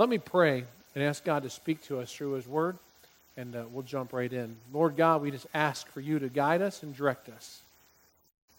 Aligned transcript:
Let 0.00 0.08
me 0.08 0.16
pray 0.16 0.64
and 0.94 1.04
ask 1.04 1.24
God 1.24 1.42
to 1.42 1.50
speak 1.50 1.84
to 1.88 2.00
us 2.00 2.10
through 2.10 2.32
His 2.32 2.48
Word, 2.48 2.78
and 3.36 3.54
uh, 3.54 3.64
we'll 3.70 3.82
jump 3.82 4.14
right 4.14 4.32
in. 4.32 4.56
Lord 4.72 4.96
God, 4.96 5.20
we 5.20 5.30
just 5.30 5.46
ask 5.52 5.86
for 5.88 6.00
you 6.00 6.18
to 6.20 6.30
guide 6.30 6.62
us 6.62 6.82
and 6.82 6.96
direct 6.96 7.28
us. 7.28 7.60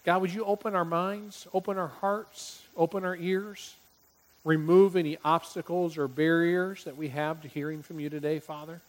God, 0.06 0.22
would 0.22 0.32
you 0.32 0.46
open 0.46 0.76
our 0.76 0.86
minds, 0.86 1.48
open 1.52 1.80
our 1.80 1.88
hearts, 1.88 2.62
open 2.78 3.04
our 3.04 3.16
ears, 3.16 3.74
remove 4.46 4.96
any 4.96 5.18
obstacles 5.26 5.98
or 5.98 6.08
barriers 6.08 6.84
that 6.84 6.96
we 6.96 7.08
have 7.08 7.42
to 7.42 7.48
hearing 7.48 7.82
from 7.82 8.00
you 8.00 8.12
today, 8.12 8.38
Father? 8.38 8.80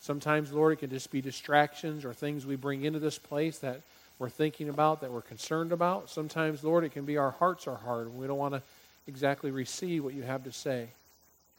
Sometimes, 0.00 0.52
Lord, 0.52 0.72
it 0.72 0.76
can 0.76 0.88
just 0.88 1.10
be 1.10 1.20
distractions 1.20 2.06
or 2.06 2.14
things 2.14 2.46
we 2.46 2.56
bring 2.56 2.84
into 2.84 3.00
this 3.00 3.18
place 3.18 3.58
that 3.58 3.82
we're 4.18 4.30
thinking 4.30 4.70
about, 4.70 5.02
that 5.02 5.12
we're 5.12 5.20
concerned 5.20 5.72
about. 5.72 6.08
Sometimes, 6.08 6.64
Lord, 6.64 6.84
it 6.84 6.92
can 6.92 7.04
be 7.04 7.18
our 7.18 7.32
hearts 7.32 7.66
are 7.66 7.76
hard 7.76 8.06
and 8.06 8.18
we 8.18 8.26
don't 8.26 8.38
want 8.38 8.54
to 8.54 8.62
exactly 9.06 9.50
receive 9.50 10.02
what 10.02 10.14
you 10.14 10.22
have 10.22 10.44
to 10.44 10.52
say. 10.52 10.88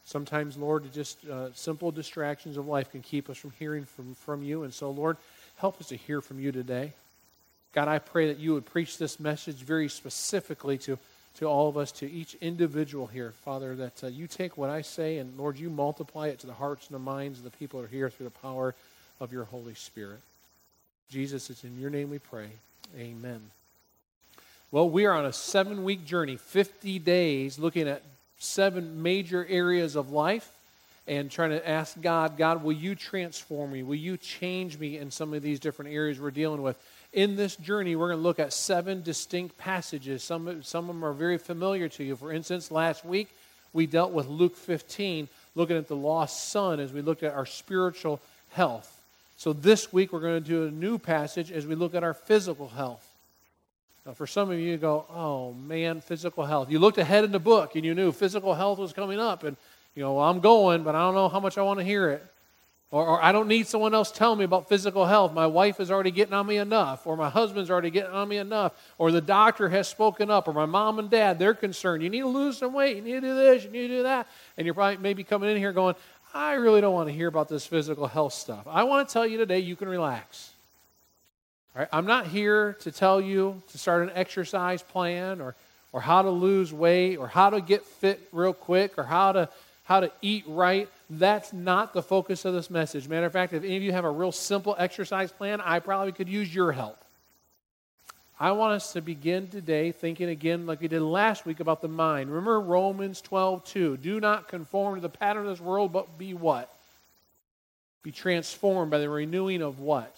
Sometimes, 0.08 0.56
Lord, 0.56 0.86
just 0.94 1.18
uh, 1.28 1.52
simple 1.54 1.92
distractions 1.92 2.56
of 2.56 2.66
life 2.66 2.92
can 2.92 3.02
keep 3.02 3.30
us 3.30 3.36
from 3.36 3.52
hearing 3.60 3.84
from, 3.84 4.16
from 4.16 4.42
you. 4.42 4.64
And 4.64 4.74
so, 4.74 4.90
Lord, 4.90 5.18
help 5.58 5.82
us 5.82 5.90
to 5.90 5.98
hear 5.98 6.22
from 6.22 6.40
you 6.40 6.54
today. 6.54 6.94
God, 7.74 7.90
I 7.90 8.00
pray 8.00 8.28
that 8.28 8.40
you 8.40 8.54
would 8.54 8.66
preach 8.66 8.98
this 8.98 9.20
message 9.20 9.58
very 9.58 9.90
specifically 9.90 10.78
to, 10.78 10.98
to 11.40 11.46
all 11.46 11.68
of 11.68 11.76
us, 11.76 11.92
to 11.92 12.10
each 12.10 12.36
individual 12.36 13.08
here, 13.08 13.34
Father, 13.44 13.76
that 13.76 14.02
uh, 14.02 14.08
you 14.08 14.28
take 14.28 14.58
what 14.58 14.70
I 14.70 14.82
say 14.82 15.18
and, 15.18 15.38
Lord, 15.38 15.60
you 15.60 15.70
multiply 15.70 16.28
it 16.28 16.40
to 16.40 16.48
the 16.48 16.54
hearts 16.54 16.88
and 16.88 16.96
the 16.96 17.00
minds 17.00 17.40
of 17.40 17.44
the 17.44 17.52
people 17.52 17.82
that 17.82 17.88
are 17.88 17.90
here 17.90 18.10
through 18.10 18.28
the 18.28 18.40
power 18.40 18.76
of 19.20 19.34
your 19.34 19.44
Holy 19.44 19.74
Spirit. 19.74 20.22
Jesus, 21.12 21.50
it's 21.50 21.66
in 21.66 21.78
your 21.82 21.90
name 21.90 22.10
we 22.10 22.20
pray. 22.20 22.48
Amen. 22.98 23.42
Well, 24.72 24.90
we 24.90 25.06
are 25.06 25.14
on 25.14 25.26
a 25.26 25.34
seven 25.34 25.84
week 25.84 26.06
journey, 26.06 26.38
50 26.38 26.98
days, 27.00 27.60
looking 27.60 27.90
at 27.90 28.02
seven 28.40 29.02
major 29.02 29.46
areas 29.48 29.96
of 29.96 30.12
life 30.12 30.52
and 31.08 31.32
trying 31.32 31.52
to 31.52 31.68
ask 31.68 32.00
God, 32.02 32.38
God, 32.38 32.64
will 32.64 32.74
you 32.74 32.96
transform 32.96 33.72
me? 33.72 33.84
Will 33.84 33.96
you 33.96 34.18
change 34.18 34.78
me 34.78 34.98
in 34.98 35.10
some 35.12 35.34
of 35.34 35.42
these 35.42 35.60
different 35.60 35.92
areas 35.92 36.20
we're 36.20 36.32
dealing 36.32 36.62
with? 36.62 36.78
in 37.14 37.36
this 37.36 37.56
journey, 37.56 37.96
we're 37.96 38.10
going 38.10 38.20
to 38.20 38.24
look 38.24 38.40
at 38.40 38.54
seven 38.54 39.02
distinct 39.02 39.58
passages. 39.58 40.24
Some, 40.24 40.62
some 40.64 40.90
of 40.90 40.96
them 40.96 41.04
are 41.04 41.14
very 41.14 41.38
familiar 41.38 41.90
to 41.90 42.04
you. 42.04 42.16
For 42.16 42.32
instance, 42.32 42.70
last 42.70 43.06
week 43.06 43.30
we 43.74 43.86
dealt 43.86 44.12
with 44.12 44.28
Luke 44.28 44.56
15, 44.56 45.28
looking 45.56 45.78
at 45.78 45.88
the 45.88 45.96
lost 45.96 46.50
son 46.50 46.80
as 46.80 46.92
we 46.92 47.02
looked 47.02 47.24
at 47.24 47.34
our 47.34 47.46
spiritual 47.46 48.20
health. 48.52 49.02
So 49.38 49.54
this 49.54 49.94
week 49.94 50.12
we're 50.12 50.20
going 50.20 50.44
to 50.44 50.48
do 50.48 50.66
a 50.66 50.72
new 50.72 50.98
passage 50.98 51.52
as 51.52 51.66
we 51.66 51.76
look 51.76 51.96
at 51.96 52.04
our 52.04 52.14
physical 52.14 52.70
health. 52.70 53.07
Now, 54.08 54.14
for 54.14 54.26
some 54.26 54.50
of 54.50 54.58
you, 54.58 54.72
you 54.72 54.78
go, 54.78 55.06
oh 55.10 55.52
man, 55.52 56.00
physical 56.00 56.46
health. 56.46 56.72
You 56.72 56.80
looked 56.80 56.98
ahead 56.98 57.26
in 57.26 57.34
the 57.34 57.40
book 57.40 57.76
and 57.76 57.84
you 57.84 57.94
knew 57.94 58.14
physical 58.14 58.54
health 58.54 58.80
was 58.80 58.94
coming 58.94 59.20
up, 59.20 59.44
and 59.44 59.58
you 59.96 60.02
know, 60.02 60.14
well, 60.14 60.24
I'm 60.24 60.40
going, 60.40 60.84
but 60.84 60.96
I 60.96 61.00
don't 61.00 61.14
know 61.14 61.28
how 61.28 61.42
much 61.42 61.58
I 61.58 61.62
want 61.64 61.80
to 61.80 61.86
hear 61.86 62.10
it. 62.12 62.26
Or, 62.90 63.06
or, 63.06 63.22
I 63.22 63.34
don't 63.34 63.50
need 63.50 63.68
someone 63.68 63.94
else 63.94 64.12
telling 64.14 64.40
me 64.40 64.46
about 64.46 64.70
physical 64.70 65.06
health. 65.06 65.34
My 65.34 65.46
wife 65.46 65.82
is 65.82 65.92
already 65.92 66.12
getting 66.12 66.34
on 66.34 66.48
me 66.48 66.56
enough. 66.56 67.06
Or 67.06 67.18
my 67.18 67.30
husband's 67.30 67.70
already 67.70 67.90
getting 67.90 68.14
on 68.14 68.30
me 68.30 68.38
enough. 68.38 68.72
Or 68.98 69.12
the 69.12 69.20
doctor 69.20 69.68
has 69.68 69.90
spoken 69.90 70.32
up. 70.32 70.48
Or 70.48 70.54
my 70.54 70.66
mom 70.66 70.98
and 70.98 71.10
dad, 71.10 71.38
they're 71.38 71.54
concerned. 71.54 72.02
You 72.02 72.10
need 72.10 72.22
to 72.22 72.28
lose 72.28 72.60
some 72.60 72.72
weight. 72.72 72.96
You 72.96 73.02
need 73.02 73.14
to 73.16 73.22
do 73.22 73.36
this. 73.36 73.66
You 73.66 73.72
need 73.72 73.88
to 73.90 73.98
do 73.98 74.04
that. 74.04 74.26
And 74.56 74.64
you're 74.64 74.74
probably 74.74 74.98
maybe 74.98 75.26
coming 75.26 75.50
in 75.50 75.58
here 75.58 75.74
going, 75.74 75.96
I 76.34 76.54
really 76.54 76.80
don't 76.80 76.94
want 76.94 77.10
to 77.10 77.14
hear 77.14 77.28
about 77.28 77.50
this 77.50 77.68
physical 77.68 78.08
health 78.08 78.32
stuff. 78.32 78.66
I 78.66 78.84
want 78.84 79.06
to 79.06 79.12
tell 79.12 79.28
you 79.28 79.38
today 79.38 79.60
you 79.60 79.76
can 79.76 79.90
relax. 79.90 80.52
Right? 81.78 81.88
I'm 81.92 82.08
not 82.08 82.26
here 82.26 82.74
to 82.80 82.92
tell 82.92 83.22
you 83.22 83.62
to 83.72 83.78
start 83.78 84.02
an 84.02 84.12
exercise 84.16 84.82
plan 84.82 85.42
or, 85.42 85.54
or 85.92 86.02
how 86.02 86.24
to 86.24 86.32
lose 86.32 86.74
weight 86.74 87.18
or 87.18 87.28
how 87.28 87.52
to 87.52 87.62
get 87.62 87.86
fit 87.86 88.28
real 88.32 88.54
quick 88.54 88.98
or 88.98 89.04
how 89.04 89.34
to, 89.34 89.50
how 89.84 90.00
to 90.00 90.12
eat 90.24 90.46
right. 90.48 90.90
That's 91.08 91.54
not 91.54 91.94
the 91.94 92.02
focus 92.02 92.46
of 92.46 92.56
this 92.56 92.72
message. 92.72 93.08
Matter 93.08 93.28
of 93.28 93.34
fact, 93.34 93.54
if 93.54 93.64
any 93.64 93.78
of 93.78 93.84
you 93.84 93.92
have 93.92 94.06
a 94.06 94.10
real 94.10 94.32
simple 94.32 94.76
exercise 94.80 95.32
plan, 95.32 95.62
I 95.62 95.78
probably 95.78 96.14
could 96.14 96.28
use 96.28 96.54
your 96.54 96.72
help. 96.72 96.98
I 98.40 98.54
want 98.54 98.74
us 98.74 98.94
to 98.94 99.02
begin 99.02 99.48
today 99.48 99.92
thinking 99.92 100.30
again, 100.30 100.66
like 100.66 100.82
we 100.82 100.88
did 100.88 101.02
last 101.04 101.46
week, 101.46 101.60
about 101.60 101.82
the 101.82 101.88
mind. 101.88 102.30
Remember 102.30 102.60
Romans 102.60 103.22
12, 103.22 103.64
2. 103.66 103.98
Do 103.98 104.20
not 104.20 104.48
conform 104.48 104.96
to 104.96 105.02
the 105.02 105.10
pattern 105.10 105.46
of 105.46 105.52
this 105.52 105.62
world, 105.62 105.94
but 105.94 106.18
be 106.18 106.34
what? 106.34 106.74
Be 108.02 108.12
transformed 108.12 108.90
by 108.90 108.98
the 108.98 109.10
renewing 109.10 109.62
of 109.62 109.80
what? 109.80 110.16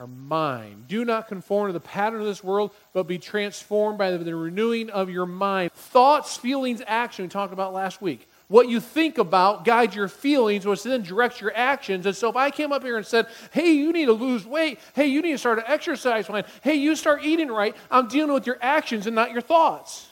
Our 0.00 0.06
mind. 0.06 0.88
Do 0.88 1.04
not 1.04 1.28
conform 1.28 1.68
to 1.68 1.72
the 1.74 1.80
pattern 1.80 2.20
of 2.20 2.26
this 2.26 2.42
world, 2.42 2.70
but 2.94 3.04
be 3.04 3.18
transformed 3.18 3.98
by 3.98 4.10
the, 4.10 4.34
renewing 4.34 4.88
of 4.90 5.10
your 5.10 5.26
mind. 5.26 5.72
Thoughts, 5.72 6.38
feelings, 6.38 6.80
action, 6.86 7.26
we 7.26 7.28
talked 7.28 7.52
about 7.52 7.74
last 7.74 8.00
week 8.00 8.26
what 8.50 8.68
you 8.68 8.80
think 8.80 9.16
about 9.16 9.64
guides 9.64 9.94
your 9.94 10.08
feelings, 10.08 10.66
which 10.66 10.82
then 10.82 11.02
directs 11.02 11.40
your 11.40 11.52
actions. 11.54 12.04
And 12.04 12.16
so 12.16 12.28
if 12.28 12.34
I 12.34 12.50
came 12.50 12.72
up 12.72 12.82
here 12.82 12.96
and 12.96 13.06
said, 13.06 13.28
hey, 13.52 13.70
you 13.70 13.92
need 13.92 14.06
to 14.06 14.12
lose 14.12 14.44
weight, 14.44 14.80
hey, 14.92 15.06
you 15.06 15.22
need 15.22 15.30
to 15.30 15.38
start 15.38 15.58
an 15.58 15.64
exercise 15.68 16.26
plan, 16.26 16.42
hey, 16.60 16.74
you 16.74 16.96
start 16.96 17.22
eating 17.22 17.46
right, 17.46 17.76
I'm 17.92 18.08
dealing 18.08 18.32
with 18.32 18.48
your 18.48 18.58
actions 18.60 19.06
and 19.06 19.14
not 19.14 19.30
your 19.30 19.40
thoughts. 19.40 20.08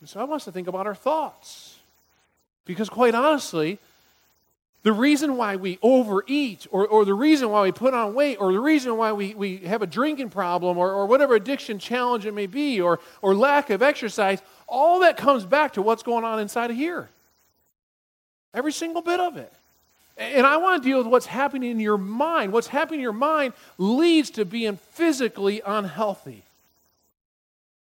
And 0.00 0.08
so 0.08 0.18
I 0.18 0.24
want 0.24 0.40
us 0.40 0.44
to 0.46 0.52
think 0.52 0.66
about 0.66 0.88
our 0.88 0.94
thoughts. 0.96 1.78
Because 2.64 2.88
quite 2.88 3.14
honestly, 3.14 3.78
the 4.82 4.92
reason 4.92 5.36
why 5.36 5.56
we 5.56 5.78
overeat, 5.80 6.66
or, 6.70 6.86
or 6.86 7.04
the 7.04 7.14
reason 7.14 7.50
why 7.50 7.62
we 7.62 7.72
put 7.72 7.94
on 7.94 8.14
weight, 8.14 8.38
or 8.40 8.52
the 8.52 8.58
reason 8.58 8.96
why 8.96 9.12
we, 9.12 9.32
we 9.34 9.58
have 9.58 9.80
a 9.82 9.86
drinking 9.86 10.30
problem, 10.30 10.76
or, 10.76 10.90
or 10.90 11.06
whatever 11.06 11.36
addiction 11.36 11.78
challenge 11.78 12.26
it 12.26 12.34
may 12.34 12.46
be, 12.46 12.80
or, 12.80 12.98
or 13.20 13.34
lack 13.34 13.70
of 13.70 13.80
exercise, 13.80 14.42
all 14.66 15.00
that 15.00 15.16
comes 15.16 15.44
back 15.44 15.74
to 15.74 15.82
what's 15.82 16.02
going 16.02 16.24
on 16.24 16.40
inside 16.40 16.70
of 16.70 16.76
here. 16.76 17.08
Every 18.52 18.72
single 18.72 19.02
bit 19.02 19.20
of 19.20 19.36
it. 19.36 19.52
And 20.18 20.46
I 20.46 20.56
want 20.58 20.82
to 20.82 20.88
deal 20.88 20.98
with 20.98 21.06
what's 21.06 21.26
happening 21.26 21.70
in 21.70 21.80
your 21.80 21.96
mind. 21.96 22.52
What's 22.52 22.66
happening 22.66 23.00
in 23.00 23.04
your 23.04 23.12
mind 23.12 23.54
leads 23.78 24.30
to 24.30 24.44
being 24.44 24.76
physically 24.76 25.62
unhealthy. 25.64 26.42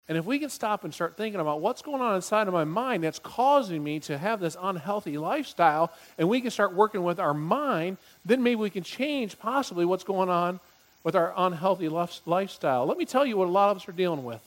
And 0.09 0.19
if 0.19 0.25
we 0.25 0.39
can 0.39 0.51
stop 0.51 0.85
and 0.85 0.93
start 0.93 1.17
thinking 1.17 1.41
about 1.41 1.61
what's 1.61 1.81
going 1.81 2.03
on 2.03 2.17
inside 2.17 2.49
of 2.49 2.53
my 2.53 2.65
mind 2.65 3.05
that's 3.05 3.21
causing 3.21 3.83
me 3.83 4.01
to 4.01 4.19
have 4.19 4.41
this 4.41 4.57
unhealthy 4.61 5.17
lifestyle, 5.17 5.93
and 6.19 6.29
we 6.29 6.41
can 6.41 6.51
start 6.51 6.75
working 6.75 7.03
with 7.05 7.21
our 7.21 7.33
mind, 7.33 7.99
then 8.25 8.43
maybe 8.43 8.57
we 8.57 8.71
can 8.71 8.83
change 8.83 9.39
possibly 9.39 9.85
what's 9.85 10.05
going 10.05 10.29
on 10.29 10.59
with 11.05 11.15
our 11.15 11.33
unhealthy 11.37 11.89
lifestyle. 11.89 12.87
Let 12.87 12.99
me 12.99 13.05
tell 13.05 13.25
you 13.25 13.37
what 13.37 13.49
a 13.49 13.51
lot 13.51 13.71
of 13.71 13.77
us 13.77 13.89
are 13.89 13.93
dealing 13.93 14.25
with. 14.25 14.43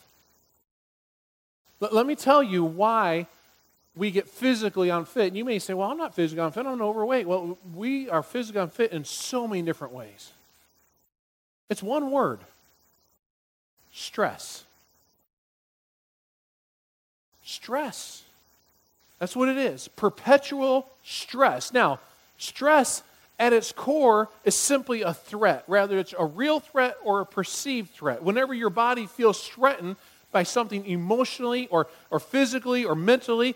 Let 1.79 2.05
me 2.05 2.15
tell 2.15 2.43
you 2.43 2.63
why 2.63 3.27
we 3.95 4.11
get 4.11 4.27
physically 4.27 4.89
unfit. 4.89 5.27
And 5.27 5.37
you 5.37 5.45
may 5.45 5.59
say, 5.59 5.73
well, 5.73 5.89
I'm 5.89 5.97
not 5.97 6.13
physically 6.13 6.43
unfit, 6.43 6.65
I'm 6.65 6.81
overweight. 6.81 7.27
Well, 7.27 7.57
we 7.73 8.09
are 8.09 8.23
physically 8.23 8.61
unfit 8.61 8.91
in 8.91 9.05
so 9.05 9.47
many 9.47 9.61
different 9.61 9.93
ways. 9.93 10.31
It's 11.69 11.81
one 11.81 12.11
word 12.11 12.39
stress. 13.91 14.63
Stress. 17.45 18.23
That's 19.19 19.35
what 19.35 19.47
it 19.47 19.57
is 19.57 19.87
perpetual 19.87 20.89
stress. 21.03 21.71
Now, 21.71 21.99
stress 22.37 23.03
at 23.39 23.53
its 23.53 23.71
core 23.71 24.29
is 24.43 24.55
simply 24.55 25.01
a 25.01 25.13
threat, 25.13 25.63
whether 25.67 25.97
it's 25.97 26.13
a 26.17 26.25
real 26.25 26.59
threat 26.59 26.95
or 27.03 27.21
a 27.21 27.25
perceived 27.25 27.91
threat. 27.91 28.23
Whenever 28.23 28.53
your 28.53 28.69
body 28.69 29.05
feels 29.05 29.47
threatened, 29.47 29.95
by 30.35 30.43
something 30.43 30.85
emotionally 30.85 31.65
or, 31.67 31.87
or 32.11 32.19
physically 32.19 32.83
or 32.83 32.93
mentally, 32.93 33.55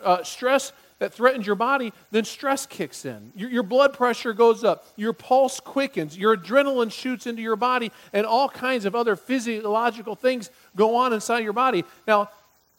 uh, 0.00 0.22
stress 0.22 0.72
that 1.00 1.12
threatens 1.12 1.44
your 1.44 1.56
body, 1.56 1.92
then 2.12 2.24
stress 2.24 2.66
kicks 2.66 3.04
in. 3.04 3.32
Your, 3.34 3.50
your, 3.50 3.62
blood 3.64 3.92
pressure 3.94 4.32
goes 4.32 4.62
up, 4.62 4.86
your 4.94 5.12
pulse 5.12 5.58
quickens, 5.58 6.16
your 6.16 6.36
adrenaline 6.36 6.92
shoots 6.92 7.26
into 7.26 7.42
your 7.42 7.56
body, 7.56 7.90
and 8.12 8.24
all 8.26 8.48
kinds 8.48 8.84
of 8.84 8.94
other 8.94 9.16
physiological 9.16 10.14
things 10.14 10.50
go 10.76 10.94
on 10.94 11.12
inside 11.12 11.40
your 11.40 11.52
body. 11.52 11.84
Now, 12.06 12.30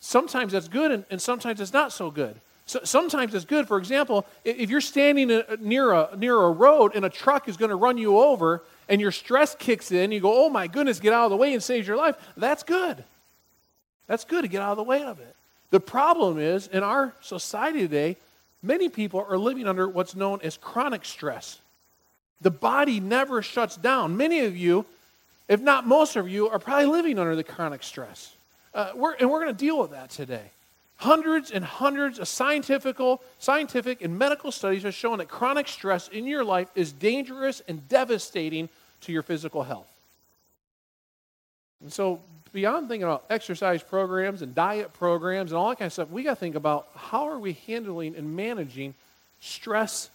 sometimes 0.05 0.53
that's 0.53 0.67
good 0.67 0.91
and, 0.91 1.05
and 1.09 1.21
sometimes 1.21 1.59
it's 1.59 1.73
not 1.73 1.91
so 1.91 2.11
good. 2.11 2.35
So, 2.67 2.79
sometimes 2.83 3.35
it's 3.35 3.45
good. 3.45 3.67
For 3.67 3.77
example, 3.77 4.25
if 4.43 4.69
you're 4.69 4.81
standing 4.81 5.41
near 5.59 5.91
a, 5.91 6.15
near 6.17 6.35
a 6.35 6.51
road 6.51 6.93
and 6.95 7.05
a 7.05 7.09
truck 7.09 7.47
is 7.47 7.57
going 7.57 7.69
to 7.69 7.75
run 7.75 7.97
you 7.97 8.17
over 8.17 8.63
and 8.89 8.99
your 9.01 9.11
stress 9.11 9.55
kicks 9.55 9.91
in, 9.91 10.11
you 10.11 10.19
go, 10.19 10.45
oh 10.45 10.49
my 10.49 10.67
goodness, 10.67 10.99
get 10.99 11.13
out 11.13 11.25
of 11.25 11.31
the 11.31 11.37
way 11.37 11.53
and 11.53 11.61
save 11.61 11.87
your 11.87 11.97
life, 11.97 12.15
that's 12.37 12.63
good. 12.63 13.03
That's 14.07 14.23
good 14.23 14.43
to 14.43 14.47
get 14.47 14.61
out 14.61 14.71
of 14.71 14.77
the 14.77 14.83
way 14.83 15.03
of 15.03 15.19
it. 15.19 15.35
The 15.71 15.79
problem 15.79 16.39
is, 16.39 16.67
in 16.67 16.83
our 16.83 17.13
society 17.21 17.79
today, 17.79 18.17
many 18.61 18.89
people 18.89 19.25
are 19.27 19.37
living 19.37 19.67
under 19.67 19.87
what's 19.87 20.15
known 20.15 20.39
as 20.43 20.57
chronic 20.57 21.03
stress. 21.05 21.59
The 22.41 22.51
body 22.51 22.99
never 22.99 23.41
shuts 23.41 23.75
down. 23.75 24.17
Many 24.17 24.41
of 24.41 24.55
you, 24.55 24.85
if 25.47 25.61
not 25.61 25.87
most 25.87 26.15
of 26.15 26.29
you, 26.29 26.49
are 26.49 26.59
probably 26.59 26.85
living 26.85 27.17
under 27.17 27.35
the 27.35 27.43
chronic 27.43 27.81
stress. 27.81 28.34
Uh, 28.75 28.91
we're, 28.93 29.13
and 29.13 29.31
we're 29.31 29.41
going 29.41 29.55
to 29.55 29.57
deal 29.57 29.79
with 29.79 29.91
that 29.91 30.09
today. 30.09 30.51
Hundreds 30.97 31.49
and 31.49 31.63
hundreds 31.63 32.19
of 32.19 32.27
scientific, 32.27 32.97
scientific 33.39 34.01
and 34.01 34.19
medical 34.19 34.51
studies 34.51 34.83
have 34.83 34.93
shown 34.93 35.17
that 35.19 35.29
chronic 35.29 35.67
stress 35.67 36.09
in 36.09 36.27
your 36.27 36.43
life 36.43 36.69
is 36.75 36.91
dangerous 36.91 37.61
and 37.69 37.87
devastating 37.87 38.67
to 39.01 39.13
your 39.13 39.21
physical 39.21 39.63
health. 39.63 39.87
And 41.81 41.91
so, 41.91 42.19
beyond 42.51 42.87
thinking 42.89 43.03
about 43.03 43.25
exercise 43.29 43.81
programs 43.81 44.41
and 44.41 44.53
diet 44.53 44.93
programs 44.93 45.51
and 45.51 45.57
all 45.57 45.69
that 45.69 45.79
kind 45.79 45.87
of 45.87 45.93
stuff, 45.93 46.09
we 46.09 46.23
got 46.23 46.31
to 46.31 46.35
think 46.39 46.55
about 46.55 46.87
how 46.95 47.27
are 47.27 47.39
we 47.39 47.53
handling 47.67 48.15
and 48.15 48.35
managing 48.35 48.93
stress 49.39 50.09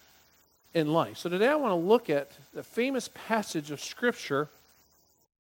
in 0.74 0.92
life. 0.92 1.16
So, 1.16 1.28
today 1.30 1.48
I 1.48 1.54
want 1.56 1.72
to 1.72 1.76
look 1.76 2.10
at 2.10 2.30
the 2.52 2.62
famous 2.62 3.08
passage 3.26 3.70
of 3.70 3.80
Scripture 3.80 4.48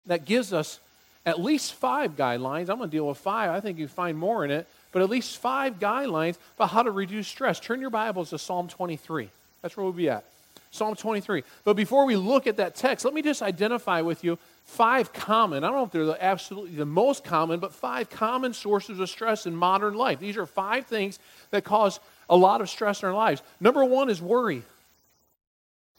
that 0.06 0.24
gives 0.24 0.52
us 0.52 0.80
at 1.26 1.40
least 1.40 1.74
five 1.74 2.16
guidelines. 2.16 2.70
I'm 2.70 2.78
going 2.78 2.90
to 2.90 2.96
deal 2.96 3.06
with 3.06 3.18
five. 3.18 3.50
I 3.50 3.60
think 3.60 3.78
you 3.78 3.88
find 3.88 4.16
more 4.16 4.44
in 4.44 4.50
it, 4.50 4.66
but 4.92 5.02
at 5.02 5.10
least 5.10 5.38
five 5.38 5.78
guidelines 5.78 6.36
about 6.56 6.70
how 6.70 6.82
to 6.82 6.90
reduce 6.90 7.28
stress. 7.28 7.60
Turn 7.60 7.80
your 7.80 7.90
Bibles 7.90 8.30
to 8.30 8.38
Psalm 8.38 8.68
23. 8.68 9.28
That's 9.62 9.76
where 9.76 9.84
we'll 9.84 9.92
be 9.92 10.08
at. 10.08 10.24
Psalm 10.72 10.94
23. 10.94 11.42
But 11.64 11.74
before 11.74 12.04
we 12.06 12.16
look 12.16 12.46
at 12.46 12.56
that 12.58 12.76
text, 12.76 13.04
let 13.04 13.12
me 13.12 13.22
just 13.22 13.42
identify 13.42 14.02
with 14.02 14.22
you 14.22 14.38
five 14.64 15.12
common, 15.12 15.64
I 15.64 15.68
don't 15.68 15.76
know 15.76 15.84
if 15.84 15.90
they're 15.90 16.06
the 16.06 16.22
absolutely 16.22 16.76
the 16.76 16.86
most 16.86 17.24
common, 17.24 17.58
but 17.58 17.72
five 17.74 18.08
common 18.08 18.54
sources 18.54 19.00
of 19.00 19.10
stress 19.10 19.46
in 19.46 19.54
modern 19.54 19.94
life. 19.94 20.20
These 20.20 20.36
are 20.36 20.46
five 20.46 20.86
things 20.86 21.18
that 21.50 21.64
cause 21.64 21.98
a 22.28 22.36
lot 22.36 22.60
of 22.60 22.70
stress 22.70 23.02
in 23.02 23.08
our 23.08 23.14
lives. 23.14 23.42
Number 23.58 23.84
one 23.84 24.08
is 24.08 24.22
worry. 24.22 24.62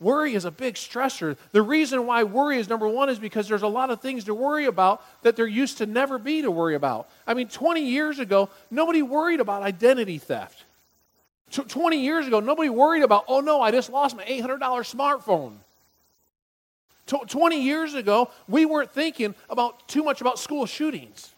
Worry 0.02 0.34
is 0.34 0.46
a 0.46 0.52
big 0.52 0.74
stressor. 0.76 1.38
The 1.52 1.62
reason 1.62 2.08
why 2.08 2.24
worry 2.24 2.58
is 2.58 2.68
number 2.68 2.88
one 2.88 3.10
is 3.10 3.20
because 3.20 3.48
there's 3.48 3.62
a 3.62 3.68
lot 3.68 3.92
of 3.92 4.02
things 4.02 4.24
to 4.24 4.34
worry 4.34 4.66
about 4.66 5.06
that 5.22 5.36
there 5.36 5.46
used 5.46 5.78
to 5.78 5.86
never 5.86 6.18
be 6.18 6.42
to 6.42 6.50
worry 6.50 6.74
about. 6.74 7.08
I 7.28 7.36
mean, 7.36 7.48
20 7.48 7.82
years 7.82 8.18
ago, 8.18 8.50
nobody 8.72 9.04
worried 9.04 9.40
about 9.40 9.62
identity 9.62 10.18
theft. 10.18 10.64
20 11.52 11.98
years 11.98 12.26
ago, 12.26 12.40
nobody 12.40 12.70
worried 12.70 13.04
about, 13.04 13.26
oh 13.28 13.42
no, 13.42 13.62
I 13.62 13.70
just 13.70 13.92
lost 13.92 14.18
my 14.18 14.24
$800 14.24 14.60
smartphone. 14.60 15.54
20 17.06 17.62
years 17.62 17.94
ago, 17.94 18.32
we 18.48 18.66
weren't 18.66 18.90
thinking 18.90 19.36
about 19.52 19.88
too 19.88 20.04
much 20.04 20.20
about 20.20 20.40
school 20.40 20.66
shootings. 20.66 21.30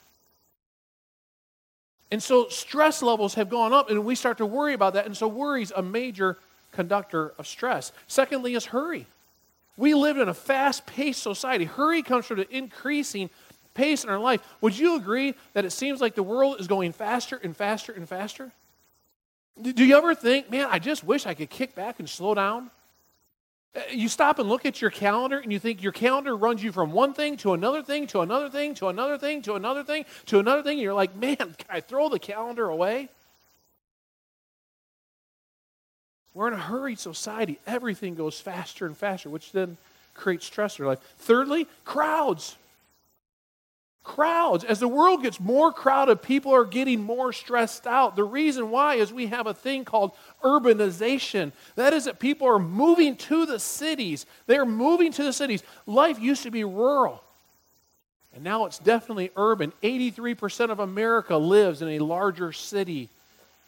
And 2.12 2.24
so 2.24 2.48
stress 2.48 3.02
levels 3.02 3.34
have 3.34 3.50
gone 3.50 3.74
up, 3.74 3.90
and 3.90 4.06
we 4.06 4.16
start 4.16 4.38
to 4.38 4.46
worry 4.46 4.74
about 4.74 4.94
that. 4.94 5.06
And 5.06 5.18
so 5.18 5.28
worry's 5.28 5.72
a 5.76 5.82
major 5.82 6.38
conductor 6.74 7.34
of 7.38 7.48
stress. 7.48 7.92
Secondly, 8.08 8.56
is 8.56 8.66
hurry. 8.66 9.08
We 9.78 9.94
live 9.94 10.18
in 10.18 10.30
a 10.30 10.34
fast 10.34 10.86
paced 10.86 11.24
society. 11.24 11.66
Hurry 11.66 12.04
comes 12.04 12.26
from 12.26 12.38
the 12.38 12.56
increasing 12.56 13.30
pace 13.74 14.04
in 14.04 14.10
our 14.10 14.20
life. 14.20 14.42
Would 14.62 14.78
you 14.78 14.96
agree 14.96 15.36
that 15.54 15.66
it 15.66 15.72
seems 15.72 16.02
like 16.02 16.16
the 16.16 16.24
world 16.24 16.60
is 16.60 16.68
going 16.68 16.92
faster 16.92 17.40
and 17.42 17.56
faster 17.56 17.92
and 17.92 18.08
faster? 18.08 18.52
Do 19.62 19.86
you 19.86 19.96
ever 19.98 20.16
think, 20.16 20.50
man, 20.50 20.68
I 20.70 20.80
just 20.80 21.04
wish 21.04 21.26
I 21.26 21.34
could 21.34 21.50
kick 21.50 21.76
back 21.76 22.00
and 22.00 22.10
slow 22.10 22.34
down? 22.34 22.72
Uh, 23.76 23.82
you 23.92 24.08
stop 24.08 24.40
and 24.40 24.50
look 24.50 24.66
at 24.66 24.82
your 24.82 24.92
calendar 24.92 25.40
and 25.40 25.52
you 25.52 25.60
think 25.60 25.82
your 25.82 25.92
calendar 25.92 26.36
runs 26.36 26.64
you 26.64 26.72
from 26.72 26.92
one 26.92 27.14
thing 27.14 27.38
to 27.38 27.54
another 27.54 27.82
thing 27.82 28.06
to 28.08 28.22
another 28.22 28.50
thing 28.50 28.76
to 28.76 28.88
another 28.88 29.18
thing 29.18 29.42
to 29.42 29.56
another 29.56 29.84
thing 29.84 30.06
to 30.28 30.40
another 30.40 30.62
thing. 30.62 30.74
And 30.74 30.82
you're 30.82 30.94
like, 30.94 31.16
man, 31.16 31.38
can 31.38 31.68
I 31.70 31.80
throw 31.80 32.10
the 32.10 32.20
calendar 32.20 32.70
away? 32.70 33.10
We're 36.34 36.48
in 36.48 36.54
a 36.54 36.58
hurried 36.58 37.00
society. 37.00 37.60
Everything 37.68 38.16
goes 38.16 38.40
faster 38.40 38.86
and 38.86 38.98
faster, 38.98 39.30
which 39.30 39.52
then 39.52 39.78
creates 40.14 40.46
stress 40.46 40.80
in 40.80 40.86
our 40.86 40.92
life. 40.92 41.14
Thirdly, 41.20 41.68
crowds. 41.86 42.56
Crowds. 44.04 44.64
As 44.64 44.80
the 44.80 44.88
world 44.88 45.22
gets 45.22 45.40
more 45.40 45.72
crowded, 45.72 46.22
people 46.22 46.54
are 46.54 46.66
getting 46.66 47.02
more 47.02 47.32
stressed 47.32 47.88
out. 47.88 48.16
The 48.16 48.24
reason 48.24 48.70
why 48.70 48.96
is 48.96 49.14
we 49.14 49.28
have 49.28 49.48
a 49.48 49.54
thing 49.54 49.86
called 49.86 50.12
urbanization. 50.44 51.52
That 51.76 51.94
is 51.94 52.06
that 52.06 52.20
people 52.20 52.48
are 52.48 52.60
moving 52.60 53.16
to 53.16 53.46
the 53.46 53.60
cities. 53.60 54.26
They're 54.46 54.66
moving 54.66 55.12
to 55.14 55.24
the 55.24 55.34
cities. 55.34 55.64
Life 55.86 56.20
used 56.20 56.44
to 56.44 56.52
be 56.52 56.64
rural. 56.64 57.24
And 58.36 58.44
now 58.44 58.66
it's 58.66 58.80
definitely 58.80 59.30
urban. 59.38 59.72
83% 59.84 60.72
of 60.72 60.80
America 60.80 61.38
lives 61.38 61.82
in 61.82 61.90
a 61.90 62.00
larger 62.00 62.52
city 62.52 63.10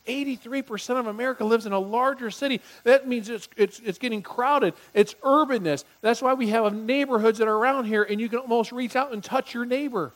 83% 0.06 1.00
of 1.00 1.07
America 1.07 1.44
lives 1.44 1.66
in 1.66 1.74
a 1.74 1.80
larger 1.80 2.31
city. 2.31 2.62
That 2.84 3.07
means 3.07 3.30
it's, 3.30 3.48
it's, 3.57 3.80
it's 3.80 3.98
getting 3.98 4.22
crowded. 4.22 4.74
It's 4.94 5.13
urbanness. 5.16 5.84
That's 6.02 6.22
why 6.22 6.34
we 6.34 6.50
have 6.50 6.74
neighborhoods 6.74 7.40
that 7.40 7.48
are 7.48 7.56
around 7.56 7.86
here 7.86 8.04
and 8.04 8.19
you 8.19 8.30
can 8.30 8.40
almost 8.40 8.72
reach 8.72 8.96
out 8.96 9.12
and 9.12 9.24
touch 9.24 9.54
your 9.54 9.66
neighbor. 9.66 10.12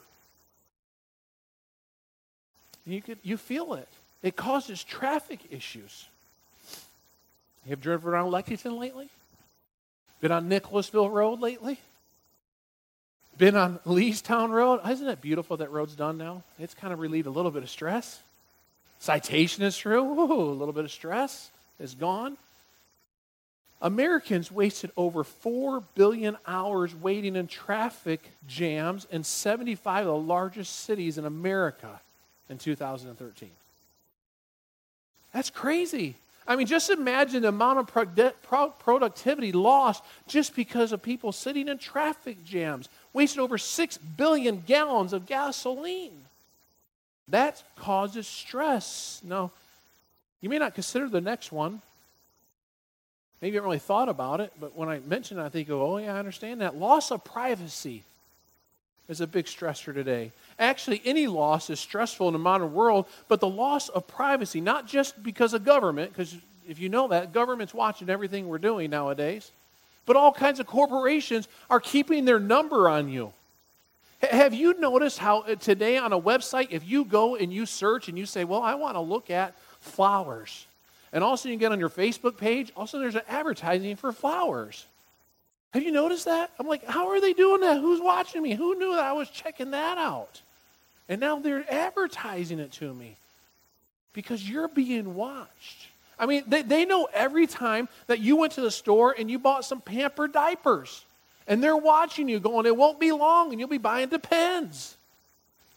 You, 2.86 3.02
could, 3.02 3.18
you 3.24 3.38
feel 3.38 3.74
it. 3.76 3.88
It 4.24 4.36
causes 4.36 4.84
traffic 4.84 5.40
issues. 5.52 6.08
You 7.66 7.72
have 7.72 7.82
driven 7.82 8.10
around 8.10 8.32
Lexington 8.32 8.78
lately? 8.78 9.10
Been 10.22 10.32
on 10.32 10.50
Nicholasville 10.50 11.10
Road 11.10 11.40
lately? 11.40 11.80
Been 13.38 13.56
on 13.56 13.80
Leestown 13.86 14.50
Road? 14.50 14.82
Isn't 14.90 15.08
it 15.08 15.22
beautiful 15.22 15.58
that 15.58 15.72
road's 15.72 15.96
done 15.96 16.18
now? 16.18 16.44
It's 16.60 16.74
kind 16.74 16.92
of 16.92 17.00
relieved 17.00 17.28
a 17.28 17.32
little 17.32 17.52
bit 17.52 17.64
of 17.64 17.70
stress. 17.70 18.20
Citation 19.00 19.64
is 19.64 19.78
true. 19.78 20.04
Ooh, 20.04 20.52
a 20.52 20.52
little 20.52 20.74
bit 20.74 20.86
of 20.86 20.92
stress 20.92 21.50
is 21.80 21.96
gone. 21.96 22.38
Americans 23.82 24.52
wasted 24.52 24.92
over 24.98 25.24
4 25.24 25.82
billion 25.96 26.36
hours 26.46 26.94
waiting 26.94 27.38
in 27.38 27.48
traffic 27.48 28.22
jams 28.46 29.08
in 29.10 29.24
75 29.24 30.06
of 30.06 30.14
the 30.14 30.18
largest 30.18 30.82
cities 30.82 31.18
in 31.18 31.24
America 31.26 32.02
in 32.50 32.58
2013. 32.58 33.50
That's 35.34 35.50
crazy. 35.50 36.16
I 36.46 36.58
mean, 36.58 36.68
just 36.68 36.90
imagine 36.90 37.44
the 37.44 37.50
amount 37.50 37.80
of 37.80 38.80
productivity 38.80 39.52
lost 39.54 40.04
just 40.28 40.56
because 40.56 40.92
of 40.92 41.02
people 41.02 41.32
sitting 41.32 41.70
in 41.70 41.78
traffic 41.78 42.44
jams, 42.44 42.90
wasted 43.14 43.40
over 43.40 43.58
6 43.58 43.98
billion 44.18 44.62
gallons 44.68 45.14
of 45.14 45.26
gasoline. 45.26 46.26
That 47.30 47.62
causes 47.76 48.28
stress. 48.28 49.22
Now, 49.24 49.52
you 50.42 50.50
may 50.50 50.58
not 50.58 50.76
consider 50.76 51.08
the 51.08 51.22
next 51.22 51.52
one. 51.52 51.82
Maybe 53.42 53.54
you 53.54 53.58
haven't 53.58 53.68
really 53.68 53.80
thought 53.80 54.10
about 54.10 54.42
it, 54.42 54.52
but 54.60 54.76
when 54.76 54.90
I 54.90 55.00
mention 55.00 55.40
it, 55.40 55.44
I 55.44 55.50
think, 55.50 55.70
oh, 55.70 55.98
yeah, 55.98 56.16
I 56.16 56.20
understand 56.20 56.62
that. 56.62 56.76
Loss 56.76 57.12
of 57.12 57.24
privacy 57.24 58.04
is 59.08 59.22
a 59.22 59.28
big 59.28 59.46
stressor 59.46 59.94
today. 59.94 60.32
Actually, 60.58 61.02
any 61.06 61.28
loss 61.28 61.70
is 61.70 61.80
stressful 61.80 62.28
in 62.28 62.34
the 62.34 62.40
modern 62.40 62.74
world, 62.74 63.06
but 63.28 63.40
the 63.40 63.48
loss 63.48 63.90
of 63.90 64.08
privacy, 64.08 64.60
not 64.60 64.88
just 64.88 65.22
because 65.24 65.54
of 65.54 65.64
government, 65.64 66.12
because 66.12 66.36
if 66.68 66.80
you 66.80 66.90
know 66.90 67.08
that, 67.08 67.34
government's 67.34 67.74
watching 67.74 68.10
everything 68.10 68.48
we're 68.48 68.60
doing 68.60 68.90
nowadays, 68.90 69.52
but 70.06 70.16
all 70.16 70.32
kinds 70.32 70.60
of 70.60 70.68
corporations 70.68 71.48
are 71.70 71.80
keeping 71.80 72.26
their 72.26 72.40
number 72.40 72.90
on 72.90 73.10
you. 73.10 73.34
Have 74.22 74.54
you 74.54 74.78
noticed 74.80 75.18
how 75.18 75.42
uh, 75.42 75.56
today 75.56 75.98
on 75.98 76.12
a 76.12 76.20
website, 76.20 76.68
if 76.72 76.88
you 76.88 77.06
go 77.06 77.36
and 77.36 77.54
you 77.54 77.66
search 77.66 78.10
and 78.10 78.18
you 78.18 78.26
say, 78.26 78.44
Well, 78.44 78.62
I 78.62 78.76
want 78.76 78.96
to 78.96 79.02
look 79.02 79.30
at 79.30 79.56
flowers, 79.80 80.66
and 81.14 81.24
also 81.24 81.48
you 81.48 81.56
get 81.56 81.72
on 81.72 81.80
your 81.80 81.90
Facebook 81.90 82.38
page, 82.38 82.72
also 82.76 83.00
there's 83.00 83.16
an 83.16 83.22
advertising 83.30 83.96
for 83.96 84.12
flowers. 84.12 84.86
Have 85.74 85.84
you 85.84 85.92
noticed 85.92 86.26
that? 86.26 86.52
I'm 86.60 86.68
like, 86.68 86.84
How 86.86 87.10
are 87.10 87.22
they 87.22 87.32
doing 87.32 87.62
that? 87.62 87.80
Who's 87.80 88.02
watching 88.02 88.42
me? 88.42 88.56
Who 88.56 88.76
knew 88.76 88.92
that 88.96 89.06
I 89.06 89.14
was 89.14 89.30
checking 89.30 89.72
that 89.72 89.98
out? 89.98 90.42
And 91.08 91.22
now 91.22 91.40
they're 91.40 91.66
advertising 91.72 92.60
it 92.60 92.74
to 92.74 92.94
me 92.94 93.16
because 94.12 94.48
you're 94.48 94.68
being 94.68 95.16
watched. 95.16 95.88
I 96.20 96.26
mean, 96.26 96.44
they, 96.46 96.62
they 96.62 96.86
know 96.86 97.08
every 97.14 97.48
time 97.48 97.88
that 98.08 98.20
you 98.20 98.36
went 98.36 98.54
to 98.54 98.62
the 98.62 98.70
store 98.70 99.16
and 99.18 99.32
you 99.32 99.40
bought 99.40 99.64
some 99.64 99.80
pamper 99.80 100.28
diapers 100.28 101.06
and 101.50 101.62
they're 101.62 101.76
watching 101.76 102.30
you 102.30 102.40
going, 102.40 102.66
it 102.66 102.78
won't 102.78 103.00
be 103.00 103.12
long 103.12 103.52
and 103.52 103.60
you'll 103.60 103.68
be 103.68 103.78
buying 103.78 104.08
Depends. 104.08 104.96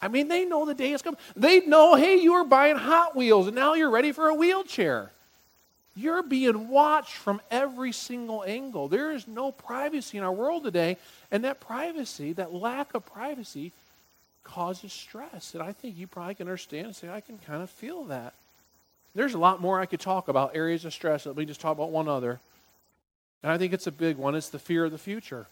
I 0.01 0.09
mean, 0.09 0.29
they 0.29 0.45
know 0.45 0.67
the 0.67 0.75
day 0.75 0.93
is 0.93 1.01
coming. 1.01 1.19
They 1.35 1.61
know, 1.61 1.95
hey, 1.95 2.17
you 2.17 2.35
were 2.35 2.45
buying 2.45 2.77
Hot 2.77 3.17
Wheels 3.17 3.47
and 3.47 3.57
now 3.57 3.75
you're 3.75 3.91
ready 3.91 4.13
for 4.13 4.29
a 4.29 4.35
wheelchair. 4.35 5.11
You're 5.95 6.23
being 6.23 6.69
watched 6.69 7.15
from 7.15 7.41
every 7.51 7.93
single 7.93 8.45
angle. 8.47 8.89
There 8.89 9.13
is 9.13 9.29
no 9.29 9.53
privacy 9.53 10.19
in 10.19 10.25
our 10.25 10.33
world 10.33 10.65
today, 10.65 10.97
and 11.31 11.45
that 11.45 11.61
privacy, 11.61 12.33
that 12.33 12.55
lack 12.55 12.95
of 12.95 13.05
privacy, 13.05 13.73
causes 14.43 14.91
stress. 14.91 15.53
And 15.53 15.63
I 15.63 15.73
think 15.73 15.99
you 15.99 16.07
probably 16.07 16.35
can 16.35 16.49
understand 16.49 16.87
and 16.87 16.97
say, 16.97 17.11
I 17.11 17.21
can 17.21 17.39
kind 17.39 17.63
of 17.63 17.69
feel 17.69 18.05
that. 18.05 18.33
There's 19.15 19.35
a 19.35 19.39
lot 19.39 19.61
more 19.61 19.79
I 19.81 19.87
could 19.87 20.01
talk 20.01 20.29
about 20.29 20.57
areas 20.57 20.87
of 20.87 20.95
stress. 20.95 21.27
Let 21.27 21.37
me 21.37 21.45
just 21.45 21.61
talk 21.61 21.77
about 21.77 21.91
one 21.91 22.09
other. 22.09 22.41
And 23.43 23.53
I 23.53 23.59
think 23.59 23.75
it's 23.75 23.87
a 23.87 23.93
big 23.93 24.17
one. 24.17 24.35
It's 24.35 24.49
the 24.49 24.59
fear 24.59 24.87
of 24.87 24.93
the 24.93 24.99
future. 24.99 25.47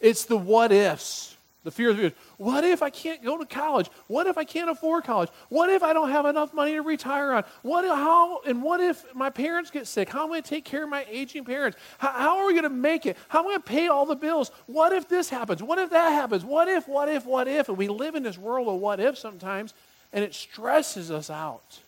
It's 0.00 0.24
the 0.24 0.36
what 0.36 0.72
ifs. 0.72 1.36
The 1.64 1.72
fear 1.72 1.90
of 1.90 1.96
the. 1.96 2.12
What 2.36 2.64
if 2.64 2.82
I 2.82 2.88
can't 2.88 3.22
go 3.22 3.36
to 3.36 3.44
college? 3.44 3.90
What 4.06 4.26
if 4.26 4.38
I 4.38 4.44
can't 4.44 4.70
afford 4.70 5.04
college? 5.04 5.28
What 5.48 5.68
if 5.68 5.82
I 5.82 5.92
don't 5.92 6.10
have 6.10 6.24
enough 6.24 6.54
money 6.54 6.72
to 6.72 6.80
retire 6.82 7.32
on? 7.32 7.44
What 7.62 7.84
how 7.84 8.40
and 8.46 8.62
what 8.62 8.80
if 8.80 9.04
my 9.14 9.28
parents 9.28 9.70
get 9.70 9.86
sick? 9.86 10.08
How 10.08 10.20
am 10.20 10.26
I 10.26 10.28
going 10.28 10.42
to 10.44 10.48
take 10.48 10.64
care 10.64 10.84
of 10.84 10.88
my 10.88 11.04
aging 11.10 11.44
parents? 11.44 11.76
How, 11.98 12.12
how 12.12 12.38
are 12.38 12.46
we 12.46 12.52
going 12.52 12.62
to 12.62 12.70
make 12.70 13.06
it? 13.06 13.16
How 13.28 13.40
am 13.40 13.46
I 13.46 13.48
going 13.50 13.62
to 13.62 13.68
pay 13.68 13.88
all 13.88 14.06
the 14.06 14.16
bills? 14.16 14.52
What 14.66 14.92
if 14.92 15.08
this 15.08 15.28
happens? 15.28 15.62
What 15.62 15.78
if 15.78 15.90
that 15.90 16.10
happens? 16.10 16.44
What 16.44 16.68
if, 16.68 16.86
what 16.86 17.08
if, 17.08 17.26
what 17.26 17.48
if? 17.48 17.68
And 17.68 17.76
we 17.76 17.88
live 17.88 18.14
in 18.14 18.22
this 18.22 18.38
world 18.38 18.68
of 18.68 18.80
what 18.80 19.00
if 19.00 19.18
sometimes, 19.18 19.74
and 20.12 20.24
it 20.24 20.34
stresses 20.34 21.10
us 21.10 21.28
out. 21.28 21.80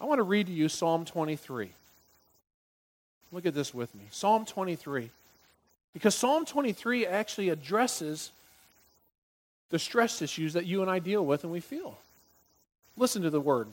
I 0.00 0.06
want 0.06 0.18
to 0.18 0.24
read 0.24 0.48
to 0.48 0.52
you 0.52 0.68
Psalm 0.68 1.04
23. 1.04 1.70
Look 3.32 3.46
at 3.46 3.54
this 3.54 3.72
with 3.72 3.94
me. 3.94 4.04
Psalm 4.10 4.44
23. 4.44 5.10
Because 5.92 6.14
Psalm 6.14 6.44
23 6.44 7.06
actually 7.06 7.48
addresses 7.48 8.30
the 9.70 9.78
stress 9.78 10.22
issues 10.22 10.52
that 10.52 10.66
you 10.66 10.82
and 10.82 10.90
I 10.90 10.98
deal 10.98 11.24
with 11.24 11.44
and 11.44 11.52
we 11.52 11.60
feel. 11.60 11.98
Listen 12.96 13.22
to 13.22 13.30
the 13.30 13.40
word. 13.40 13.68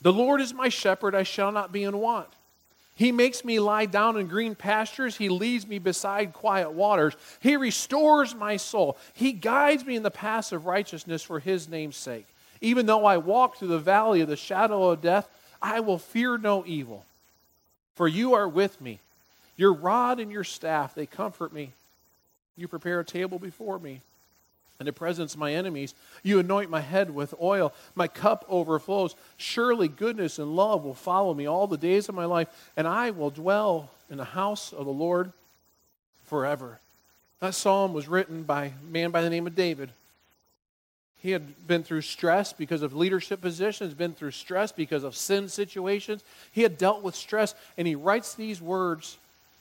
The 0.00 0.12
Lord 0.12 0.40
is 0.40 0.54
my 0.54 0.68
shepherd, 0.68 1.14
I 1.14 1.24
shall 1.24 1.52
not 1.52 1.72
be 1.72 1.82
in 1.82 1.98
want. 1.98 2.28
He 2.94 3.12
makes 3.12 3.44
me 3.44 3.60
lie 3.60 3.86
down 3.86 4.16
in 4.16 4.26
green 4.26 4.56
pastures. 4.56 5.16
He 5.16 5.28
leads 5.28 5.68
me 5.68 5.78
beside 5.78 6.32
quiet 6.32 6.72
waters. 6.72 7.14
He 7.38 7.56
restores 7.56 8.34
my 8.34 8.56
soul. 8.56 8.96
He 9.12 9.32
guides 9.32 9.86
me 9.86 9.94
in 9.94 10.02
the 10.02 10.10
paths 10.10 10.50
of 10.50 10.66
righteousness 10.66 11.22
for 11.22 11.38
his 11.38 11.68
name's 11.68 11.96
sake. 11.96 12.26
Even 12.60 12.86
though 12.86 13.04
I 13.04 13.18
walk 13.18 13.56
through 13.56 13.68
the 13.68 13.78
valley 13.78 14.20
of 14.20 14.28
the 14.28 14.36
shadow 14.36 14.90
of 14.90 15.00
death, 15.00 15.28
I 15.62 15.78
will 15.78 15.98
fear 15.98 16.38
no 16.38 16.64
evil. 16.66 17.04
For 17.94 18.08
you 18.08 18.34
are 18.34 18.48
with 18.48 18.80
me. 18.80 18.98
Your 19.58 19.74
rod 19.74 20.20
and 20.20 20.32
your 20.32 20.44
staff, 20.44 20.94
they 20.94 21.04
comfort 21.04 21.52
me. 21.52 21.72
You 22.56 22.68
prepare 22.68 23.00
a 23.00 23.04
table 23.04 23.38
before 23.38 23.78
me 23.78 24.00
in 24.80 24.86
the 24.86 24.92
presence 24.92 25.34
of 25.34 25.40
my 25.40 25.52
enemies. 25.52 25.94
You 26.22 26.38
anoint 26.38 26.70
my 26.70 26.80
head 26.80 27.14
with 27.14 27.34
oil. 27.42 27.74
My 27.94 28.06
cup 28.06 28.44
overflows. 28.48 29.16
Surely 29.36 29.88
goodness 29.88 30.38
and 30.38 30.54
love 30.54 30.84
will 30.84 30.94
follow 30.94 31.34
me 31.34 31.46
all 31.46 31.66
the 31.66 31.76
days 31.76 32.08
of 32.08 32.14
my 32.14 32.24
life, 32.24 32.48
and 32.76 32.86
I 32.86 33.10
will 33.10 33.30
dwell 33.30 33.90
in 34.08 34.16
the 34.16 34.24
house 34.24 34.72
of 34.72 34.86
the 34.86 34.92
Lord 34.92 35.32
forever. 36.26 36.78
That 37.40 37.54
psalm 37.54 37.92
was 37.92 38.08
written 38.08 38.44
by 38.44 38.66
a 38.66 38.72
man 38.90 39.10
by 39.10 39.22
the 39.22 39.30
name 39.30 39.46
of 39.46 39.56
David. 39.56 39.90
He 41.20 41.32
had 41.32 41.66
been 41.66 41.82
through 41.82 42.02
stress 42.02 42.52
because 42.52 42.82
of 42.82 42.94
leadership 42.94 43.40
positions, 43.40 43.92
been 43.92 44.14
through 44.14 44.30
stress 44.30 44.70
because 44.70 45.02
of 45.02 45.16
sin 45.16 45.48
situations. 45.48 46.22
He 46.52 46.62
had 46.62 46.78
dealt 46.78 47.02
with 47.02 47.16
stress, 47.16 47.56
and 47.76 47.88
he 47.88 47.96
writes 47.96 48.34
these 48.34 48.62
words 48.62 49.16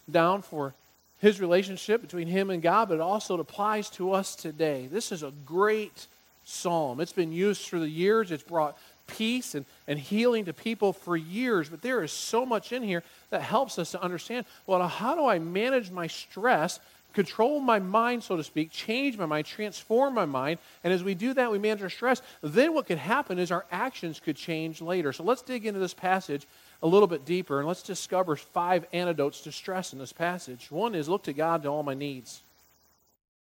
down 0.09 0.41
for 0.41 0.73
his 1.19 1.41
relationship 1.41 2.01
between 2.01 2.27
him 2.27 2.49
and 2.49 2.61
God, 2.61 2.89
but 2.89 2.95
it 2.95 3.01
also 3.01 3.39
applies 3.39 3.89
to 3.91 4.11
us 4.11 4.35
today. 4.35 4.87
This 4.91 5.11
is 5.11 5.23
a 5.23 5.31
great 5.45 6.07
psalm. 6.45 7.01
It's 7.01 7.13
been 7.13 7.31
used 7.31 7.61
through 7.61 7.81
the 7.81 7.89
years, 7.89 8.31
it's 8.31 8.43
brought 8.43 8.77
peace 9.07 9.55
and, 9.55 9.65
and 9.87 9.97
healing 9.97 10.45
to 10.45 10.53
people 10.53 10.93
for 10.93 11.15
years, 11.15 11.69
but 11.69 11.81
there 11.81 12.03
is 12.03 12.11
so 12.11 12.45
much 12.45 12.71
in 12.71 12.83
here 12.83 13.03
that 13.29 13.41
helps 13.41 13.79
us 13.79 13.91
to 13.91 14.01
understand 14.01 14.45
well, 14.65 14.85
how 14.87 15.15
do 15.15 15.25
I 15.25 15.39
manage 15.39 15.89
my 15.91 16.07
stress? 16.07 16.79
Control 17.17 17.59
my 17.59 17.79
mind, 17.79 18.23
so 18.23 18.37
to 18.37 18.43
speak, 18.43 18.69
change 18.69 19.17
my 19.17 19.25
mind, 19.25 19.47
transform 19.47 20.13
my 20.13 20.27
mind. 20.27 20.59
And 20.83 20.93
as 20.93 21.03
we 21.03 21.15
do 21.15 21.33
that, 21.33 21.51
we 21.51 21.57
manage 21.57 21.81
our 21.81 21.89
stress. 21.89 22.21
Then 22.43 22.75
what 22.75 22.85
could 22.85 22.99
happen 22.99 23.39
is 23.39 23.49
our 23.49 23.65
actions 23.71 24.19
could 24.19 24.35
change 24.35 24.83
later. 24.83 25.11
So 25.11 25.23
let's 25.23 25.41
dig 25.41 25.65
into 25.65 25.79
this 25.79 25.95
passage 25.95 26.45
a 26.83 26.87
little 26.87 27.07
bit 27.07 27.25
deeper 27.25 27.57
and 27.57 27.67
let's 27.67 27.81
discover 27.81 28.35
five 28.35 28.85
antidotes 28.93 29.41
to 29.41 29.51
stress 29.51 29.93
in 29.93 29.97
this 29.97 30.13
passage. 30.13 30.67
One 30.69 30.93
is 30.93 31.09
look 31.09 31.23
to 31.23 31.33
God 31.33 31.63
to 31.63 31.69
all 31.69 31.81
my 31.81 31.95
needs. 31.95 32.43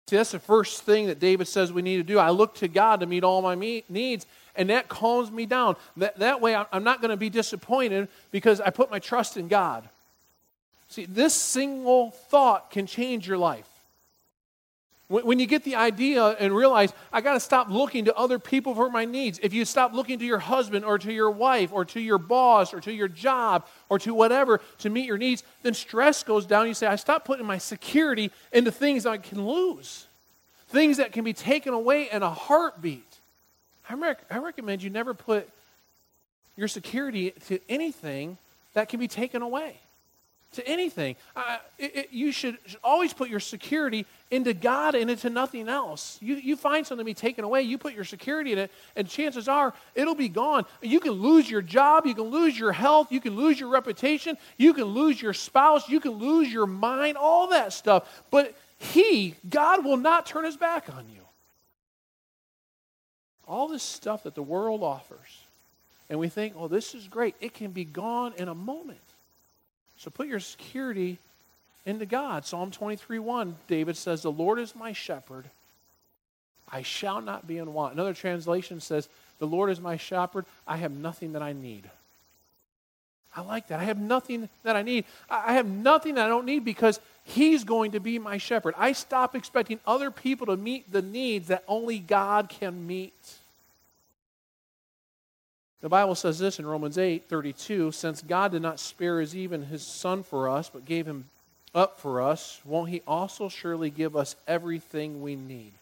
See, 0.08 0.16
that's 0.16 0.32
the 0.32 0.40
first 0.40 0.82
thing 0.82 1.06
that 1.06 1.20
David 1.20 1.48
says 1.48 1.72
we 1.72 1.84
need 1.84 1.98
to 1.98 2.04
do. 2.04 2.18
I 2.18 2.32
look 2.32 2.56
to 2.56 2.68
God 2.68 3.02
to 3.02 3.06
meet 3.06 3.24
all 3.24 3.44
my 3.44 3.54
me- 3.54 3.84
needs, 3.88 4.26
and 4.56 4.72
that 4.72 4.90
calms 4.90 5.30
me 5.30 5.46
down. 5.46 5.76
That, 5.98 6.18
that 6.18 6.42
way, 6.42 6.56
I'm 6.56 6.84
not 6.84 7.02
going 7.02 7.12
to 7.12 7.18
be 7.18 7.30
disappointed 7.30 8.08
because 8.32 8.62
I 8.62 8.72
put 8.72 8.90
my 8.90 8.98
trust 8.98 9.38
in 9.38 9.48
God. 9.48 9.88
See, 10.89 11.05
this 11.05 11.36
single 11.36 12.12
thought 12.12 12.72
can 12.72 12.88
change 12.88 13.27
your 13.27 13.38
life. 13.38 13.67
When 15.08 15.39
you 15.39 15.48
get 15.48 15.63
the 15.63 15.75
idea 15.75 16.24
and 16.24 16.55
realize, 16.55 16.93
I 17.12 17.22
got 17.22 17.34
to 17.34 17.39
stop 17.39 17.67
looking 17.69 18.05
to 18.05 18.15
other 18.15 18.38
people 18.38 18.75
for 18.75 18.91
my 18.91 19.05
needs. 19.05 19.39
If 19.41 19.53
you 19.53 19.65
stop 19.65 19.91
looking 19.91 20.19
to 20.19 20.25
your 20.25 20.38
husband 20.38 20.86
or 20.86 21.00
to 21.00 21.12
your 21.12 21.31
wife 21.31 21.72
or 21.74 21.84
to 21.86 22.00
your 22.00 22.19
boss 22.19 22.75
or 22.75 22.81
to 22.81 22.93
your 22.93 23.08
job 23.08 23.65
or 23.89 23.98
to 24.00 24.13
whatever 24.13 24.62
to 24.79 24.89
meet 24.91 25.05
your 25.05 25.17
needs, 25.17 25.43
then 25.63 25.74
stress 25.74 26.22
goes 26.22 26.46
down. 26.46 26.67
You 26.67 26.75
say, 26.75 26.86
I 26.86 26.96
stop 26.96 27.25
putting 27.25 27.48
my 27.48 27.58
security 27.58 28.29
into 28.51 28.72
things 28.72 29.08
I 29.08 29.17
can 29.17 29.43
lose, 29.48 30.05
things 30.67 30.98
that 30.98 31.12
can 31.12 31.24
be 31.24 31.34
taken 31.34 31.74
away 31.74 32.10
in 32.12 32.22
a 32.22 32.29
heartbeat. 32.29 33.17
I, 33.89 34.15
I 34.29 34.38
recommend 34.38 34.84
you 34.84 34.91
never 34.91 35.15
put 35.15 35.50
your 36.55 36.67
security 36.67 37.31
to 37.48 37.60
anything 37.67 38.38
that 38.74 38.89
can 38.89 39.00
be 39.00 39.08
taken 39.08 39.41
away 39.41 39.79
to 40.53 40.68
anything. 40.68 41.15
Uh, 41.36 41.58
it, 41.77 41.96
it, 41.96 42.08
you 42.12 42.32
should, 42.32 42.58
should, 42.65 42.79
always 42.84 43.13
put 43.13 43.29
your 43.29 43.39
security 43.39 44.06
into 44.32 44.53
God 44.53 44.96
and 44.96 45.10
into 45.10 45.29
nothing 45.29 45.70
else. 45.70 46.18
You, 46.22 46.36
you 46.36 46.56
find 46.56 46.86
something 46.86 47.03
to 47.03 47.10
be 47.10 47.13
taken 47.13 47.44
away, 47.44 47.62
you 47.62 47.77
put 47.77 47.94
your 47.94 48.03
security 48.03 48.51
in 48.51 48.58
it, 48.58 48.72
and 48.96 49.08
chances 49.08 49.48
are 49.48 49.74
it'll 49.96 50.15
be 50.15 50.29
gone. 50.29 50.65
You 50.82 51.00
can 51.00 51.13
lose 51.13 51.50
your 51.50 51.62
job, 51.62 52.06
you 52.06 52.15
can 52.15 52.25
lose 52.25 52.58
your 52.58 52.72
health, 52.72 53.12
you 53.12 53.22
can 53.22 53.36
lose 53.36 53.60
your 53.60 53.70
reputation, 53.70 54.38
you 54.58 54.74
can 54.74 54.86
lose 54.86 55.22
your 55.22 55.34
spouse, 55.34 55.88
you 55.88 56.00
can 56.00 56.13
lose 56.13 56.51
your 56.51 56.65
mind, 56.65 57.18
all 57.18 57.50
that 57.50 57.72
stuff. 57.72 58.24
But 58.32 58.56
He, 58.77 59.36
God, 59.50 59.86
will 59.86 59.98
not 59.98 60.25
turn 60.25 60.46
His 60.46 60.58
back 60.58 60.89
on 60.89 61.06
you. 61.13 61.22
All 63.48 63.68
this 63.68 63.84
stuff 63.84 64.24
that 64.24 64.36
the 64.36 64.44
world 64.44 64.84
offers, 64.84 65.44
and 66.10 66.20
we 66.20 66.27
think, 66.27 66.53
oh, 66.56 66.68
this 66.68 66.96
is 66.96 67.08
great, 67.08 67.36
it 67.39 67.53
can 67.53 67.72
be 67.72 67.86
gone 67.86 68.34
in 68.38 68.48
a 68.48 68.56
moment. 68.56 69.00
So 70.00 70.10
put 70.10 70.27
your 70.27 70.39
security 70.39 71.18
into 71.86 72.06
God. 72.06 72.46
Psalm 72.46 72.72
23 72.72 73.20
1, 73.20 73.56
David 73.68 73.98
says, 73.98 74.22
The 74.22 74.32
Lord 74.32 74.58
is 74.58 74.75
my 74.75 74.94
shepherd. 74.94 75.46
I 76.72 76.84
shall 76.84 77.22
not 77.22 77.48
be 77.48 77.58
in 77.58 77.74
want. 77.74 77.94
Another 77.94 78.13
translation 78.13 78.79
says, 78.79 79.10
The 79.39 79.48
Lord 79.48 79.70
is 79.70 79.82
my 79.82 79.98
shepherd. 79.98 80.46
I 80.68 80.77
have 80.77 80.91
nothing 80.91 81.34
that 81.34 81.41
I 81.41 81.53
need. 81.53 81.89
I 83.36 83.41
like 83.41 83.68
that. 83.68 83.79
I 83.79 83.84
have 83.84 84.00
nothing 84.00 84.50
that 84.63 84.75
I 84.75 84.82
need. 84.82 85.06
I 85.29 85.53
have 85.53 85.68
nothing 85.68 86.15
that 86.15 86.25
I 86.25 86.29
don't 86.29 86.46
need 86.46 86.65
because 86.65 87.00
He's 87.25 87.63
going 87.63 87.91
to 87.91 88.00
be 88.00 88.18
my 88.20 88.38
shepherd. 88.38 88.74
I 88.77 88.94
stop 88.94 89.36
expecting 89.36 89.79
other 89.86 90.12
people 90.12 90.48
to 90.48 90.58
meet 90.58 90.91
the 90.91 91.01
needs 91.01 91.48
that 91.48 91.63
only 91.68 92.00
God 92.00 92.50
can 92.50 92.88
meet. 92.88 93.13
The 95.82 95.90
Bible 95.90 96.16
says 96.16 96.40
this 96.40 96.60
in 96.60 96.66
Romans 96.66 96.98
8 96.98 97.30
32 97.30 97.92
since 97.92 98.22
God 98.22 98.52
did 98.52 98.62
not 98.62 98.80
spare 98.80 99.20
his 99.20 99.36
even 99.36 99.64
his 99.64 99.82
son 99.82 100.24
for 100.24 100.50
us, 100.50 100.70
but 100.70 100.86
gave 100.86 101.06
him 101.06 101.26
up 101.74 102.00
for 102.00 102.22
us, 102.22 102.60
won't 102.66 102.90
he 102.90 103.02
also 103.08 103.48
surely 103.48 103.90
give 103.90 104.16
us 104.16 104.36
everything 104.48 105.22
we 105.22 105.36
need? 105.36 105.74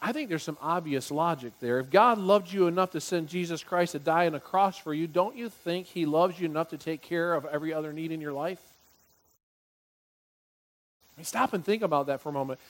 I 0.00 0.12
think 0.12 0.28
there's 0.28 0.42
some 0.42 0.58
obvious 0.60 1.10
logic 1.10 1.52
there. 1.60 1.78
If 1.78 1.90
God 1.90 2.18
loved 2.18 2.52
you 2.52 2.66
enough 2.66 2.92
to 2.92 3.00
send 3.00 3.28
Jesus 3.28 3.62
Christ 3.62 3.92
to 3.92 3.98
die 3.98 4.26
on 4.26 4.34
a 4.34 4.40
cross 4.40 4.76
for 4.76 4.92
you, 4.92 5.06
don't 5.06 5.36
you 5.36 5.48
think 5.48 5.86
he 5.86 6.06
loves 6.06 6.38
you 6.38 6.46
enough 6.46 6.68
to 6.70 6.78
take 6.78 7.02
care 7.02 7.34
of 7.34 7.46
every 7.46 7.72
other 7.72 7.92
need 7.92 8.12
in 8.12 8.20
your 8.20 8.32
life? 8.32 8.60
I 11.16 11.20
mean, 11.20 11.24
stop 11.24 11.54
and 11.54 11.64
think 11.64 11.82
about 11.82 12.06
that 12.06 12.20
for 12.20 12.28
a 12.28 12.32
moment. 12.32 12.60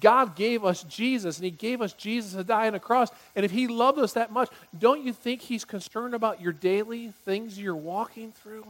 God 0.00 0.36
gave 0.36 0.64
us 0.64 0.82
Jesus, 0.84 1.38
and 1.38 1.44
He 1.44 1.50
gave 1.50 1.80
us 1.80 1.92
Jesus 1.92 2.32
to 2.34 2.44
die 2.44 2.66
on 2.66 2.74
a 2.74 2.80
cross. 2.80 3.10
And 3.34 3.44
if 3.44 3.50
He 3.50 3.68
loved 3.68 3.98
us 3.98 4.12
that 4.14 4.32
much, 4.32 4.50
don't 4.78 5.04
you 5.04 5.12
think 5.12 5.40
He's 5.40 5.64
concerned 5.64 6.14
about 6.14 6.40
your 6.40 6.52
daily 6.52 7.12
things 7.24 7.58
you're 7.58 7.74
walking 7.74 8.32
through? 8.32 8.66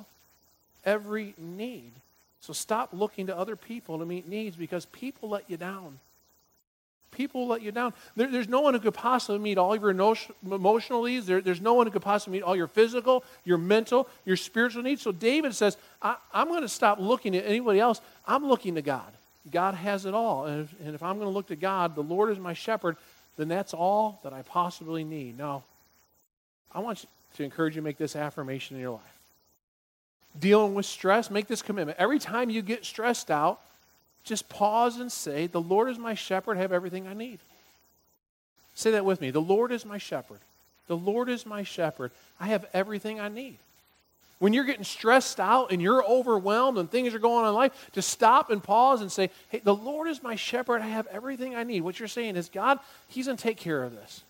Every 0.85 1.35
need. 1.37 1.93
So 2.41 2.53
stop 2.53 2.91
looking 2.93 3.27
to 3.27 3.37
other 3.37 3.57
people 3.57 3.99
to 3.99 4.07
meet 4.07 4.29
needs 4.29 4.57
because 4.57 4.87
people 4.87 5.29
let 5.29 5.51
you 5.51 5.57
down. 5.57 5.99
People 7.11 7.49
let 7.49 7.63
you 7.63 7.73
down. 7.73 7.95
There, 8.17 8.31
there's 8.31 8.49
no 8.49 8.61
one 8.61 8.75
who 8.75 8.81
could 8.81 8.95
possibly 8.95 9.39
meet 9.41 9.59
all 9.59 9.75
of 9.75 9.83
your 9.83 9.91
emotional 9.91 11.03
needs. 11.03 11.27
There, 11.27 11.41
there's 11.41 11.61
no 11.61 11.75
one 11.75 11.87
who 11.87 11.91
could 11.91 12.03
possibly 12.03 12.39
meet 12.39 12.45
all 12.45 12.55
your 12.55 12.67
physical, 12.69 13.25
your 13.45 13.59
mental, 13.59 14.09
your 14.25 14.37
spiritual 14.37 14.83
needs. 14.83 15.03
So 15.03 15.11
David 15.11 15.55
says, 15.55 15.77
I'm 16.01 16.49
going 16.49 16.63
to 16.63 16.69
stop 16.69 17.01
looking 17.01 17.35
at 17.35 17.45
anybody 17.45 17.81
else. 17.81 18.01
I'm 18.27 18.47
looking 18.47 18.77
to 18.77 18.83
God. 18.83 19.13
God 19.51 19.75
has 19.75 20.07
it 20.07 20.15
all. 20.15 20.47
And 20.47 20.65
if, 20.65 20.87
and 20.87 20.95
if 20.95 21.03
I'm 21.03 21.17
going 21.17 21.29
to 21.29 21.35
look 21.35 21.49
to 21.49 21.57
God, 21.57 21.95
the 21.95 22.03
Lord 22.03 22.31
is 22.31 22.39
my 22.39 22.53
shepherd, 22.53 22.97
then 23.37 23.49
that's 23.49 23.75
all 23.75 24.21
that 24.25 24.33
I 24.33 24.43
possibly 24.43 25.05
need. 25.05 25.39
Now, 25.39 25.65
I 26.73 26.81
want 26.81 27.05
to 27.37 27.43
encourage 27.45 27.77
you 27.77 27.83
to 27.83 27.85
make 27.85 27.99
this 27.99 28.17
affirmation 28.17 28.77
in 28.77 28.83
your 28.83 28.93
life. 28.93 29.03
Dealing 30.39 30.75
with 30.75 30.87
stress, 30.87 31.31
make 31.31 31.47
this 31.47 31.63
commitment. 31.63 31.99
Every 31.99 32.19
time 32.19 32.51
you 32.51 32.63
get 32.63 32.85
stressed 32.85 33.31
out, 33.31 33.61
just 34.25 34.49
pause 34.49 34.99
and 34.99 35.11
say, 35.11 35.47
The 35.47 35.61
Lord 35.61 35.89
is 35.89 35.99
my 35.99 36.15
shepherd, 36.15 36.59
I 36.59 36.61
have 36.61 36.73
everything 36.73 37.07
I 37.07 37.15
need. 37.15 37.39
Say 38.75 38.93
that 38.93 39.05
with 39.05 39.21
me. 39.21 39.31
The 39.31 39.41
Lord 39.41 39.73
is 39.73 39.85
my 39.85 39.99
shepherd. 39.99 40.39
The 40.87 40.97
Lord 40.97 41.29
is 41.29 41.45
my 41.45 41.63
shepherd. 41.63 42.13
I 42.39 42.47
have 42.49 42.67
everything 42.73 43.19
I 43.19 43.29
need. 43.29 43.59
When 44.39 44.53
you're 44.53 44.65
getting 44.65 44.85
stressed 44.85 45.41
out 45.41 45.73
and 45.73 45.83
you're 45.83 46.05
overwhelmed 46.05 46.79
and 46.79 46.91
things 46.91 47.13
are 47.15 47.19
going 47.19 47.45
on 47.45 47.49
in 47.49 47.55
life, 47.55 47.91
to 47.93 48.03
stop 48.03 48.51
and 48.51 48.63
pause 48.63 49.01
and 49.01 49.11
say, 49.11 49.31
Hey, 49.49 49.61
the 49.63 49.75
Lord 49.75 50.09
is 50.09 50.23
my 50.23 50.37
shepherd. 50.37 50.81
I 50.81 50.87
have 50.87 51.07
everything 51.09 51.57
I 51.57 51.65
need. 51.65 51.81
What 51.81 51.99
you're 51.99 52.09
saying 52.09 52.37
is, 52.37 52.49
God, 52.49 52.79
He's 53.09 53.27
going 53.27 53.37
to 53.37 53.43
take 53.43 53.57
care 53.57 53.83
of 53.83 53.93
this. 53.93 54.23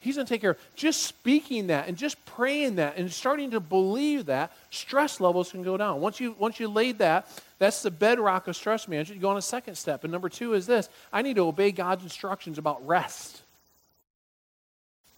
He's 0.00 0.16
going 0.16 0.26
to 0.26 0.32
take 0.32 0.40
care 0.40 0.52
of. 0.52 0.58
Just 0.74 1.02
speaking 1.02 1.66
that 1.66 1.86
and 1.86 1.96
just 1.96 2.24
praying 2.24 2.76
that 2.76 2.96
and 2.96 3.12
starting 3.12 3.50
to 3.50 3.60
believe 3.60 4.26
that, 4.26 4.50
stress 4.70 5.20
levels 5.20 5.52
can 5.52 5.62
go 5.62 5.76
down. 5.76 6.00
Once 6.00 6.18
you, 6.18 6.34
once 6.38 6.58
you 6.58 6.68
laid 6.68 6.98
that, 6.98 7.28
that's 7.58 7.82
the 7.82 7.90
bedrock 7.90 8.48
of 8.48 8.56
stress 8.56 8.88
management. 8.88 9.16
You 9.16 9.20
go 9.20 9.28
on 9.28 9.36
a 9.36 9.42
second 9.42 9.74
step. 9.74 10.02
And 10.02 10.10
number 10.10 10.30
two 10.30 10.54
is 10.54 10.66
this 10.66 10.88
I 11.12 11.20
need 11.20 11.36
to 11.36 11.46
obey 11.46 11.70
God's 11.70 12.02
instructions 12.02 12.56
about 12.56 12.84
rest. 12.86 13.39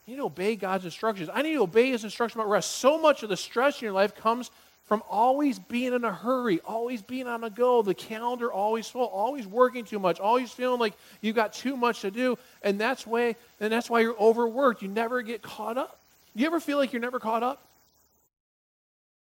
You 0.06 0.14
need 0.14 0.18
to 0.18 0.26
obey 0.26 0.56
God's 0.56 0.84
instructions. 0.84 1.28
I 1.32 1.42
need 1.42 1.52
to 1.54 1.62
obey 1.62 1.90
His 1.90 2.04
instruction 2.04 2.40
about 2.40 2.50
rest. 2.50 2.72
So 2.72 3.00
much 3.00 3.22
of 3.22 3.28
the 3.28 3.36
stress 3.36 3.80
in 3.80 3.86
your 3.86 3.92
life 3.92 4.14
comes 4.14 4.50
from 4.84 5.02
always 5.08 5.58
being 5.58 5.92
in 5.92 6.04
a 6.04 6.12
hurry, 6.12 6.60
always 6.64 7.02
being 7.02 7.26
on 7.26 7.40
the 7.40 7.48
go, 7.48 7.82
the 7.82 7.94
calendar 7.94 8.52
always 8.52 8.88
full, 8.88 9.06
always 9.06 9.46
working 9.46 9.84
too 9.84 9.98
much, 9.98 10.18
always 10.18 10.50
feeling 10.50 10.80
like 10.80 10.94
you've 11.20 11.36
got 11.36 11.52
too 11.52 11.76
much 11.76 12.00
to 12.00 12.10
do, 12.10 12.36
and 12.62 12.80
that's 12.80 13.06
why 13.06 13.36
and 13.60 13.72
that's 13.72 13.88
why 13.88 14.00
you're 14.00 14.18
overworked. 14.18 14.82
You 14.82 14.88
never 14.88 15.22
get 15.22 15.40
caught 15.40 15.78
up. 15.78 16.00
You 16.34 16.46
ever 16.46 16.60
feel 16.60 16.78
like 16.78 16.92
you're 16.92 17.00
never 17.00 17.20
caught 17.20 17.42
up? 17.42 17.64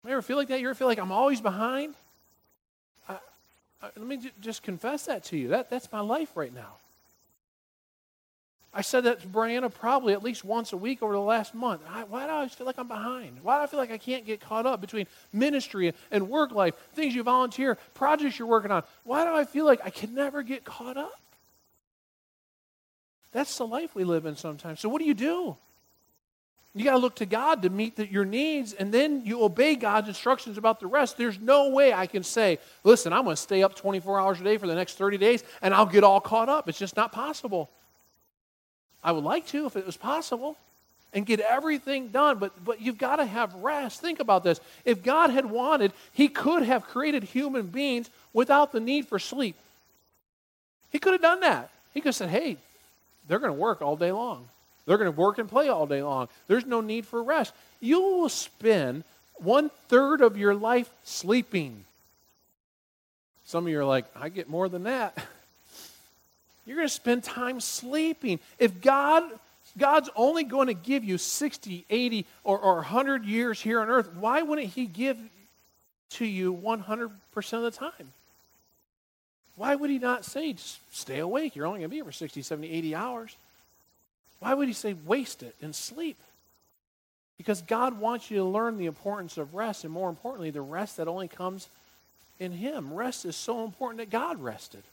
You 0.05 0.12
ever 0.12 0.22
feel 0.22 0.38
like 0.38 0.50
that? 0.50 0.60
You 0.60 0.67
ever 0.67 0.75
feel 0.75 0.88
like 0.88 1.00
I'm 1.00 1.12
always 1.12 1.41
behind? 1.41 1.96
I, 3.10 3.13
I, 3.82 3.89
let 3.96 4.05
me 4.05 4.17
j- 4.17 4.32
just 4.41 4.62
confess 4.62 5.05
that 5.05 5.24
to 5.25 5.38
you. 5.38 5.48
That, 5.48 5.70
that's 5.70 5.91
my 5.91 6.01
life 6.01 6.29
right 6.36 6.53
now. 6.53 6.75
I 8.77 8.82
said 8.82 9.05
that 9.05 9.22
to 9.22 9.27
Brianna 9.27 9.74
probably 9.74 10.12
at 10.12 10.22
least 10.22 10.44
once 10.44 10.74
a 10.74 10.77
week 10.77 11.01
over 11.01 11.13
the 11.13 11.20
last 11.20 11.55
month. 11.55 11.82
I, 11.89 12.03
why 12.03 12.25
do 12.25 12.32
I 12.32 12.36
always 12.36 12.53
feel 12.53 12.67
like 12.67 12.77
I'm 12.77 12.89
behind? 12.89 13.39
Why 13.41 13.58
do 13.58 13.63
I 13.63 13.67
feel 13.67 13.79
like 13.79 13.89
I 13.89 13.98
can't 13.98 14.25
get 14.25 14.41
caught 14.41 14.65
up 14.65 14.82
between 14.82 15.08
ministry 15.32 15.94
and 16.12 16.29
work 16.29 16.51
life, 16.51 16.75
things 16.94 17.15
you 17.15 17.24
volunteer, 17.24 17.77
projects 17.94 18.38
you're 18.38 18.50
working 18.50 18.72
on? 18.72 18.84
Why 19.05 19.24
do 19.24 19.34
I 19.34 19.46
feel 19.46 19.65
like 19.65 19.79
I 19.86 19.91
can 19.91 20.13
never 20.13 20.44
get 20.44 20.65
caught 20.65 20.98
up? 20.98 21.22
That's 23.32 23.58
the 23.58 23.65
life 23.65 23.96
we 23.96 24.03
live 24.03 24.25
in 24.25 24.36
sometimes. 24.36 24.82
So, 24.82 24.89
what 24.89 25.00
do 25.00 25.05
you 25.05 25.13
do? 25.13 25.55
You 26.74 26.84
got 26.84 26.91
to 26.91 26.98
look 26.98 27.15
to 27.17 27.25
God 27.25 27.62
to 27.62 27.70
meet 27.70 27.96
the, 27.96 28.05
your 28.05 28.25
needs, 28.25 28.74
and 28.74 28.94
then 28.94 29.25
you 29.25 29.41
obey 29.44 29.75
God's 29.75 30.10
instructions 30.10 30.58
about 30.58 30.82
the 30.82 30.88
rest. 30.88 31.17
There's 31.17 31.39
no 31.39 31.70
way 31.70 31.94
I 31.94 32.08
can 32.08 32.24
say, 32.24 32.60
listen, 32.84 33.13
I'm 33.13 33.24
going 33.24 33.38
to 33.38 33.41
stay 33.41 33.63
up 33.63 33.75
24 33.75 34.20
hours 34.20 34.41
a 34.41 34.44
day 34.44 34.58
for 34.58 34.67
the 34.67 34.75
next 34.75 34.98
30 34.98 35.17
days, 35.17 35.44
and 35.62 35.74
I'll 35.74 35.86
get 35.86 36.03
all 36.03 36.20
caught 36.20 36.50
up. 36.50 36.67
It's 36.67 36.77
just 36.77 36.98
not 36.98 37.13
possible. 37.13 37.72
I 39.05 39.12
would 39.12 39.24
like 39.24 39.45
to 39.47 39.67
if 39.67 39.75
it 39.75 39.85
was 39.85 39.95
possible 39.95 40.57
and 41.13 41.27
get 41.27 41.39
everything 41.39 42.09
done, 42.09 42.39
but, 42.39 42.51
but 42.65 42.81
you've 42.81 42.97
got 42.97 43.17
to 43.17 43.25
have 43.25 43.53
rest. 43.53 44.01
Think 44.01 44.19
about 44.19 44.43
this. 44.43 44.59
If 44.83 45.03
God 45.03 45.29
had 45.29 45.45
wanted, 45.45 45.93
He 46.12 46.27
could 46.27 46.63
have 46.63 46.88
created 46.88 47.24
human 47.24 47.67
beings 47.67 48.09
without 48.33 48.71
the 48.71 48.79
need 48.79 49.07
for 49.07 49.19
sleep. 49.19 49.55
He 50.91 50.97
could 50.97 51.13
have 51.13 51.21
done 51.21 51.41
that. 51.41 51.69
He 51.93 52.01
could 52.01 52.09
have 52.09 52.15
said, 52.15 52.29
hey, 52.29 52.57
they're 53.27 53.39
going 53.39 53.53
to 53.53 53.59
work 53.59 53.81
all 53.81 53.95
day 53.95 54.12
long. 54.12 54.47
They're 54.85 54.97
going 54.97 55.12
to 55.12 55.17
work 55.17 55.38
and 55.38 55.47
play 55.47 55.69
all 55.69 55.85
day 55.85 56.01
long. 56.01 56.27
There's 56.47 56.65
no 56.65 56.81
need 56.81 57.05
for 57.05 57.21
rest. 57.21 57.53
You 57.79 58.01
will 58.01 58.29
spend 58.29 59.03
one 59.35 59.69
third 59.88 60.21
of 60.21 60.35
your 60.38 60.55
life 60.55 60.89
sleeping. 61.03 61.85
Some 63.45 63.65
of 63.65 63.71
you 63.71 63.79
are 63.79 63.85
like, 63.85 64.05
I 64.15 64.29
get 64.29 64.50
more 64.50 64.67
than 64.67 64.83
that. 64.83 65.17
You're 66.65 66.77
going 66.77 66.88
to 66.88 66.93
spend 66.93 67.24
time 67.24 67.60
sleeping. 67.60 68.39
If 68.60 68.81
God 68.81 69.24
God's 69.77 70.10
only 70.15 70.43
going 70.43 70.67
to 70.67 70.74
give 70.74 71.03
you 71.03 71.17
60, 71.17 71.86
80, 71.89 72.25
or, 72.43 72.57
or 72.57 72.75
100 72.75 73.25
years 73.25 73.60
here 73.60 73.81
on 73.81 73.89
earth, 73.89 74.10
why 74.15 74.41
wouldn't 74.41 74.69
He 74.69 74.86
give 74.86 75.17
to 76.12 76.25
you 76.25 76.53
100% 76.55 77.10
of 77.53 77.62
the 77.62 77.72
time? 77.72 78.13
Why 79.57 79.75
would 79.75 79.89
He 79.89 80.00
not 80.00 80.24
say, 80.24 80.55
stay 80.91 81.19
awake? 81.19 81.55
You're 81.55 81.65
only 81.65 81.79
going 81.79 81.89
to 81.89 81.91
be 81.91 81.98
here 81.98 82.05
for 82.05 82.12
60, 82.13 82.41
70, 82.41 82.72
80 82.72 82.95
hours. 82.95 83.36
Why 84.39 84.53
would 84.53 84.67
He 84.67 84.74
say, 84.74 84.95
waste 85.05 85.43
it 85.43 85.55
and 85.62 85.75
sleep? 85.75 86.17
Because 87.38 87.62
God 87.62 88.00
wants 88.00 88.31
you 88.31 88.38
to 88.38 88.45
learn 88.45 88.77
the 88.77 88.86
importance 88.86 89.38
of 89.38 89.55
rest, 89.55 89.84
and 89.84 89.91
more 89.91 90.07
importantly, 90.07 90.51
the 90.51 90.62
rest 90.62 90.98
that 90.98 91.10
only 91.10 91.27
comes 91.27 91.67
in 92.39 92.53
Him. 92.53 92.93
Rest 92.93 93.25
is 93.25 93.36
so 93.36 93.65
important 93.65 93.98
that 93.98 94.10
God 94.10 94.41
rested. 94.41 94.84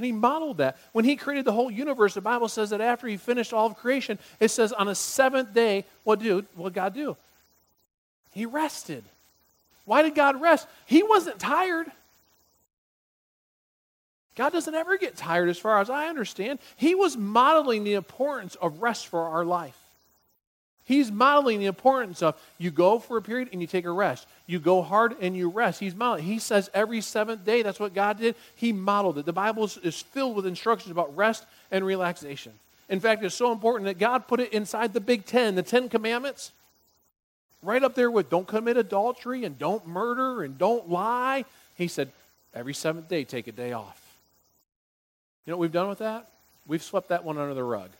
And 0.00 0.06
he 0.06 0.12
modeled 0.12 0.56
that. 0.56 0.78
When 0.92 1.04
he 1.04 1.14
created 1.14 1.44
the 1.44 1.52
whole 1.52 1.70
universe, 1.70 2.14
the 2.14 2.22
Bible 2.22 2.48
says 2.48 2.70
that 2.70 2.80
after 2.80 3.06
he 3.06 3.18
finished 3.18 3.52
all 3.52 3.66
of 3.66 3.76
creation, 3.76 4.18
it 4.40 4.48
says 4.48 4.72
on 4.72 4.88
a 4.88 4.94
seventh 4.94 5.52
day, 5.52 5.84
what 6.04 6.20
do 6.20 6.46
what 6.54 6.72
God 6.72 6.94
do? 6.94 7.18
He 8.32 8.46
rested. 8.46 9.04
Why 9.84 10.00
did 10.00 10.14
God 10.14 10.40
rest? 10.40 10.66
He 10.86 11.02
wasn't 11.02 11.38
tired. 11.38 11.86
God 14.36 14.54
doesn't 14.54 14.74
ever 14.74 14.96
get 14.96 15.18
tired 15.18 15.50
as 15.50 15.58
far 15.58 15.78
as 15.80 15.90
I 15.90 16.06
understand. 16.06 16.60
He 16.76 16.94
was 16.94 17.18
modeling 17.18 17.84
the 17.84 17.92
importance 17.92 18.54
of 18.54 18.80
rest 18.80 19.06
for 19.06 19.20
our 19.20 19.44
life. 19.44 19.76
He's 20.90 21.12
modeling 21.12 21.60
the 21.60 21.66
importance 21.66 22.20
of 22.20 22.34
you 22.58 22.72
go 22.72 22.98
for 22.98 23.16
a 23.16 23.22
period 23.22 23.50
and 23.52 23.60
you 23.60 23.68
take 23.68 23.84
a 23.84 23.92
rest. 23.92 24.26
You 24.48 24.58
go 24.58 24.82
hard 24.82 25.14
and 25.20 25.36
you 25.36 25.48
rest. 25.48 25.78
He's 25.78 25.94
modeling. 25.94 26.24
He 26.24 26.40
says 26.40 26.68
every 26.74 27.00
seventh 27.00 27.44
day, 27.44 27.62
that's 27.62 27.78
what 27.78 27.94
God 27.94 28.18
did. 28.18 28.34
He 28.56 28.72
modeled 28.72 29.16
it. 29.16 29.24
The 29.24 29.32
Bible 29.32 29.70
is 29.84 30.02
filled 30.02 30.34
with 30.34 30.46
instructions 30.46 30.90
about 30.90 31.16
rest 31.16 31.44
and 31.70 31.86
relaxation. 31.86 32.50
In 32.88 32.98
fact, 32.98 33.22
it's 33.22 33.36
so 33.36 33.52
important 33.52 33.84
that 33.84 34.00
God 34.00 34.26
put 34.26 34.40
it 34.40 34.52
inside 34.52 34.92
the 34.92 34.98
Big 34.98 35.26
Ten, 35.26 35.54
the 35.54 35.62
Ten 35.62 35.88
Commandments, 35.88 36.50
right 37.62 37.84
up 37.84 37.94
there 37.94 38.10
with 38.10 38.28
don't 38.28 38.48
commit 38.48 38.76
adultery 38.76 39.44
and 39.44 39.56
don't 39.60 39.86
murder 39.86 40.42
and 40.42 40.58
don't 40.58 40.90
lie. 40.90 41.44
He 41.76 41.86
said, 41.86 42.10
every 42.52 42.74
seventh 42.74 43.08
day, 43.08 43.22
take 43.22 43.46
a 43.46 43.52
day 43.52 43.72
off. 43.74 44.18
You 45.46 45.52
know 45.52 45.56
what 45.56 45.60
we've 45.60 45.70
done 45.70 45.88
with 45.88 45.98
that? 45.98 46.26
We've 46.66 46.82
swept 46.82 47.10
that 47.10 47.22
one 47.22 47.38
under 47.38 47.54
the 47.54 47.62
rug. 47.62 47.90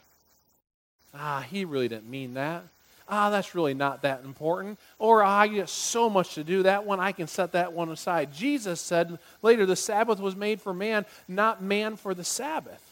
Ah, 1.14 1.46
he 1.48 1.64
really 1.64 1.86
didn't 1.86 2.10
mean 2.10 2.34
that 2.34 2.64
ah, 3.10 3.30
that's 3.30 3.54
really 3.54 3.74
not 3.74 4.02
that 4.02 4.22
important. 4.24 4.78
Or 4.98 5.22
ah, 5.22 5.40
I 5.40 5.48
get 5.48 5.68
so 5.68 6.08
much 6.08 6.34
to 6.34 6.44
do 6.44 6.62
that 6.62 6.86
one, 6.86 7.00
I 7.00 7.12
can 7.12 7.26
set 7.26 7.52
that 7.52 7.72
one 7.72 7.90
aside. 7.90 8.32
Jesus 8.32 8.80
said 8.80 9.18
later, 9.42 9.66
the 9.66 9.76
Sabbath 9.76 10.20
was 10.20 10.36
made 10.36 10.60
for 10.60 10.72
man, 10.72 11.04
not 11.28 11.62
man 11.62 11.96
for 11.96 12.14
the 12.14 12.24
Sabbath. 12.24 12.82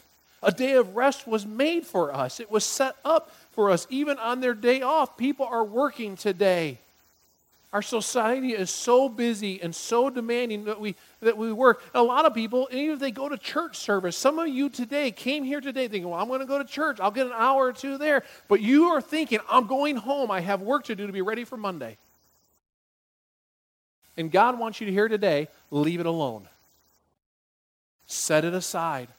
A 0.41 0.51
day 0.51 0.73
of 0.73 0.95
rest 0.95 1.27
was 1.27 1.45
made 1.45 1.85
for 1.85 2.13
us, 2.13 2.39
it 2.39 2.51
was 2.51 2.63
set 2.63 2.95
up 3.03 3.35
for 3.51 3.71
us. 3.71 3.87
Even 3.89 4.17
on 4.19 4.39
their 4.39 4.53
day 4.53 4.81
off, 4.81 5.17
people 5.17 5.45
are 5.45 5.63
working 5.63 6.15
today. 6.15 6.77
Our 7.71 7.83
society 7.83 8.53
is 8.53 8.71
so 8.71 9.07
busy 9.07 9.61
and 9.61 9.75
so 9.75 10.09
demanding 10.09 10.65
that 10.65 10.79
we, 10.79 10.95
that 11.19 11.37
we 11.37 11.53
work. 11.53 11.83
A 11.93 12.01
lot 12.01 12.25
of 12.25 12.33
people, 12.33 12.67
even 12.71 12.95
if 12.95 12.99
they 12.99 13.11
go 13.11 13.29
to 13.29 13.37
church 13.37 13.77
service, 13.77 14.17
some 14.17 14.39
of 14.39 14.47
you 14.47 14.69
today 14.69 15.11
came 15.11 15.43
here 15.43 15.61
today 15.61 15.87
thinking, 15.87 16.09
well, 16.09 16.19
I'm 16.19 16.27
going 16.27 16.39
to 16.39 16.47
go 16.47 16.57
to 16.57 16.65
church. 16.65 16.99
I'll 16.99 17.11
get 17.11 17.27
an 17.27 17.33
hour 17.35 17.67
or 17.67 17.73
two 17.73 17.99
there. 17.99 18.23
But 18.47 18.61
you 18.61 18.85
are 18.85 19.01
thinking, 19.01 19.39
I'm 19.47 19.67
going 19.67 19.97
home. 19.97 20.31
I 20.31 20.41
have 20.41 20.61
work 20.61 20.85
to 20.85 20.95
do 20.95 21.05
to 21.05 21.13
be 21.13 21.21
ready 21.21 21.43
for 21.43 21.57
Monday. 21.57 21.97
And 24.17 24.31
God 24.31 24.57
wants 24.57 24.81
you 24.81 24.87
to 24.87 24.91
hear 24.91 25.07
today, 25.07 25.47
leave 25.69 25.99
it 25.99 26.07
alone. 26.07 26.47
Set 28.07 28.45
it 28.45 28.55
aside. 28.55 29.09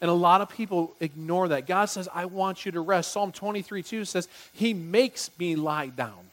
And 0.00 0.10
a 0.10 0.14
lot 0.14 0.40
of 0.40 0.48
people 0.48 0.96
ignore 0.98 1.46
that. 1.48 1.68
God 1.68 1.84
says, 1.84 2.08
I 2.12 2.24
want 2.24 2.66
you 2.66 2.72
to 2.72 2.80
rest. 2.80 3.12
Psalm 3.12 3.30
23 3.30 3.84
2 3.84 4.04
says, 4.04 4.26
He 4.52 4.74
makes 4.74 5.30
me 5.38 5.54
lie 5.54 5.86
down. 5.86 6.31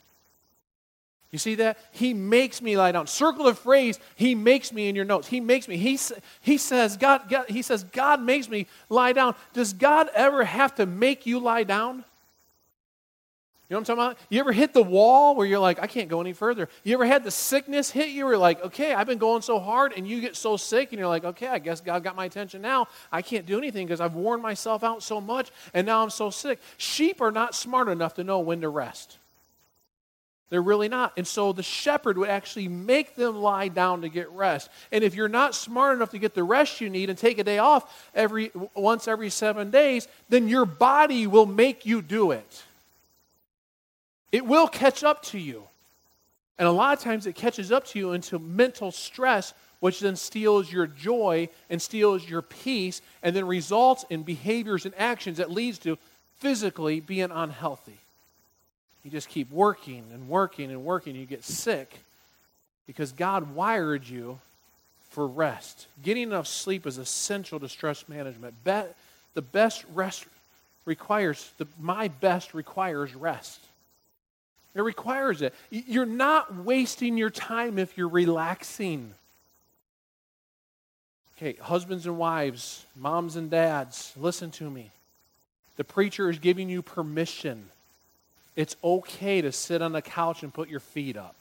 You 1.32 1.38
see 1.38 1.56
that? 1.56 1.78
He 1.92 2.14
makes 2.14 2.62
me 2.62 2.76
lie 2.76 2.92
down. 2.92 3.06
Circle 3.06 3.46
the 3.46 3.54
phrase, 3.54 4.00
he 4.16 4.34
makes 4.34 4.74
me 4.74 4.90
in 4.90 4.96
your 4.96 5.06
notes. 5.06 5.28
He 5.28 5.40
makes 5.40 5.68
me. 5.68 5.78
He, 5.78 6.00
he, 6.42 6.58
says, 6.58 6.98
God, 6.98 7.30
God, 7.30 7.48
he 7.50 7.62
says, 7.62 7.84
God 7.84 8.22
makes 8.22 8.50
me 8.50 8.66
lie 8.90 9.14
down. 9.14 9.36
Does 9.54 9.74
God 9.74 10.10
ever 10.16 10.44
have 10.44 10.76
to 10.76 10.88
make 10.88 11.28
you 11.28 11.40
lie 11.40 11.64
down? 11.64 12.04
You 13.70 13.76
know 13.76 13.82
what 13.82 13.90
I'm 13.90 13.98
talking 13.98 14.12
about? 14.12 14.18
You 14.30 14.40
ever 14.40 14.52
hit 14.52 14.74
the 14.74 14.82
wall 14.82 15.36
where 15.36 15.46
you're 15.46 15.60
like, 15.60 15.80
I 15.80 15.86
can't 15.86 16.10
go 16.10 16.20
any 16.22 16.34
further? 16.34 16.68
You 16.84 16.96
ever 16.96 17.06
had 17.06 17.24
the 17.24 17.30
sickness 17.30 17.92
hit 17.92 18.10
you 18.10 18.28
you're 18.28 18.36
like, 18.36 18.64
okay, 18.66 18.96
I've 18.96 19.06
been 19.06 19.20
going 19.20 19.44
so 19.44 19.60
hard, 19.60 19.94
and 19.96 20.08
you 20.08 20.22
get 20.22 20.36
so 20.36 20.58
sick, 20.58 20.92
and 20.92 20.98
you're 20.98 21.08
like, 21.08 21.24
okay, 21.24 21.48
I 21.48 21.60
guess 21.60 21.80
God 21.80 22.04
got 22.04 22.16
my 22.16 22.26
attention 22.26 22.64
now. 22.64 22.88
I 23.12 23.22
can't 23.22 23.46
do 23.46 23.60
anything 23.60 23.86
because 23.86 24.02
I've 24.02 24.16
worn 24.16 24.42
myself 24.42 24.84
out 24.84 25.04
so 25.04 25.22
much, 25.22 25.52
and 25.76 25.86
now 25.86 26.02
I'm 26.02 26.10
so 26.10 26.32
sick. 26.32 26.60
Sheep 26.78 27.22
are 27.22 27.30
not 27.32 27.54
smart 27.54 27.90
enough 27.90 28.16
to 28.16 28.24
know 28.24 28.40
when 28.40 28.62
to 28.62 28.70
rest. 28.70 29.19
They're 30.50 30.62
really 30.62 30.90
not. 30.90 31.14
And 31.16 31.28
so 31.28 31.54
the 31.54 31.62
shepherd 31.62 32.18
would 32.18 32.30
actually 32.30 32.68
make 32.68 33.16
them 33.16 33.36
lie 33.36 33.68
down 33.68 34.02
to 34.02 34.10
get 34.10 34.32
rest. 34.32 34.70
And 34.92 35.04
if 35.04 35.14
you're 35.14 35.30
not 35.30 35.54
smart 35.54 35.96
enough 35.96 36.10
to 36.12 36.18
get 36.18 36.34
the 36.34 36.44
rest 36.44 36.82
you 36.82 36.90
need 36.90 37.10
and 37.10 37.18
take 37.18 37.38
a 37.38 37.44
day 37.44 37.60
off 37.60 38.10
every 38.16 38.52
once 38.74 39.08
every 39.08 39.30
7 39.30 39.70
days, 39.70 40.08
then 40.28 40.48
your 40.48 40.66
body 40.66 41.28
will 41.28 41.46
make 41.46 41.86
you 41.86 42.02
do 42.02 42.32
it. 42.32 42.64
It 44.32 44.46
will 44.46 44.68
catch 44.68 45.04
up 45.04 45.22
to 45.26 45.38
you. 45.38 45.64
And 46.58 46.68
a 46.68 46.72
lot 46.72 46.98
of 46.98 47.04
times 47.04 47.28
it 47.28 47.36
catches 47.36 47.72
up 47.72 47.86
to 47.88 48.00
you 48.00 48.14
into 48.14 48.40
mental 48.40 48.92
stress, 48.92 49.54
which 49.80 50.00
then 50.00 50.16
steals 50.16 50.72
your 50.72 50.88
joy 50.88 51.48
and 51.70 51.82
steals 51.82 52.28
your 52.28 52.42
peace 52.42 53.02
and 53.24 53.36
then 53.36 53.46
results 53.46 54.04
in 54.10 54.24
behaviors 54.24 54.86
and 54.86 54.94
actions 54.98 55.38
that 55.38 55.52
leads 55.52 55.78
to 55.80 55.98
physically 56.38 57.00
being 57.00 57.30
unhealthy. 57.32 58.00
You 59.04 59.12
just 59.12 59.30
keep 59.30 59.52
working 59.52 60.04
and 60.14 60.28
working 60.28 60.72
and 60.72 60.84
working. 60.84 61.16
You 61.16 61.26
get 61.26 61.44
sick 61.44 62.00
because 62.86 63.12
God 63.12 63.56
wired 63.56 64.08
you 64.08 64.40
for 65.10 65.26
rest. 65.26 65.88
Getting 66.04 66.24
enough 66.24 66.48
sleep 66.48 66.86
is 66.86 66.98
essential 66.98 67.60
to 67.60 67.70
stress 67.70 68.08
management. 68.10 68.56
The 68.64 69.42
best 69.42 69.86
rest 69.94 70.26
requires, 70.86 71.52
the, 71.58 71.68
my 71.80 72.08
best 72.08 72.54
requires 72.54 73.16
rest. 73.16 73.60
It 74.76 74.82
requires 74.82 75.42
it. 75.42 75.54
You're 75.72 76.06
not 76.06 76.56
wasting 76.56 77.18
your 77.18 77.30
time 77.30 77.80
if 77.80 77.98
you're 77.98 78.08
relaxing. 78.08 79.14
Okay, 81.38 81.58
husbands 81.62 82.06
and 82.06 82.18
wives, 82.18 82.86
moms 82.96 83.36
and 83.36 83.50
dads, 83.50 84.14
listen 84.18 84.52
to 84.52 84.70
me. 84.70 84.92
The 85.78 85.84
preacher 85.84 86.30
is 86.30 86.38
giving 86.38 86.70
you 86.70 86.82
permission 86.82 87.66
it's 88.56 88.76
okay 88.84 89.42
to 89.42 89.52
sit 89.52 89.82
on 89.82 89.92
the 89.92 90.02
couch 90.02 90.44
and 90.44 90.54
put 90.54 90.70
your 90.70 90.80
feet 90.80 91.18
up. 91.18 91.36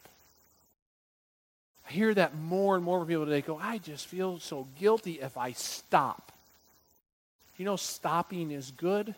I 1.89 1.93
hear 1.93 2.13
that 2.15 2.37
more 2.37 2.77
and 2.77 2.85
more 2.85 2.99
from 3.01 3.09
people 3.09 3.25
today 3.25 3.41
go, 3.41 3.59
I 3.59 3.79
just 3.79 4.07
feel 4.07 4.39
so 4.39 4.67
guilty 4.79 5.21
if 5.21 5.37
I 5.37 5.53
stop. 5.53 6.33
You 7.57 7.65
know, 7.65 7.77
stopping 7.77 8.51
is 8.51 8.71
good. 8.71 9.15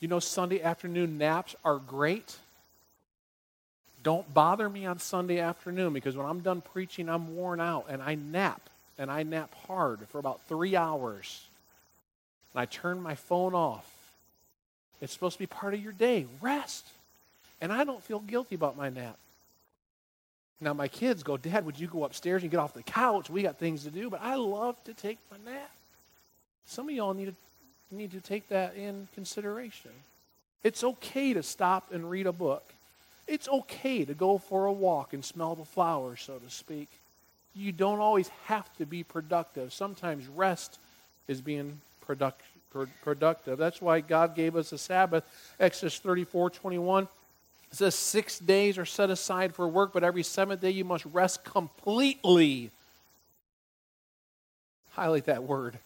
You 0.00 0.08
know, 0.08 0.20
Sunday 0.20 0.62
afternoon 0.62 1.18
naps 1.18 1.54
are 1.64 1.76
great. 1.76 2.36
Don't 4.02 4.32
bother 4.32 4.68
me 4.68 4.86
on 4.86 4.98
Sunday 4.98 5.38
afternoon 5.38 5.92
because 5.92 6.16
when 6.16 6.26
I'm 6.26 6.40
done 6.40 6.60
preaching, 6.60 7.08
I'm 7.08 7.36
worn 7.36 7.60
out 7.60 7.86
and 7.88 8.02
I 8.02 8.16
nap 8.16 8.60
and 8.98 9.10
I 9.10 9.22
nap 9.22 9.54
hard 9.66 10.00
for 10.08 10.18
about 10.18 10.40
three 10.48 10.74
hours. 10.74 11.46
And 12.52 12.60
I 12.60 12.64
turn 12.64 13.00
my 13.00 13.14
phone 13.14 13.54
off. 13.54 13.88
It's 15.02 15.12
supposed 15.12 15.34
to 15.34 15.40
be 15.40 15.46
part 15.46 15.74
of 15.74 15.82
your 15.82 15.92
day. 15.92 16.26
Rest. 16.40 16.86
And 17.60 17.72
I 17.72 17.84
don't 17.84 18.02
feel 18.02 18.20
guilty 18.20 18.54
about 18.54 18.76
my 18.76 18.88
nap. 18.88 19.18
Now, 20.60 20.72
my 20.72 20.86
kids 20.86 21.24
go, 21.24 21.36
Dad, 21.36 21.66
would 21.66 21.78
you 21.78 21.88
go 21.88 22.04
upstairs 22.04 22.42
and 22.42 22.50
get 22.50 22.58
off 22.58 22.72
the 22.72 22.84
couch? 22.84 23.28
We 23.28 23.42
got 23.42 23.58
things 23.58 23.82
to 23.82 23.90
do. 23.90 24.08
But 24.08 24.20
I 24.22 24.36
love 24.36 24.82
to 24.84 24.94
take 24.94 25.18
my 25.30 25.36
nap. 25.52 25.70
Some 26.66 26.88
of 26.88 26.94
y'all 26.94 27.14
need 27.14 27.26
to, 27.26 27.94
need 27.94 28.12
to 28.12 28.20
take 28.20 28.48
that 28.48 28.76
in 28.76 29.08
consideration. 29.14 29.90
It's 30.62 30.84
okay 30.84 31.34
to 31.34 31.42
stop 31.42 31.92
and 31.92 32.08
read 32.08 32.26
a 32.26 32.32
book. 32.32 32.64
It's 33.26 33.48
okay 33.48 34.04
to 34.04 34.14
go 34.14 34.38
for 34.38 34.66
a 34.66 34.72
walk 34.72 35.12
and 35.12 35.24
smell 35.24 35.56
the 35.56 35.64
flowers, 35.64 36.22
so 36.22 36.38
to 36.38 36.50
speak. 36.50 36.88
You 37.56 37.72
don't 37.72 37.98
always 37.98 38.28
have 38.46 38.68
to 38.78 38.86
be 38.86 39.02
productive. 39.02 39.72
Sometimes 39.72 40.28
rest 40.28 40.78
is 41.26 41.40
being 41.40 41.80
product, 42.06 42.42
productive. 43.02 43.58
That's 43.58 43.80
why 43.80 44.00
God 44.00 44.34
gave 44.34 44.56
us 44.56 44.72
a 44.72 44.78
Sabbath. 44.78 45.24
Exodus 45.58 45.98
34 45.98 46.50
21 46.50 47.08
it 47.72 47.76
says, 47.76 47.94
Six 47.94 48.38
days 48.38 48.76
are 48.76 48.84
set 48.84 49.08
aside 49.08 49.54
for 49.54 49.66
work, 49.66 49.92
but 49.92 50.04
every 50.04 50.22
seventh 50.22 50.60
day 50.60 50.70
you 50.70 50.84
must 50.84 51.06
rest 51.06 51.42
completely. 51.42 52.70
Highlight 54.90 55.24
that 55.24 55.44
word 55.44 55.78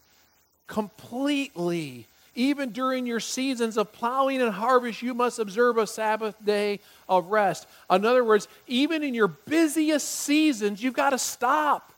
completely. 0.66 2.06
Even 2.34 2.70
during 2.70 3.06
your 3.06 3.20
seasons 3.20 3.78
of 3.78 3.92
plowing 3.92 4.42
and 4.42 4.52
harvest, 4.52 5.00
you 5.00 5.14
must 5.14 5.38
observe 5.38 5.78
a 5.78 5.86
Sabbath 5.86 6.34
day 6.44 6.80
of 7.08 7.28
rest. 7.28 7.66
In 7.90 8.04
other 8.04 8.24
words, 8.24 8.46
even 8.66 9.02
in 9.02 9.14
your 9.14 9.28
busiest 9.28 10.06
seasons, 10.06 10.82
you've 10.82 10.92
got 10.92 11.10
to 11.10 11.18
stop. 11.18 11.92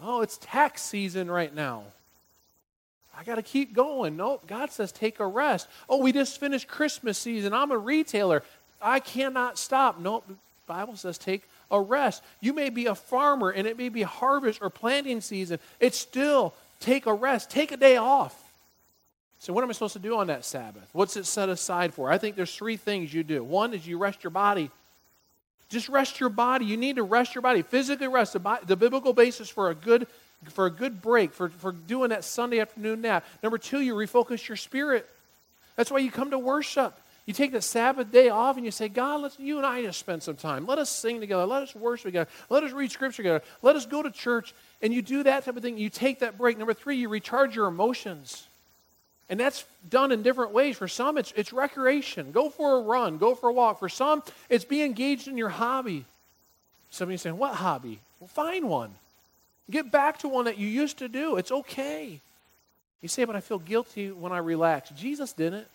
Oh, 0.00 0.22
it's 0.22 0.38
tax 0.38 0.82
season 0.82 1.30
right 1.30 1.54
now. 1.54 1.82
I 3.18 3.24
got 3.24 3.34
to 3.34 3.42
keep 3.42 3.74
going. 3.74 4.16
Nope, 4.16 4.46
God 4.46 4.70
says 4.70 4.92
take 4.92 5.18
a 5.18 5.26
rest. 5.26 5.66
Oh, 5.88 5.98
we 5.98 6.12
just 6.12 6.38
finished 6.38 6.68
Christmas 6.68 7.18
season. 7.18 7.52
I'm 7.52 7.72
a 7.72 7.78
retailer. 7.78 8.44
I 8.80 9.00
cannot 9.00 9.58
stop. 9.58 9.98
Nope, 9.98 10.24
the 10.28 10.36
Bible 10.68 10.96
says 10.96 11.18
take 11.18 11.42
a 11.70 11.80
rest. 11.80 12.22
You 12.40 12.52
may 12.52 12.70
be 12.70 12.86
a 12.86 12.94
farmer 12.94 13.50
and 13.50 13.66
it 13.66 13.76
may 13.76 13.88
be 13.88 14.02
harvest 14.02 14.62
or 14.62 14.70
planting 14.70 15.20
season. 15.20 15.58
It's 15.80 15.98
still 15.98 16.54
take 16.78 17.06
a 17.06 17.12
rest, 17.12 17.50
take 17.50 17.72
a 17.72 17.76
day 17.76 17.96
off. 17.96 18.40
So, 19.40 19.52
what 19.52 19.64
am 19.64 19.70
I 19.70 19.72
supposed 19.72 19.94
to 19.94 19.98
do 19.98 20.16
on 20.16 20.28
that 20.28 20.44
Sabbath? 20.44 20.88
What's 20.92 21.16
it 21.16 21.26
set 21.26 21.48
aside 21.48 21.94
for? 21.94 22.10
I 22.10 22.18
think 22.18 22.36
there's 22.36 22.54
three 22.54 22.76
things 22.76 23.12
you 23.12 23.24
do. 23.24 23.42
One 23.42 23.74
is 23.74 23.86
you 23.86 23.98
rest 23.98 24.22
your 24.22 24.30
body. 24.30 24.70
Just 25.68 25.88
rest 25.88 26.20
your 26.20 26.30
body. 26.30 26.66
You 26.66 26.76
need 26.76 26.96
to 26.96 27.02
rest 27.02 27.34
your 27.34 27.42
body. 27.42 27.62
Physically 27.62 28.08
rest. 28.08 28.32
The, 28.32 28.58
the 28.64 28.76
biblical 28.76 29.12
basis 29.12 29.48
for 29.48 29.70
a 29.70 29.74
good 29.74 30.06
for 30.46 30.66
a 30.66 30.70
good 30.70 31.02
break, 31.02 31.32
for, 31.32 31.48
for 31.48 31.72
doing 31.72 32.10
that 32.10 32.24
Sunday 32.24 32.60
afternoon 32.60 33.00
nap. 33.00 33.24
Number 33.42 33.58
two, 33.58 33.80
you 33.80 33.94
refocus 33.94 34.46
your 34.46 34.56
spirit. 34.56 35.08
That's 35.76 35.90
why 35.90 35.98
you 35.98 36.10
come 36.10 36.30
to 36.30 36.38
worship. 36.38 36.98
You 37.26 37.34
take 37.34 37.52
the 37.52 37.60
Sabbath 37.60 38.10
day 38.10 38.30
off 38.30 38.56
and 38.56 38.64
you 38.64 38.70
say, 38.70 38.88
God, 38.88 39.20
let's 39.20 39.38
you 39.38 39.58
and 39.58 39.66
I 39.66 39.82
just 39.82 39.98
spend 39.98 40.22
some 40.22 40.36
time. 40.36 40.64
Let 40.64 40.78
us 40.78 40.88
sing 40.88 41.20
together. 41.20 41.44
Let 41.44 41.62
us 41.62 41.74
worship 41.74 42.06
together. 42.06 42.30
Let 42.48 42.64
us 42.64 42.72
read 42.72 42.90
scripture 42.90 43.18
together. 43.18 43.42
Let 43.60 43.76
us 43.76 43.84
go 43.84 44.02
to 44.02 44.10
church. 44.10 44.54
And 44.80 44.94
you 44.94 45.02
do 45.02 45.22
that 45.24 45.44
type 45.44 45.56
of 45.56 45.62
thing. 45.62 45.76
You 45.76 45.90
take 45.90 46.20
that 46.20 46.38
break. 46.38 46.56
Number 46.56 46.72
three, 46.72 46.96
you 46.96 47.10
recharge 47.10 47.54
your 47.54 47.66
emotions. 47.66 48.46
And 49.28 49.38
that's 49.38 49.66
done 49.90 50.10
in 50.10 50.22
different 50.22 50.52
ways. 50.52 50.78
For 50.78 50.88
some, 50.88 51.18
it's, 51.18 51.32
it's 51.36 51.52
recreation. 51.52 52.32
Go 52.32 52.48
for 52.48 52.78
a 52.78 52.80
run, 52.80 53.18
go 53.18 53.34
for 53.34 53.50
a 53.50 53.52
walk. 53.52 53.78
For 53.78 53.90
some, 53.90 54.22
it's 54.48 54.64
be 54.64 54.82
engaged 54.82 55.28
in 55.28 55.36
your 55.36 55.50
hobby. 55.50 56.06
Somebody's 56.90 57.20
saying, 57.20 57.36
What 57.36 57.54
hobby? 57.54 58.00
Well, 58.20 58.28
find 58.28 58.68
one. 58.68 58.94
Get 59.70 59.90
back 59.90 60.18
to 60.20 60.28
one 60.28 60.46
that 60.46 60.58
you 60.58 60.66
used 60.66 60.98
to 60.98 61.08
do. 61.08 61.36
It's 61.36 61.52
okay. 61.52 62.20
You 63.02 63.08
say, 63.08 63.24
But 63.24 63.36
I 63.36 63.40
feel 63.40 63.58
guilty 63.58 64.10
when 64.10 64.32
I 64.32 64.38
relax. 64.38 64.90
Jesus 64.90 65.32
didn't. 65.32 65.66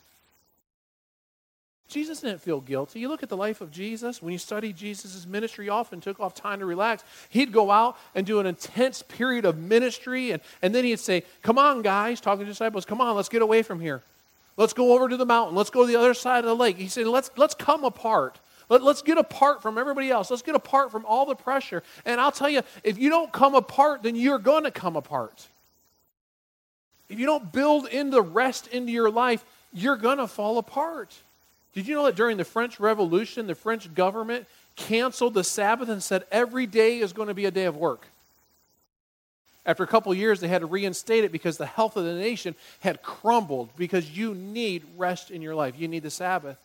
Jesus 1.90 2.22
didn't 2.22 2.42
feel 2.42 2.60
guilty. 2.60 3.00
You 3.00 3.10
look 3.10 3.22
at 3.22 3.30
the 3.30 3.38
life 3.38 3.62
of 3.62 3.70
Jesus. 3.70 4.22
When 4.22 4.32
you 4.32 4.40
study 4.40 4.74
Jesus' 4.74 5.28
ministry, 5.28 5.70
often 5.70 6.02
took 6.02 6.20
off 6.20 6.34
time 6.34 6.60
to 6.60 6.66
relax. 6.66 7.04
He'd 7.30 7.52
go 7.52 7.70
out 7.70 7.98
and 8.16 8.26
do 8.26 8.40
an 8.40 8.48
intense 8.48 9.04
period 9.04 9.46
of 9.46 9.60
ministry, 9.60 10.32
and, 10.32 10.42
and 10.62 10.74
then 10.74 10.86
he'd 10.86 11.00
say, 11.00 11.24
Come 11.44 11.60
on, 11.60 11.84
guys, 11.84 12.20
talking 12.20 12.46
to 12.46 12.52
disciples, 12.52 12.86
come 12.86 13.00
on, 13.00 13.16
let's 13.16 13.30
get 13.30 13.42
away 13.42 13.62
from 13.62 13.80
here. 13.80 14.02
Let's 14.58 14.74
go 14.74 14.94
over 14.94 15.10
to 15.10 15.18
the 15.18 15.26
mountain. 15.26 15.56
Let's 15.56 15.70
go 15.70 15.82
to 15.82 15.88
the 15.88 16.00
other 16.00 16.14
side 16.14 16.40
of 16.40 16.46
the 16.46 16.56
lake. 16.56 16.78
He 16.78 16.88
said, 16.88 17.06
Let's, 17.06 17.30
let's 17.38 17.54
come 17.54 17.84
apart. 17.84 18.40
Let, 18.70 18.84
let's 18.84 19.02
get 19.02 19.18
apart 19.18 19.62
from 19.62 19.78
everybody 19.78 20.10
else. 20.10 20.30
Let's 20.30 20.42
get 20.42 20.56
apart 20.56 20.92
from 20.92 21.06
all 21.06 21.26
the 21.26 21.36
pressure. 21.36 21.84
And 22.06 22.20
I'll 22.20 22.32
tell 22.32 22.50
you, 22.50 22.62
if 22.84 22.98
you 22.98 23.10
don't 23.10 23.32
come 23.32 23.56
apart, 23.56 24.04
then 24.04 24.16
you're 24.16 24.40
going 24.40 24.64
to 24.64 24.72
come 24.72 24.96
apart. 24.96 25.48
If 27.10 27.20
you 27.20 27.26
don't 27.26 27.52
build 27.52 27.88
in 27.88 28.10
the 28.10 28.22
rest 28.22 28.68
into 28.68 28.92
your 28.92 29.10
life, 29.10 29.44
you're 29.74 29.98
going 29.98 30.18
to 30.18 30.28
fall 30.28 30.58
apart. 30.58 31.14
Did 31.74 31.88
you 31.88 31.96
know 31.96 32.06
that 32.06 32.16
during 32.16 32.38
the 32.38 32.46
French 32.46 32.80
Revolution, 32.80 33.48
the 33.48 33.56
French 33.56 33.94
government 33.94 34.46
canceled 34.76 35.34
the 35.34 35.44
Sabbath 35.44 35.90
and 35.90 36.02
said 36.02 36.24
every 36.32 36.66
day 36.66 37.00
is 37.00 37.14
going 37.14 37.28
to 37.28 37.34
be 37.34 37.46
a 37.46 37.52
day 37.52 37.66
of 37.66 37.76
work? 37.76 38.08
After 39.66 39.84
a 39.84 39.88
couple 39.88 40.14
years, 40.14 40.40
they 40.40 40.50
had 40.50 40.60
to 40.60 40.66
reinstate 40.68 41.24
it 41.24 41.32
because 41.32 41.58
the 41.58 41.66
health 41.66 41.96
of 41.96 42.04
the 42.04 42.16
nation 42.16 42.56
had 42.82 43.02
crumbled 43.02 43.70
because 43.78 44.16
you 44.16 44.36
need 44.36 44.84
rest 44.98 45.32
in 45.32 45.42
your 45.42 45.56
life. 45.56 45.76
You 45.78 45.88
need 45.88 46.04
the 46.04 46.12
Sabbath. 46.12 46.58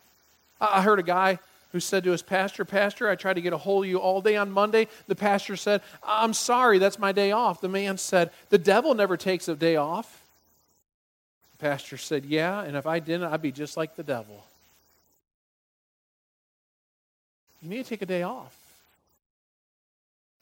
I 0.59 0.81
heard 0.81 0.99
a 0.99 1.03
guy 1.03 1.39
who 1.71 1.79
said 1.79 2.03
to 2.03 2.11
his 2.11 2.21
pastor, 2.21 2.65
Pastor, 2.65 3.09
I 3.09 3.15
tried 3.15 3.35
to 3.35 3.41
get 3.41 3.53
a 3.53 3.57
hold 3.57 3.85
of 3.85 3.89
you 3.89 3.97
all 3.97 4.21
day 4.21 4.35
on 4.35 4.51
Monday. 4.51 4.87
The 5.07 5.15
pastor 5.15 5.55
said, 5.55 5.81
I'm 6.03 6.33
sorry, 6.33 6.79
that's 6.79 6.97
my 6.99 7.11
day 7.11 7.31
off. 7.31 7.61
The 7.61 7.69
man 7.69 7.97
said, 7.97 8.31
The 8.49 8.57
devil 8.57 8.93
never 8.95 9.17
takes 9.17 9.47
a 9.47 9.55
day 9.55 9.75
off. 9.75 10.23
The 11.57 11.65
pastor 11.65 11.97
said, 11.97 12.25
Yeah, 12.25 12.61
and 12.61 12.75
if 12.75 12.87
I 12.87 12.99
didn't, 12.99 13.31
I'd 13.31 13.41
be 13.41 13.51
just 13.51 13.77
like 13.77 13.95
the 13.95 14.03
devil. 14.03 14.45
You 17.61 17.69
need 17.69 17.83
to 17.83 17.89
take 17.89 18.01
a 18.01 18.07
day 18.07 18.23
off. 18.23 18.55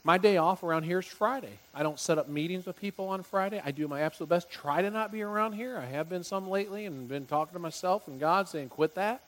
My 0.03 0.17
day 0.17 0.37
off 0.37 0.63
around 0.63 0.83
here 0.83 0.99
is 0.99 1.05
Friday. 1.05 1.59
I 1.75 1.83
don't 1.83 1.99
set 1.99 2.17
up 2.17 2.29
meetings 2.29 2.65
with 2.65 2.79
people 2.79 3.09
on 3.09 3.23
Friday. 3.23 3.61
I 3.65 3.71
do 3.71 3.89
my 3.89 4.01
absolute 4.01 4.29
best. 4.29 4.49
Try 4.49 4.81
to 4.81 4.89
not 4.89 5.11
be 5.11 5.21
around 5.21 5.51
here. 5.51 5.77
I 5.77 5.85
have 5.85 6.07
been 6.07 6.23
some 6.23 6.49
lately 6.49 6.85
and 6.85 7.09
been 7.09 7.25
talking 7.25 7.51
to 7.53 7.59
myself 7.59 8.07
and 8.07 8.17
God 8.17 8.47
saying, 8.47 8.69
quit 8.69 8.95
that. 8.95 9.21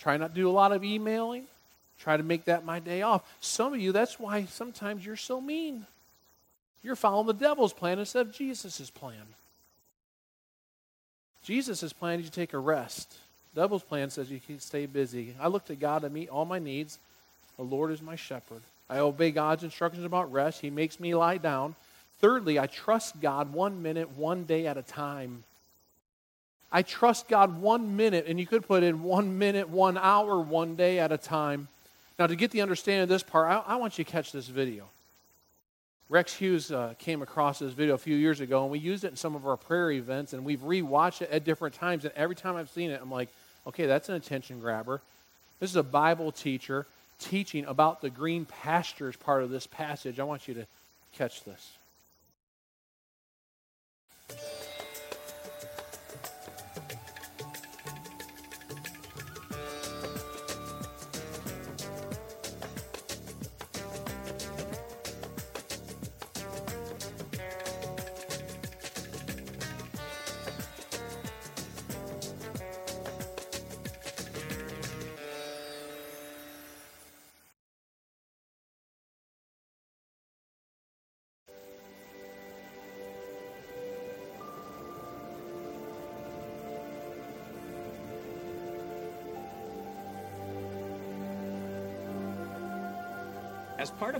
Try 0.00 0.16
not 0.16 0.28
to 0.28 0.34
do 0.34 0.48
a 0.48 0.50
lot 0.50 0.72
of 0.72 0.82
emailing. 0.82 1.44
Try 2.00 2.16
to 2.16 2.22
make 2.22 2.46
that 2.46 2.64
my 2.64 2.78
day 2.78 3.02
off. 3.02 3.22
Some 3.40 3.74
of 3.74 3.80
you, 3.80 3.92
that's 3.92 4.18
why 4.18 4.46
sometimes 4.46 5.04
you're 5.04 5.16
so 5.16 5.40
mean. 5.40 5.86
You're 6.82 6.96
following 6.96 7.26
the 7.26 7.34
devil's 7.34 7.74
plan 7.74 7.98
instead 7.98 8.26
of 8.26 8.34
Jesus' 8.34 8.88
plan. 8.88 9.26
Jesus' 11.44 11.92
plan 11.92 12.20
is 12.20 12.26
you 12.26 12.30
take 12.30 12.54
a 12.54 12.58
rest. 12.58 13.14
Devil's 13.54 13.82
plan 13.82 14.10
says 14.10 14.30
you 14.30 14.40
can 14.40 14.60
stay 14.60 14.86
busy. 14.86 15.34
I 15.40 15.48
look 15.48 15.66
to 15.66 15.74
God 15.74 16.02
to 16.02 16.10
meet 16.10 16.30
all 16.30 16.44
my 16.44 16.58
needs. 16.58 16.98
The 17.56 17.64
Lord 17.64 17.90
is 17.90 18.00
my 18.00 18.16
shepherd. 18.16 18.62
I 18.88 18.98
obey 18.98 19.30
God's 19.30 19.64
instructions 19.64 20.04
about 20.04 20.32
rest. 20.32 20.60
He 20.60 20.70
makes 20.70 20.98
me 20.98 21.14
lie 21.14 21.36
down. 21.36 21.74
Thirdly, 22.20 22.58
I 22.58 22.66
trust 22.66 23.20
God 23.20 23.52
one 23.52 23.82
minute, 23.82 24.16
one 24.16 24.44
day 24.44 24.66
at 24.66 24.76
a 24.76 24.82
time. 24.82 25.44
I 26.72 26.82
trust 26.82 27.28
God 27.28 27.60
one 27.60 27.96
minute, 27.96 28.26
and 28.28 28.38
you 28.38 28.46
could 28.46 28.66
put 28.66 28.82
in 28.82 29.02
one 29.02 29.38
minute, 29.38 29.68
one 29.68 29.98
hour, 29.98 30.40
one 30.40 30.76
day 30.76 30.98
at 30.98 31.10
a 31.10 31.18
time. 31.18 31.68
Now, 32.18 32.26
to 32.26 32.36
get 32.36 32.50
the 32.50 32.62
understanding 32.62 33.02
of 33.02 33.08
this 33.08 33.22
part, 33.22 33.48
I, 33.48 33.74
I 33.74 33.76
want 33.76 33.98
you 33.98 34.04
to 34.04 34.10
catch 34.10 34.30
this 34.30 34.46
video. 34.46 34.84
Rex 36.08 36.34
Hughes 36.34 36.70
uh, 36.70 36.94
came 36.98 37.22
across 37.22 37.60
this 37.60 37.72
video 37.72 37.94
a 37.94 37.98
few 37.98 38.16
years 38.16 38.40
ago, 38.40 38.62
and 38.62 38.70
we 38.70 38.78
used 38.78 39.04
it 39.04 39.08
in 39.08 39.16
some 39.16 39.34
of 39.34 39.46
our 39.46 39.56
prayer 39.56 39.90
events, 39.90 40.32
and 40.32 40.44
we've 40.44 40.60
rewatched 40.60 41.22
it 41.22 41.30
at 41.30 41.44
different 41.44 41.74
times. 41.74 42.04
And 42.04 42.12
every 42.14 42.36
time 42.36 42.56
I've 42.56 42.70
seen 42.70 42.90
it, 42.90 43.00
I'm 43.02 43.10
like, 43.10 43.28
Okay, 43.66 43.86
that's 43.86 44.08
an 44.08 44.14
attention 44.14 44.60
grabber. 44.60 45.00
This 45.58 45.70
is 45.70 45.76
a 45.76 45.82
Bible 45.82 46.32
teacher 46.32 46.86
teaching 47.18 47.66
about 47.66 48.00
the 48.00 48.10
green 48.10 48.46
pastures 48.46 49.16
part 49.16 49.42
of 49.42 49.50
this 49.50 49.66
passage. 49.66 50.18
I 50.18 50.24
want 50.24 50.48
you 50.48 50.54
to 50.54 50.66
catch 51.16 51.44
this. 51.44 51.72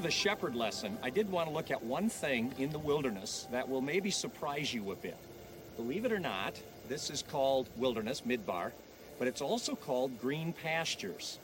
Of 0.01 0.05
the 0.05 0.11
shepherd 0.11 0.55
lesson, 0.55 0.97
I 1.03 1.11
did 1.11 1.31
want 1.31 1.47
to 1.51 1.55
look 1.55 1.71
at 1.71 1.85
one 1.85 2.09
thing 2.09 2.55
in 2.57 2.73
the 2.73 2.79
wilderness 2.79 3.47
that 3.53 3.69
will 3.69 3.83
maybe 3.83 4.11
surprise 4.11 4.73
you 4.73 4.93
a 4.93 4.97
bit. 4.97 5.17
Believe 5.77 6.07
it 6.07 6.13
or 6.13 6.19
not, 6.19 6.59
this 6.89 7.11
is 7.11 7.21
called 7.21 7.69
wilderness, 7.77 8.23
midbar, 8.27 8.73
but 9.19 9.29
it's 9.29 9.43
also 9.43 9.75
called 9.75 10.19
green 10.19 10.55
pastures. 10.55 11.39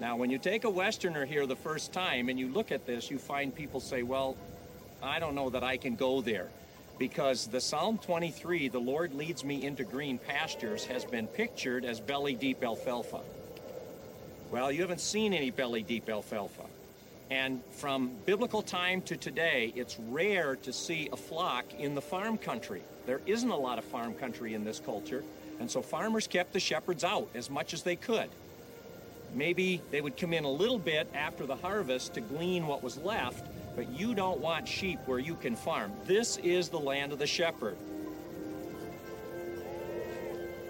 Now, 0.00 0.16
when 0.16 0.28
you 0.28 0.38
take 0.38 0.64
a 0.64 0.70
Westerner 0.70 1.24
here 1.24 1.46
the 1.46 1.54
first 1.54 1.92
time 1.92 2.28
and 2.28 2.36
you 2.36 2.48
look 2.48 2.72
at 2.72 2.84
this, 2.84 3.12
you 3.12 3.18
find 3.18 3.54
people 3.54 3.78
say, 3.78 4.02
Well, 4.02 4.36
I 5.00 5.20
don't 5.20 5.36
know 5.36 5.50
that 5.50 5.62
I 5.62 5.76
can 5.76 5.94
go 5.94 6.20
there. 6.20 6.48
Because 6.98 7.46
the 7.46 7.60
Psalm 7.60 7.96
23, 7.96 8.70
the 8.70 8.80
Lord 8.80 9.14
leads 9.14 9.44
me 9.44 9.64
into 9.64 9.84
green 9.84 10.18
pastures, 10.18 10.84
has 10.86 11.04
been 11.04 11.28
pictured 11.28 11.84
as 11.84 12.00
belly 12.00 12.34
deep 12.34 12.64
alfalfa. 12.64 13.20
Well, 14.50 14.72
you 14.72 14.80
haven't 14.80 15.00
seen 15.00 15.32
any 15.32 15.52
belly 15.52 15.84
deep 15.84 16.08
alfalfa. 16.08 16.64
And 17.32 17.62
from 17.70 18.10
biblical 18.26 18.60
time 18.60 19.00
to 19.02 19.16
today, 19.16 19.72
it's 19.74 19.98
rare 20.10 20.54
to 20.56 20.70
see 20.70 21.08
a 21.10 21.16
flock 21.16 21.64
in 21.78 21.94
the 21.94 22.02
farm 22.02 22.36
country. 22.36 22.82
There 23.06 23.22
isn't 23.24 23.48
a 23.48 23.56
lot 23.56 23.78
of 23.78 23.84
farm 23.84 24.12
country 24.12 24.52
in 24.52 24.64
this 24.64 24.78
culture, 24.78 25.24
and 25.58 25.70
so 25.70 25.80
farmers 25.80 26.26
kept 26.26 26.52
the 26.52 26.60
shepherds 26.60 27.04
out 27.04 27.30
as 27.34 27.48
much 27.48 27.72
as 27.72 27.84
they 27.84 27.96
could. 27.96 28.28
Maybe 29.34 29.80
they 29.90 30.02
would 30.02 30.18
come 30.18 30.34
in 30.34 30.44
a 30.44 30.50
little 30.50 30.78
bit 30.78 31.08
after 31.14 31.46
the 31.46 31.56
harvest 31.56 32.12
to 32.14 32.20
glean 32.20 32.66
what 32.66 32.82
was 32.82 32.98
left, 32.98 33.46
but 33.76 33.88
you 33.98 34.14
don't 34.14 34.40
want 34.40 34.68
sheep 34.68 34.98
where 35.06 35.18
you 35.18 35.34
can 35.36 35.56
farm. 35.56 35.90
This 36.04 36.36
is 36.36 36.68
the 36.68 36.80
land 36.80 37.12
of 37.12 37.18
the 37.18 37.26
shepherd. 37.26 37.78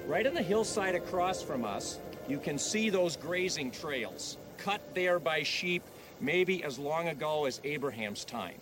Right 0.07 0.29
on 0.29 0.35
the 0.35 0.42
hillside 0.42 0.94
across 0.94 1.42
from 1.42 1.64
us, 1.64 1.98
you 2.29 2.38
can 2.38 2.57
see 2.57 2.88
those 2.88 3.16
grazing 3.16 3.72
trails 3.72 4.37
cut 4.59 4.81
there 4.94 5.18
by 5.18 5.42
sheep 5.42 5.83
maybe 6.23 6.65
as 6.65 6.79
long 6.79 7.09
ago 7.09 7.45
as 7.45 7.61
Abraham's 7.65 8.25
time. 8.25 8.55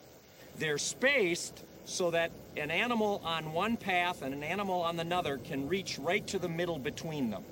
They're 0.58 0.78
spaced 0.78 1.62
so 1.84 2.10
that 2.10 2.30
an 2.56 2.70
animal 2.70 3.20
on 3.24 3.52
one 3.52 3.76
path 3.76 4.22
and 4.22 4.34
an 4.34 4.42
animal 4.42 4.82
on 4.82 4.98
another 4.98 5.38
can 5.38 5.68
reach 5.68 5.98
right 5.98 6.26
to 6.28 6.38
the 6.38 6.48
middle 6.48 6.78
between 6.78 7.30
them. 7.30 7.44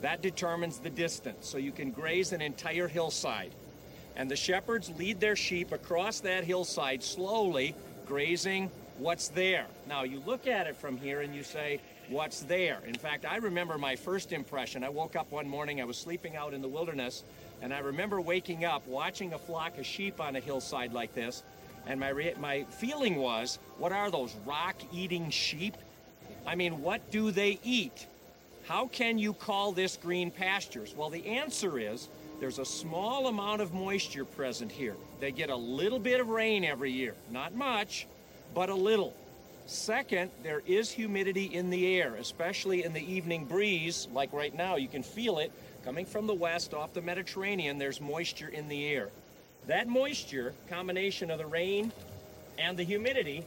That 0.00 0.22
determines 0.22 0.78
the 0.78 0.90
distance, 0.90 1.48
so 1.48 1.58
you 1.58 1.72
can 1.72 1.90
graze 1.90 2.32
an 2.32 2.42
entire 2.42 2.88
hillside. 2.88 3.52
And 4.16 4.30
the 4.30 4.36
shepherds 4.36 4.90
lead 4.98 5.18
their 5.20 5.36
sheep 5.36 5.72
across 5.72 6.20
that 6.20 6.44
hillside 6.44 7.02
slowly, 7.02 7.74
grazing 8.06 8.70
what's 8.98 9.28
there. 9.28 9.66
Now, 9.88 10.04
you 10.04 10.22
look 10.24 10.46
at 10.46 10.66
it 10.66 10.76
from 10.76 10.96
here 10.96 11.20
and 11.22 11.34
you 11.34 11.42
say, 11.42 11.80
What's 12.10 12.40
there? 12.40 12.80
In 12.86 12.94
fact, 12.94 13.24
I 13.24 13.36
remember 13.36 13.78
my 13.78 13.96
first 13.96 14.32
impression. 14.32 14.84
I 14.84 14.90
woke 14.90 15.16
up 15.16 15.32
one 15.32 15.48
morning, 15.48 15.80
I 15.80 15.84
was 15.84 15.96
sleeping 15.96 16.36
out 16.36 16.52
in 16.52 16.60
the 16.60 16.68
wilderness, 16.68 17.24
and 17.64 17.72
I 17.72 17.78
remember 17.78 18.20
waking 18.20 18.66
up, 18.66 18.86
watching 18.86 19.32
a 19.32 19.38
flock 19.38 19.78
of 19.78 19.86
sheep 19.86 20.20
on 20.20 20.36
a 20.36 20.40
hillside 20.40 20.92
like 20.92 21.14
this, 21.14 21.42
and 21.86 21.98
my, 21.98 22.10
re- 22.10 22.34
my 22.38 22.64
feeling 22.64 23.16
was, 23.16 23.58
what 23.78 23.90
are 23.90 24.10
those 24.10 24.34
rock 24.44 24.76
eating 24.92 25.30
sheep? 25.30 25.74
I 26.46 26.56
mean, 26.56 26.82
what 26.82 27.10
do 27.10 27.30
they 27.30 27.58
eat? 27.64 28.06
How 28.66 28.88
can 28.88 29.18
you 29.18 29.32
call 29.32 29.72
this 29.72 29.96
green 29.96 30.30
pastures? 30.30 30.94
Well, 30.94 31.08
the 31.08 31.24
answer 31.26 31.78
is 31.78 32.08
there's 32.38 32.58
a 32.58 32.66
small 32.66 33.28
amount 33.28 33.62
of 33.62 33.72
moisture 33.72 34.26
present 34.26 34.70
here. 34.70 34.96
They 35.18 35.32
get 35.32 35.48
a 35.48 35.56
little 35.56 35.98
bit 35.98 36.20
of 36.20 36.28
rain 36.28 36.66
every 36.66 36.92
year. 36.92 37.14
Not 37.30 37.54
much, 37.54 38.06
but 38.54 38.68
a 38.68 38.74
little. 38.74 39.14
Second, 39.64 40.30
there 40.42 40.60
is 40.66 40.90
humidity 40.90 41.46
in 41.46 41.70
the 41.70 41.96
air, 41.98 42.16
especially 42.16 42.84
in 42.84 42.92
the 42.92 43.10
evening 43.10 43.46
breeze, 43.46 44.06
like 44.12 44.34
right 44.34 44.54
now. 44.54 44.76
You 44.76 44.88
can 44.88 45.02
feel 45.02 45.38
it 45.38 45.50
coming 45.84 46.06
from 46.06 46.26
the 46.26 46.34
west 46.34 46.72
off 46.72 46.94
the 46.94 47.02
Mediterranean. 47.02 47.78
There's 47.78 48.00
moisture 48.00 48.48
in 48.48 48.68
the 48.68 48.86
air. 48.86 49.10
That 49.66 49.86
moisture, 49.86 50.54
combination 50.68 51.30
of 51.30 51.38
the 51.38 51.46
rain 51.46 51.92
and 52.58 52.76
the 52.76 52.82
humidity, 52.82 53.44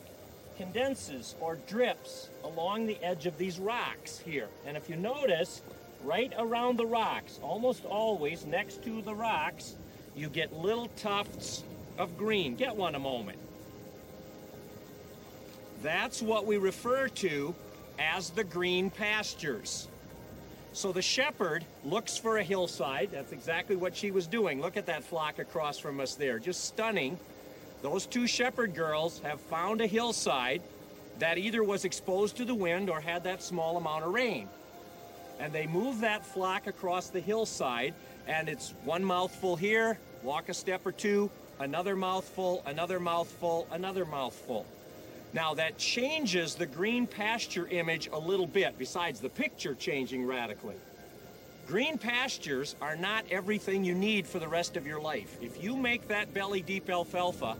condenses 0.58 1.36
or 1.40 1.56
drips 1.68 2.30
along 2.44 2.86
the 2.86 2.98
edge 3.04 3.26
of 3.26 3.38
these 3.38 3.60
rocks 3.60 4.20
here. 4.20 4.48
And 4.66 4.78
if 4.78 4.90
you 4.90 4.96
notice, 4.96 5.62
right 6.04 6.32
around 6.38 6.78
the 6.78 6.86
rocks, 6.86 7.40
almost 7.42 7.86
always 7.86 8.46
next 8.46 8.84
to 8.84 9.02
the 9.02 9.14
rocks, 9.14 9.76
you 10.16 10.30
get 10.30 10.54
little 10.54 10.90
tufts 10.98 11.64
of 11.98 12.18
green. 12.18 12.56
Get 12.56 12.76
one 12.76 12.96
a 12.96 13.00
moment. 13.00 13.40
That's 15.84 16.22
what 16.22 16.46
we 16.46 16.58
refer 16.58 17.08
to 17.08 17.54
as 18.00 18.32
the 18.32 18.44
green 18.44 18.90
pastures. 18.90 19.88
So 20.78 20.92
the 20.92 21.02
shepherd 21.02 21.66
looks 21.84 22.18
for 22.18 22.38
a 22.38 22.44
hillside. 22.44 23.10
That's 23.12 23.32
exactly 23.32 23.76
what 23.76 23.96
she 23.96 24.12
was 24.12 24.28
doing. 24.28 24.62
Look 24.62 24.78
at 24.78 24.86
that 24.86 25.04
flock 25.04 25.40
across 25.40 25.80
from 25.80 26.00
us 26.00 26.14
there. 26.14 26.38
Just 26.38 26.66
stunning. 26.66 27.18
Those 27.82 28.06
two 28.06 28.28
shepherd 28.28 28.76
girls 28.76 29.20
have 29.22 29.42
found 29.42 29.82
a 29.82 29.88
hillside 29.88 30.62
that 31.18 31.40
either 31.40 31.64
was 31.64 31.84
exposed 31.84 32.38
to 32.38 32.46
the 32.46 32.54
wind 32.54 32.92
or 32.92 33.02
had 33.02 33.24
that 33.24 33.42
small 33.42 33.78
amount 33.78 34.06
of 34.06 34.14
rain. 34.14 34.48
And 35.40 35.52
they 35.52 35.66
move 35.66 36.02
that 36.02 36.24
flock 36.24 36.68
across 36.68 37.10
the 37.10 37.22
hillside, 37.22 37.96
and 38.28 38.48
it's 38.48 38.76
one 38.84 39.04
mouthful 39.04 39.56
here, 39.56 39.98
walk 40.22 40.48
a 40.48 40.54
step 40.54 40.86
or 40.86 40.92
two, 40.92 41.32
another 41.58 41.96
mouthful, 41.96 42.62
another 42.68 43.00
mouthful, 43.00 43.68
another 43.72 44.06
mouthful. 44.06 44.64
Now 45.34 45.54
that 45.56 45.78
changes 45.78 46.56
the 46.56 46.66
green 46.66 47.06
pasture 47.06 47.68
image 47.68 48.10
a 48.12 48.18
little 48.18 48.48
bit, 48.48 48.78
besides 48.78 49.20
the 49.20 49.30
picture 49.30 49.76
changing 49.76 50.26
radically. 50.26 50.76
Green 51.68 51.98
pastures 51.98 52.76
are 52.82 52.96
not 52.96 53.26
everything 53.30 53.84
you 53.84 53.94
need 53.94 54.26
for 54.26 54.40
the 54.40 54.48
rest 54.48 54.78
of 54.78 54.88
your 54.88 55.02
life. 55.02 55.38
If 55.42 55.62
you 55.62 55.76
make 55.76 56.08
that 56.08 56.34
belly 56.34 56.62
deep 56.62 56.90
alfalfa, 56.90 57.58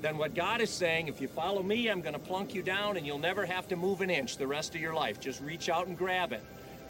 then 0.00 0.16
what 0.16 0.34
God 0.34 0.60
is 0.60 0.70
saying, 0.70 1.08
if 1.08 1.20
you 1.20 1.26
follow 1.26 1.60
me, 1.60 1.88
I'm 1.88 2.00
going 2.00 2.12
to 2.12 2.20
plunk 2.20 2.54
you 2.54 2.62
down 2.62 2.96
and 2.96 3.04
you'll 3.04 3.18
never 3.18 3.44
have 3.44 3.66
to 3.68 3.76
move 3.76 4.00
an 4.00 4.10
inch 4.10 4.36
the 4.36 4.46
rest 4.46 4.76
of 4.76 4.80
your 4.80 4.94
life. 4.94 5.18
Just 5.18 5.42
reach 5.42 5.68
out 5.68 5.88
and 5.88 5.98
grab 5.98 6.32
it. 6.32 6.42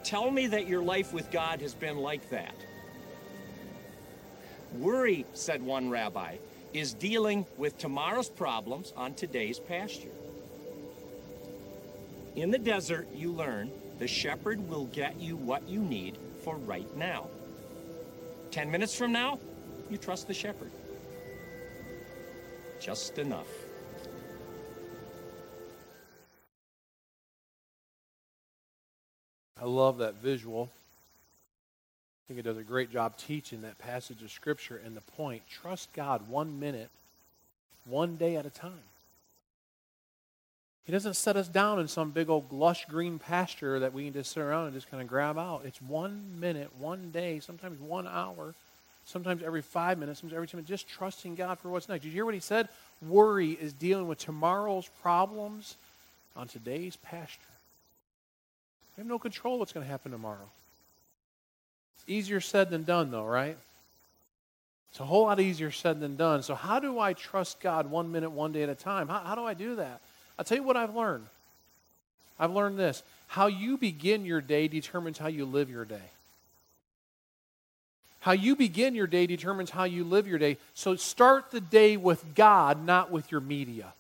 Tell 0.05 0.31
me 0.31 0.47
that 0.49 0.69
your 0.69 0.83
life 0.83 1.15
with 1.15 1.31
God 1.31 1.63
has 1.63 1.73
been 1.73 1.97
like 1.97 2.29
that. 2.29 2.55
Worry, 4.75 5.25
said 5.33 5.63
one 5.63 5.89
rabbi, 5.89 6.37
is 6.73 6.93
dealing 6.95 7.47
with 7.57 7.79
tomorrow's 7.79 8.29
problems 8.29 8.93
on 8.97 9.15
today's 9.15 9.59
pasture. 9.59 10.09
In 12.37 12.51
the 12.51 12.59
desert, 12.59 13.09
you 13.15 13.33
learn 13.33 13.71
the 13.99 14.07
shepherd 14.07 14.69
will 14.69 14.85
get 14.87 15.19
you 15.21 15.37
what 15.37 15.69
you 15.69 15.81
need 15.81 16.17
for 16.45 16.57
right 16.57 16.97
now. 16.97 17.27
Ten 18.51 18.71
minutes 18.71 18.95
from 18.95 19.13
now, 19.13 19.39
you 19.91 19.97
trust 19.97 20.29
the 20.29 20.35
shepherd. 20.35 20.71
Just 22.81 23.19
enough. 23.19 23.49
I 29.61 29.65
love 29.65 29.99
that 29.99 30.15
visual. 30.15 30.71
I 32.29 32.35
think 32.35 32.41
it 32.41 32.49
does 32.49 32.59
a 32.59 32.63
great 32.63 32.93
job 32.93 33.17
teaching 33.17 33.63
that 33.63 33.79
passage 33.79 34.23
of 34.23 34.31
Scripture 34.31 34.79
and 34.85 34.95
the 34.95 35.01
point 35.01 35.43
trust 35.49 35.91
God 35.95 36.29
one 36.29 36.61
minute, 36.61 36.91
one 37.87 38.17
day 38.17 38.37
at 38.37 38.45
a 38.45 38.51
time. 38.51 38.83
He 40.85 40.93
doesn't 40.93 41.15
set 41.15 41.37
us 41.37 41.49
down 41.49 41.81
in 41.81 41.89
some 41.89 42.11
big 42.11 42.29
old 42.29 42.53
lush 42.53 42.85
green 42.85 43.19
pasture 43.19 43.81
that 43.81 43.95
we 43.95 44.05
can 44.05 44.13
just 44.13 44.33
sit 44.33 44.41
around 44.41 44.67
and 44.67 44.75
just 44.75 44.91
kind 44.91 45.03
of 45.03 45.09
grab 45.09 45.39
out. 45.39 45.63
It's 45.65 45.81
one 45.81 46.39
minute, 46.39 46.69
one 46.79 47.11
day, 47.11 47.41
sometimes 47.41 47.81
one 47.81 48.07
hour, 48.07 48.55
sometimes 49.07 49.43
every 49.43 49.63
five 49.63 49.97
minutes, 49.97 50.21
sometimes 50.21 50.37
every 50.37 50.49
minutes, 50.53 50.69
just 50.69 50.87
trusting 50.87 51.35
God 51.35 51.59
for 51.59 51.71
what's 51.71 51.89
next. 51.89 52.03
Did 52.03 52.09
you 52.09 52.15
hear 52.15 52.27
what 52.27 52.35
he 52.35 52.41
said? 52.41 52.69
Worry 53.01 53.53
is 53.53 53.73
dealing 53.73 54.07
with 54.07 54.19
tomorrow's 54.19 54.89
problems 55.01 55.77
on 56.37 56.47
today's 56.47 56.97
pasture. 56.97 57.41
We 58.99 59.01
have 59.01 59.09
no 59.09 59.19
control 59.19 59.59
what's 59.59 59.73
going 59.73 59.87
to 59.87 59.91
happen 59.91 60.13
tomorrow. 60.13 60.51
Easier 62.09 62.41
said 62.41 62.71
than 62.71 62.83
done, 62.83 63.11
though, 63.11 63.27
right? 63.27 63.57
It's 64.91 65.01
a 65.01 65.05
whole 65.05 65.25
lot 65.25 65.39
easier 65.39 65.71
said 65.71 66.01
than 66.01 66.17
done. 66.17 66.43
So, 66.43 66.55
how 66.55 66.81
do 66.81 66.99
I 66.99 67.13
trust 67.13 67.61
God 67.61 67.91
one 67.91 68.11
minute, 68.11 68.31
one 68.31 68.53
day 68.53 68.63
at 68.63 68.69
a 68.69 68.75
time? 68.75 69.09
How, 69.09 69.21
how 69.21 69.35
do 69.35 69.45
I 69.45 69.55
do 69.55 69.77
that? 69.77 70.01
I'll 70.39 70.45
tell 70.45 70.59
you 70.59 70.65
what 70.65 70.77
I've 70.77 70.97
learned. 70.97 71.27
I've 72.39 72.53
learned 72.53 72.79
this 72.79 73.03
how 73.29 73.47
you 73.47 73.77
begin 73.77 74.25
your 74.25 74.41
day 74.41 74.69
determines 74.69 75.19
how 75.19 75.29
you 75.29 75.45
live 75.45 75.71
your 75.71 75.85
day. 75.85 76.11
How 78.21 78.33
you 78.33 78.57
begin 78.57 78.95
your 78.95 79.07
day 79.07 79.27
determines 79.27 79.71
how 79.71 79.85
you 79.85 80.03
live 80.03 80.27
your 80.27 80.39
day. 80.39 80.57
So, 80.75 80.97
start 80.97 81.51
the 81.51 81.61
day 81.61 81.97
with 81.97 82.35
God, 82.35 82.85
not 82.85 83.11
with 83.11 83.31
your 83.31 83.41
media. 83.41 83.93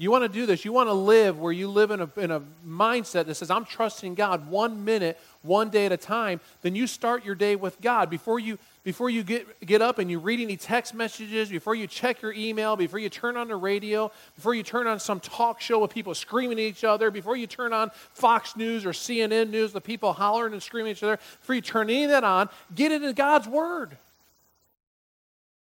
You 0.00 0.12
want 0.12 0.22
to 0.22 0.28
do 0.28 0.46
this. 0.46 0.64
You 0.64 0.72
want 0.72 0.88
to 0.88 0.92
live 0.92 1.40
where 1.40 1.50
you 1.50 1.66
live 1.66 1.90
in 1.90 2.00
a, 2.00 2.10
in 2.16 2.30
a 2.30 2.40
mindset 2.64 3.26
that 3.26 3.34
says, 3.34 3.50
I'm 3.50 3.64
trusting 3.64 4.14
God 4.14 4.48
one 4.48 4.84
minute, 4.84 5.18
one 5.42 5.70
day 5.70 5.86
at 5.86 5.92
a 5.92 5.96
time. 5.96 6.40
Then 6.62 6.76
you 6.76 6.86
start 6.86 7.24
your 7.24 7.34
day 7.34 7.56
with 7.56 7.80
God. 7.80 8.08
Before 8.08 8.38
you, 8.38 8.60
before 8.84 9.10
you 9.10 9.24
get, 9.24 9.58
get 9.66 9.82
up 9.82 9.98
and 9.98 10.08
you 10.08 10.20
read 10.20 10.38
any 10.38 10.56
text 10.56 10.94
messages, 10.94 11.48
before 11.48 11.74
you 11.74 11.88
check 11.88 12.22
your 12.22 12.32
email, 12.32 12.76
before 12.76 13.00
you 13.00 13.08
turn 13.08 13.36
on 13.36 13.48
the 13.48 13.56
radio, 13.56 14.12
before 14.36 14.54
you 14.54 14.62
turn 14.62 14.86
on 14.86 15.00
some 15.00 15.18
talk 15.18 15.60
show 15.60 15.80
with 15.80 15.90
people 15.90 16.14
screaming 16.14 16.60
at 16.60 16.64
each 16.64 16.84
other, 16.84 17.10
before 17.10 17.36
you 17.36 17.48
turn 17.48 17.72
on 17.72 17.90
Fox 18.12 18.54
News 18.54 18.86
or 18.86 18.90
CNN 18.90 19.50
News 19.50 19.72
the 19.72 19.80
people 19.80 20.12
hollering 20.12 20.52
and 20.52 20.62
screaming 20.62 20.92
at 20.92 20.98
each 20.98 21.02
other, 21.02 21.16
before 21.16 21.56
you 21.56 21.60
turn 21.60 21.90
any 21.90 22.04
of 22.04 22.10
that 22.10 22.22
on, 22.22 22.48
get 22.72 22.92
into 22.92 23.12
God's 23.12 23.48
Word. 23.48 23.96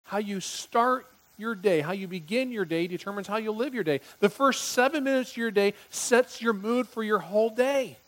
How 0.03 0.19
you 0.19 0.41
start 0.41 1.07
your 1.37 1.55
day, 1.55 1.81
how 1.81 1.93
you 1.93 2.09
begin 2.09 2.51
your 2.51 2.65
day 2.65 2.87
determines 2.87 3.27
how 3.27 3.37
you 3.37 3.53
live 3.53 3.75
your 3.75 3.85
day. 3.85 4.01
The 4.21 4.29
first 4.29 4.67
seven 4.67 5.05
minutes 5.05 5.33
of 5.33 5.37
your 5.37 5.51
day 5.51 5.75
sets 5.91 6.41
your 6.41 6.53
mood 6.53 6.89
for 6.89 7.03
your 7.03 7.19
whole 7.19 7.51
day. 7.51 7.99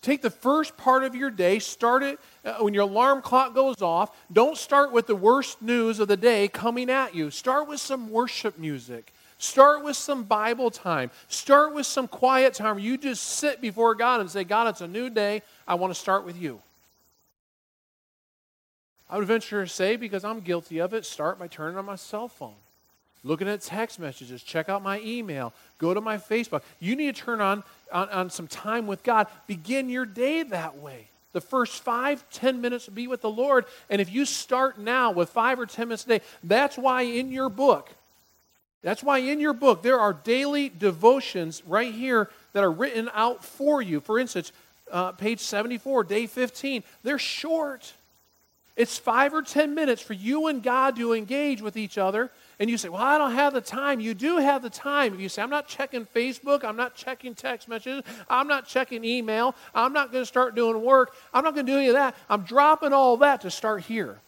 Take 0.00 0.22
the 0.22 0.30
first 0.30 0.76
part 0.76 1.02
of 1.02 1.14
your 1.14 1.30
day, 1.30 1.58
start 1.58 2.04
it 2.04 2.20
uh, 2.44 2.58
when 2.58 2.72
your 2.72 2.84
alarm 2.84 3.20
clock 3.20 3.54
goes 3.54 3.82
off. 3.82 4.16
Don't 4.32 4.56
start 4.56 4.92
with 4.92 5.08
the 5.08 5.16
worst 5.16 5.60
news 5.60 5.98
of 5.98 6.06
the 6.06 6.16
day 6.16 6.46
coming 6.46 6.88
at 6.88 7.14
you. 7.14 7.30
Start 7.30 7.68
with 7.68 7.80
some 7.80 8.10
worship 8.10 8.58
music. 8.58 9.12
Start 9.38 9.84
with 9.84 9.96
some 9.96 10.24
Bible 10.24 10.70
time. 10.70 11.10
Start 11.28 11.74
with 11.74 11.86
some 11.86 12.08
quiet 12.08 12.54
time. 12.54 12.78
You 12.78 12.96
just 12.96 13.22
sit 13.24 13.60
before 13.60 13.94
God 13.94 14.20
and 14.20 14.30
say, 14.30 14.44
God, 14.44 14.68
it's 14.68 14.80
a 14.80 14.88
new 14.88 15.10
day. 15.10 15.42
I 15.66 15.74
want 15.74 15.92
to 15.92 15.98
start 15.98 16.24
with 16.24 16.40
you. 16.40 16.60
I 19.10 19.18
would 19.18 19.26
venture 19.26 19.64
to 19.64 19.70
say, 19.70 19.96
because 19.96 20.24
I'm 20.24 20.40
guilty 20.40 20.78
of 20.78 20.92
it, 20.92 21.04
start 21.04 21.38
by 21.38 21.48
turning 21.48 21.78
on 21.78 21.84
my 21.84 21.96
cell 21.96 22.28
phone 22.28 22.54
looking 23.24 23.48
at 23.48 23.60
text 23.60 23.98
messages, 23.98 24.42
check 24.42 24.68
out 24.68 24.82
my 24.82 25.00
email, 25.00 25.52
go 25.78 25.94
to 25.94 26.00
my 26.00 26.16
Facebook. 26.16 26.62
You 26.80 26.96
need 26.96 27.14
to 27.14 27.22
turn 27.22 27.40
on, 27.40 27.62
on, 27.92 28.08
on 28.10 28.30
some 28.30 28.46
time 28.46 28.86
with 28.86 29.02
God. 29.02 29.26
Begin 29.46 29.88
your 29.88 30.06
day 30.06 30.42
that 30.44 30.78
way. 30.78 31.08
The 31.32 31.40
first 31.40 31.82
five, 31.82 32.24
ten 32.30 32.60
minutes 32.60 32.88
be 32.88 33.06
with 33.06 33.20
the 33.20 33.30
Lord. 33.30 33.66
And 33.90 34.00
if 34.00 34.12
you 34.12 34.24
start 34.24 34.78
now 34.78 35.10
with 35.10 35.28
five 35.28 35.60
or 35.60 35.66
ten 35.66 35.88
minutes 35.88 36.04
a 36.06 36.08
day, 36.08 36.20
that's 36.42 36.78
why 36.78 37.02
in 37.02 37.30
your 37.30 37.48
book, 37.48 37.90
that's 38.82 39.02
why 39.02 39.18
in 39.18 39.38
your 39.40 39.52
book 39.52 39.82
there 39.82 40.00
are 40.00 40.12
daily 40.12 40.70
devotions 40.70 41.62
right 41.66 41.92
here 41.92 42.30
that 42.54 42.64
are 42.64 42.70
written 42.70 43.10
out 43.12 43.44
for 43.44 43.82
you. 43.82 44.00
For 44.00 44.18
instance, 44.18 44.52
uh, 44.90 45.12
page 45.12 45.40
74, 45.40 46.04
day 46.04 46.26
15, 46.26 46.82
they're 47.02 47.18
short. 47.18 47.92
It's 48.78 48.96
five 48.96 49.34
or 49.34 49.42
ten 49.42 49.74
minutes 49.74 50.00
for 50.00 50.12
you 50.12 50.46
and 50.46 50.62
God 50.62 50.94
to 50.96 51.12
engage 51.12 51.60
with 51.60 51.76
each 51.76 51.98
other 51.98 52.30
and 52.60 52.70
you 52.70 52.78
say, 52.78 52.88
Well, 52.88 53.02
I 53.02 53.18
don't 53.18 53.32
have 53.32 53.52
the 53.52 53.60
time. 53.60 53.98
You 53.98 54.14
do 54.14 54.38
have 54.38 54.62
the 54.62 54.70
time. 54.70 55.14
If 55.14 55.20
you 55.20 55.28
say, 55.28 55.42
I'm 55.42 55.50
not 55.50 55.66
checking 55.66 56.06
Facebook, 56.06 56.62
I'm 56.62 56.76
not 56.76 56.94
checking 56.94 57.34
text 57.34 57.68
messages, 57.68 58.04
I'm 58.30 58.46
not 58.46 58.68
checking 58.68 59.04
email, 59.04 59.56
I'm 59.74 59.92
not 59.92 60.12
going 60.12 60.22
to 60.22 60.26
start 60.26 60.54
doing 60.54 60.80
work, 60.80 61.12
I'm 61.34 61.42
not 61.42 61.54
going 61.54 61.66
to 61.66 61.72
do 61.72 61.78
any 61.78 61.88
of 61.88 61.94
that. 61.94 62.14
I'm 62.30 62.42
dropping 62.42 62.92
all 62.92 63.16
that 63.16 63.40
to 63.40 63.50
start 63.50 63.82
here. 63.82 64.20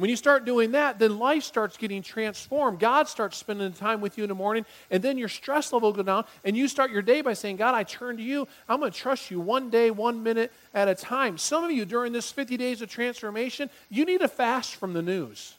When 0.00 0.08
you 0.08 0.16
start 0.16 0.46
doing 0.46 0.70
that, 0.72 0.98
then 0.98 1.18
life 1.18 1.42
starts 1.42 1.76
getting 1.76 2.00
transformed. 2.00 2.78
God 2.78 3.06
starts 3.06 3.36
spending 3.36 3.70
time 3.74 4.00
with 4.00 4.16
you 4.16 4.24
in 4.24 4.28
the 4.28 4.34
morning, 4.34 4.64
and 4.90 5.02
then 5.02 5.18
your 5.18 5.28
stress 5.28 5.74
level 5.74 5.92
goes 5.92 6.06
down, 6.06 6.24
and 6.42 6.56
you 6.56 6.68
start 6.68 6.90
your 6.90 7.02
day 7.02 7.20
by 7.20 7.34
saying, 7.34 7.56
God, 7.56 7.74
I 7.74 7.82
turn 7.82 8.16
to 8.16 8.22
you. 8.22 8.48
I'm 8.66 8.80
going 8.80 8.92
to 8.92 8.98
trust 8.98 9.30
you 9.30 9.40
one 9.40 9.68
day, 9.68 9.90
one 9.90 10.22
minute 10.22 10.52
at 10.72 10.88
a 10.88 10.94
time. 10.94 11.36
Some 11.36 11.64
of 11.64 11.70
you, 11.70 11.84
during 11.84 12.14
this 12.14 12.32
50 12.32 12.56
days 12.56 12.80
of 12.80 12.88
transformation, 12.88 13.68
you 13.90 14.06
need 14.06 14.22
to 14.22 14.28
fast 14.28 14.76
from 14.76 14.94
the 14.94 15.02
news. 15.02 15.52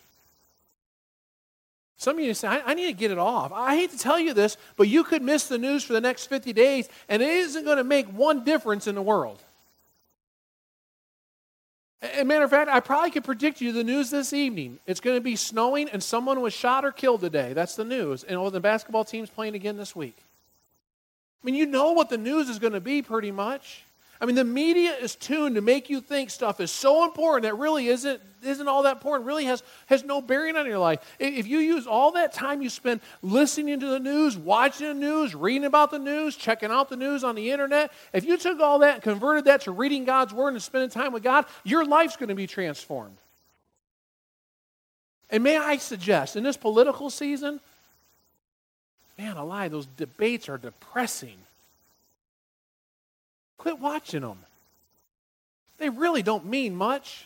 Some 1.98 2.18
of 2.18 2.26
you 2.26 2.34
say, 2.34 2.48
I, 2.48 2.72
I, 2.72 2.74
need 2.74 2.88
to 2.88 2.94
get 2.94 3.12
it 3.12 3.20
off. 3.20 3.52
I 3.52 3.76
hate 3.76 3.92
to 3.92 3.98
tell 4.00 4.20
you 4.20 4.34
this, 4.34 4.58
but 4.76 4.88
you 4.88 5.04
could 5.04 5.22
miss 5.22 5.50
the 5.50 5.60
news 5.60 5.84
for 5.84 5.94
the 5.94 6.02
next 6.02 6.26
50 6.26 6.52
days, 6.52 6.90
and 7.08 7.22
it 7.22 7.30
isn't 7.30 7.64
going 7.64 7.78
to 7.78 7.84
make 7.84 8.08
one 8.08 8.44
difference 8.44 8.88
in 8.88 8.96
the 8.96 9.04
world. 9.04 9.44
As 12.02 12.20
a 12.20 12.26
matter 12.26 12.44
of 12.44 12.50
fact, 12.50 12.70
I 12.70 12.80
probably 12.80 13.12
could 13.12 13.24
predict 13.24 13.62
you 13.62 13.72
the 13.72 13.84
news 13.84 14.10
this 14.10 14.34
evening. 14.34 14.80
It's 14.88 15.00
going 15.00 15.18
to 15.18 15.22
be 15.22 15.36
snowing, 15.36 15.88
and 15.90 16.02
someone 16.02 16.42
was 16.42 16.54
shot 16.54 16.84
or 16.84 16.92
killed 16.92 17.22
today. 17.22 17.54
That's 17.54 17.76
the 17.76 17.86
news. 17.86 18.24
And 18.24 18.38
oh, 18.38 18.50
the 18.50 18.60
basketball 18.60 19.06
team's 19.06 19.30
playing 19.30 19.54
again 19.54 19.78
this 19.78 19.96
week. 19.96 20.18
I 21.42 21.46
mean, 21.46 21.56
you 21.56 21.68
know 21.68 21.92
what 21.92 22.10
the 22.10 22.18
news 22.18 22.50
is 22.50 22.58
going 22.60 22.74
to 22.74 22.82
be 22.82 23.02
pretty 23.02 23.32
much. 23.32 23.84
I 24.22 24.26
mean, 24.28 24.36
the 24.36 24.44
media 24.44 24.96
is 24.96 25.16
tuned 25.16 25.56
to 25.56 25.62
make 25.62 25.90
you 25.90 26.00
think 26.00 26.30
stuff 26.30 26.60
is 26.60 26.70
so 26.72 27.06
important 27.06 27.42
that 27.44 27.56
really 27.56 27.88
isn't, 27.88 28.22
isn't 28.44 28.68
all 28.68 28.84
that 28.84 28.98
important, 28.98 29.26
really 29.26 29.46
has, 29.46 29.64
has 29.88 30.04
no 30.04 30.22
bearing 30.22 30.56
on 30.56 30.68
your 30.68 30.78
life. 30.78 31.00
If 31.18 31.48
you 31.48 31.58
use 31.58 31.88
all 31.88 32.12
that 32.12 32.32
time 32.32 32.62
you 32.62 32.70
spend 32.70 33.02
listening 33.24 33.80
to 33.80 33.88
the 33.88 34.00
news, 34.00 34.38
watching 34.38 34.88
the 34.90 34.94
news, 34.94 35.34
reading 35.34 35.66
about 35.66 35.90
the 35.90 35.98
news, 35.98 36.36
checking 36.36 36.70
out 36.70 36.88
the 36.88 36.98
news 36.98 37.24
on 37.24 37.34
the 37.34 37.50
internet, 37.50 37.92
if 38.14 38.24
you 38.24 38.38
took 38.38 38.60
all 38.60 38.78
that 38.80 38.94
and 38.96 39.04
converted 39.04 39.46
that 39.46 39.62
to 39.62 39.72
reading 39.72 40.06
God's 40.06 40.36
Word 40.36 40.50
and 40.50 40.62
spending 40.62 40.92
time 40.92 41.14
with 41.14 41.24
God, 41.24 41.46
your 41.64 41.84
life's 41.84 42.16
going 42.16 42.30
to 42.30 42.36
be 42.36 42.46
transformed. 42.46 43.18
And 45.32 45.44
may 45.44 45.58
I 45.58 45.78
suggest, 45.78 46.36
in 46.36 46.44
this 46.44 46.58
political 46.58 47.10
season, 47.10 47.60
man, 49.18 49.36
a 49.36 49.44
lie, 49.44 49.68
those 49.68 49.88
debates 49.98 50.48
are 50.48 50.60
depressing. 50.60 51.38
Quit 53.62 53.80
watching 53.80 54.22
them. 54.22 54.40
They 55.78 55.90
really 55.90 56.24
don't 56.24 56.48
mean 56.48 56.76
much. 56.76 57.26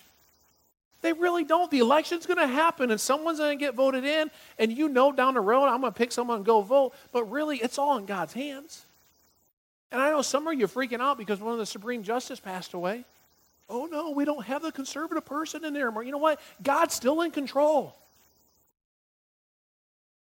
They 1.01 1.13
really 1.13 1.45
don't. 1.45 1.71
The 1.71 1.79
election's 1.79 2.25
going 2.25 2.39
to 2.39 2.47
happen 2.47 2.91
and 2.91 2.99
someone's 2.99 3.39
going 3.39 3.57
to 3.57 3.65
get 3.65 3.73
voted 3.73 4.03
in, 4.03 4.29
and 4.59 4.69
you 4.69 4.89
know 4.89 5.13
down 5.13 5.35
the 5.35 5.39
road 5.39 5.67
I'm 5.67 5.79
going 5.79 5.93
to 5.93 5.97
pick 5.97 6.11
someone 6.11 6.35
and 6.35 6.45
go 6.45 6.59
vote, 6.59 6.93
but 7.13 7.23
really 7.31 7.59
it's 7.59 7.77
all 7.77 7.97
in 7.97 8.05
God's 8.05 8.33
hands. 8.33 8.83
And 9.93 10.01
I 10.01 10.09
know 10.09 10.21
some 10.21 10.45
of 10.45 10.59
you 10.59 10.65
are 10.65 10.67
freaking 10.67 10.99
out 10.99 11.17
because 11.17 11.39
one 11.39 11.53
of 11.53 11.59
the 11.59 11.65
Supreme 11.65 12.03
Justice 12.03 12.41
passed 12.41 12.73
away. 12.73 13.05
Oh 13.69 13.85
no, 13.85 14.11
we 14.11 14.25
don't 14.25 14.45
have 14.45 14.61
the 14.61 14.73
conservative 14.73 15.25
person 15.25 15.63
in 15.63 15.73
there 15.73 15.87
anymore. 15.87 16.03
You 16.03 16.11
know 16.11 16.17
what? 16.17 16.41
God's 16.61 16.93
still 16.93 17.21
in 17.21 17.31
control. 17.31 17.95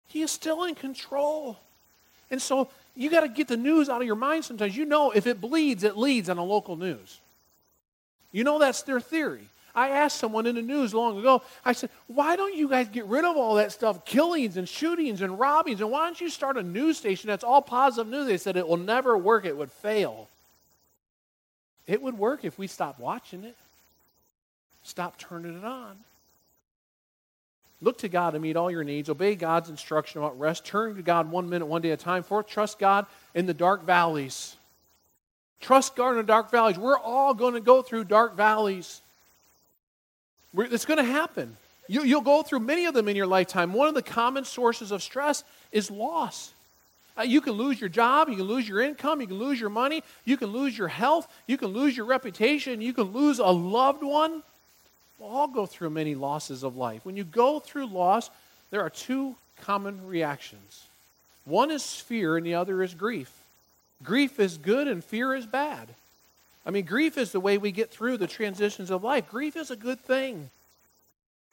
He 0.09 0.21
is 0.21 0.31
still 0.31 0.65
in 0.65 0.75
control. 0.75 1.57
And 2.31 2.43
so 2.43 2.69
you 2.97 3.11
got 3.11 3.21
to 3.21 3.29
get 3.29 3.49
the 3.49 3.57
news 3.57 3.89
out 3.89 4.01
of 4.01 4.07
your 4.07 4.17
mind 4.17 4.45
sometimes. 4.45 4.77
You 4.77 4.85
know, 4.85 5.11
if 5.11 5.27
it 5.27 5.41
bleeds, 5.41 5.85
it 5.85 5.97
leads 5.97 6.29
on 6.29 6.37
the 6.37 6.45
local 6.45 6.77
news. 6.77 7.21
You 8.31 8.45
know, 8.45 8.59
that's 8.59 8.83
their 8.83 9.01
theory. 9.01 9.49
I 9.75 9.89
asked 9.89 10.19
someone 10.19 10.47
in 10.47 10.55
the 10.55 10.63
news 10.63 10.95
long 10.95 11.19
ago, 11.19 11.43
I 11.65 11.73
said, 11.73 11.91
why 12.07 12.37
don't 12.37 12.55
you 12.55 12.69
guys 12.69 12.87
get 12.89 13.07
rid 13.07 13.25
of 13.25 13.37
all 13.37 13.57
that 13.57 13.73
stuff, 13.73 14.05
killings 14.05 14.57
and 14.57 14.69
shootings 14.69 15.21
and 15.21 15.39
robbings, 15.39 15.81
and 15.81 15.91
why 15.91 16.05
don't 16.05 16.21
you 16.21 16.31
start 16.31 16.57
a 16.57 16.63
news 16.63 16.97
station 16.97 17.27
that's 17.27 17.43
all 17.43 17.61
positive 17.61 18.11
news? 18.11 18.27
They 18.27 18.39
said 18.39 18.57
it 18.57 18.69
will 18.69 18.77
never 18.77 19.19
work, 19.19 19.45
it 19.45 19.57
would 19.57 19.73
fail. 19.73 20.29
It 21.89 22.01
would 22.01 22.17
work 22.17 22.45
if 22.45 22.57
we 22.57 22.69
stopped 22.69 23.01
watching 23.01 23.43
it, 23.43 23.57
stop 24.85 25.19
turning 25.19 25.59
it 25.59 25.65
on. 25.65 25.97
Look 27.85 27.99
to 27.99 28.09
God 28.09 28.31
to 28.31 28.39
meet 28.39 28.57
all 28.57 28.71
your 28.71 28.83
needs. 28.83 29.11
Obey 29.11 29.35
God's 29.35 29.69
instruction 29.69 30.23
about 30.23 30.39
rest. 30.39 30.65
Turn 30.65 30.97
to 30.97 31.03
God 31.03 31.31
one 31.31 31.51
minute, 31.51 31.67
one 31.67 31.83
day 31.83 31.91
at 31.91 32.01
a 32.01 32.03
time. 32.03 32.23
Fourth, 32.23 32.47
trust 32.47 32.79
God 32.79 33.05
in 33.35 33.45
the 33.45 33.53
dark 33.53 33.85
valleys. 33.85 34.57
Trust 35.61 35.95
God 35.95 36.13
in 36.13 36.17
the 36.17 36.23
dark 36.23 36.51
valleys. 36.51 36.79
We're 36.79 36.99
all 36.99 37.35
going 37.35 37.53
to 37.53 37.61
go 37.61 37.83
through 37.83 38.05
dark 38.05 38.37
valleys. 38.37 39.03
We're, 40.55 40.65
it's 40.65 40.87
going 40.87 40.97
to 40.97 41.05
happen. 41.05 41.59
You, 41.87 42.05
you'll 42.05 42.23
go 42.23 42.43
through 42.43 42.61
many 42.61 42.87
of 42.87 42.95
them 42.95 43.07
in 43.07 43.17
your 43.17 43.27
lifetime. 43.27 43.75
One 43.75 43.89
of 43.89 43.95
the 43.95 44.03
common 44.03 44.47
sources 44.47 44.91
of 44.91 45.03
stress 45.03 45.45
is 45.71 45.91
loss. 45.91 46.55
Uh, 47.19 47.23
you 47.23 47.43
can 47.43 47.53
lose 47.53 47.79
your 47.79 47.91
job, 47.91 48.31
you 48.31 48.37
can 48.37 48.47
lose 48.47 48.67
your 48.67 48.81
income, 48.81 49.21
you 49.21 49.27
can 49.27 49.39
lose 49.39 49.61
your 49.61 49.71
money, 49.71 50.03
you 50.25 50.39
can 50.39 50.49
lose 50.49 50.77
your 50.77 50.89
health, 50.89 51.29
you 51.47 51.59
can 51.59 51.69
lose 51.69 51.97
your 51.97 52.07
reputation, 52.07 52.81
you 52.81 52.95
can 52.95 53.13
lose 53.13 53.39
a 53.39 53.45
loved 53.45 54.03
one. 54.03 54.43
All 55.25 55.49
go 55.49 55.65
through 55.67 55.91
many 55.91 56.15
losses 56.15 56.63
of 56.63 56.77
life. 56.77 57.05
When 57.05 57.17
you 57.17 57.25
go 57.25 57.59
through 57.59 57.87
loss, 57.87 58.31
there 58.71 58.83
are 58.83 58.91
two 58.91 59.37
common 59.63 60.07
reactions 60.07 60.87
one 61.45 61.71
is 61.71 61.95
fear, 61.95 62.37
and 62.37 62.47
the 62.47 62.55
other 62.55 62.83
is 62.83 62.95
grief. 62.95 63.31
Grief 64.03 64.41
is 64.41 64.57
good, 64.57 64.89
and 64.89 65.05
fear 65.05 65.35
is 65.35 65.47
bad. 65.47 65.89
I 66.67 66.71
mean, 66.71 66.87
grief 66.87 67.19
is 67.19 67.33
the 67.33 67.41
way 67.41 67.59
we 67.59 67.71
get 67.71 67.91
through 67.91 68.17
the 68.17 68.27
transitions 68.27 68.91
of 68.91 69.05
life. 69.05 69.29
Grief 69.29 69.57
is 69.57 69.71
a 69.71 69.77
good 69.77 70.01
thing. 70.01 70.49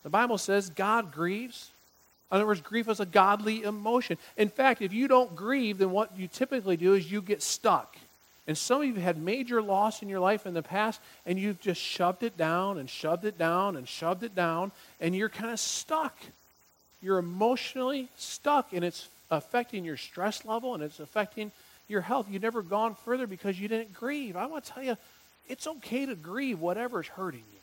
The 0.04 0.10
Bible 0.10 0.38
says 0.38 0.70
God 0.70 1.12
grieves. 1.12 1.70
In 2.32 2.38
other 2.38 2.48
words, 2.48 2.62
grief 2.62 2.88
is 2.88 3.02
a 3.02 3.06
godly 3.06 3.64
emotion. 3.64 4.18
In 4.38 4.48
fact, 4.48 4.82
if 4.82 4.94
you 4.94 5.10
don't 5.10 5.36
grieve, 5.36 5.78
then 5.78 5.92
what 5.92 6.18
you 6.18 6.28
typically 6.28 6.78
do 6.78 6.94
is 6.94 7.12
you 7.12 7.22
get 7.22 7.44
stuck. 7.44 7.98
And 8.52 8.58
some 8.58 8.82
of 8.82 8.88
you 8.90 8.96
have 8.96 9.04
had 9.04 9.18
major 9.18 9.62
loss 9.62 10.02
in 10.02 10.10
your 10.10 10.20
life 10.20 10.46
in 10.46 10.54
the 10.54 10.62
past, 10.62 11.00
and 11.26 11.40
you've 11.40 11.62
just 11.62 11.80
shoved 11.80 12.22
it 12.22 12.36
down 12.36 12.80
and 12.80 12.90
shoved 12.90 13.24
it 13.24 13.38
down 13.38 13.78
and 13.78 13.88
shoved 13.88 14.24
it 14.24 14.36
down, 14.36 14.74
and 15.00 15.16
you're 15.16 15.30
kind 15.30 15.54
of 15.54 15.60
stuck. 15.62 16.18
You're 17.02 17.18
emotionally 17.18 18.10
stuck, 18.18 18.74
and 18.74 18.84
it's 18.84 19.08
affecting 19.30 19.86
your 19.86 19.96
stress 19.96 20.44
level 20.44 20.74
and 20.74 20.84
it's 20.84 21.00
affecting 21.00 21.54
your 21.88 22.02
health. 22.02 22.28
You've 22.30 22.42
never 22.42 22.62
gone 22.62 22.94
further 22.94 23.26
because 23.26 23.58
you 23.58 23.70
didn't 23.70 23.94
grieve. 23.94 24.36
I 24.36 24.48
want 24.48 24.66
to 24.66 24.72
tell 24.74 24.84
you, 24.84 24.98
it's 25.48 25.66
okay 25.66 26.06
to 26.06 26.16
grieve 26.16 26.60
whatever's 26.60 27.08
hurting 27.08 27.46
you. 27.54 27.60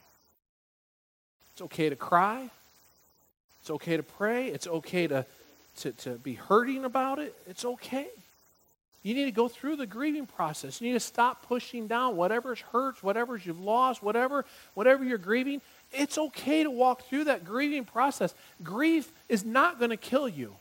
It's 1.53 1.61
okay 1.61 1.91
to 1.91 1.97
cry. 1.97 2.49
It's 3.61 3.69
okay 3.69 3.99
to 3.99 4.03
pray. 4.03 4.49
It's 4.49 4.67
okay 4.67 5.07
to, 5.07 5.27
to, 5.81 5.93
to 5.93 6.11
be 6.13 6.33
hurting 6.33 6.87
about 6.87 7.19
it. 7.19 7.35
It's 7.47 7.67
okay. 7.67 8.07
You 9.09 9.15
need 9.15 9.25
to 9.25 9.31
go 9.31 9.49
through 9.49 9.77
the 9.77 9.87
grieving 9.87 10.27
process. 10.27 10.83
You 10.83 10.89
need 10.89 10.93
to 10.93 11.01
stop 11.01 11.47
pushing 11.47 11.87
down 11.87 12.15
whatever's 12.15 12.61
hurts, 12.61 13.03
whatever's 13.03 13.47
you've 13.47 13.59
lost, 13.59 14.03
whatever, 14.03 14.45
whatever 14.75 15.03
you're 15.03 15.17
grieving. 15.17 15.63
It's 15.95 16.19
okay 16.19 16.63
to 16.63 16.71
walk 16.71 17.09
through 17.09 17.25
that 17.25 17.43
grieving 17.43 17.87
process. 17.87 18.35
Grief 18.63 19.11
is 19.31 19.47
not 19.47 19.79
going 19.79 19.93
to 19.93 19.97
kill 19.97 20.29
you. 20.29 20.55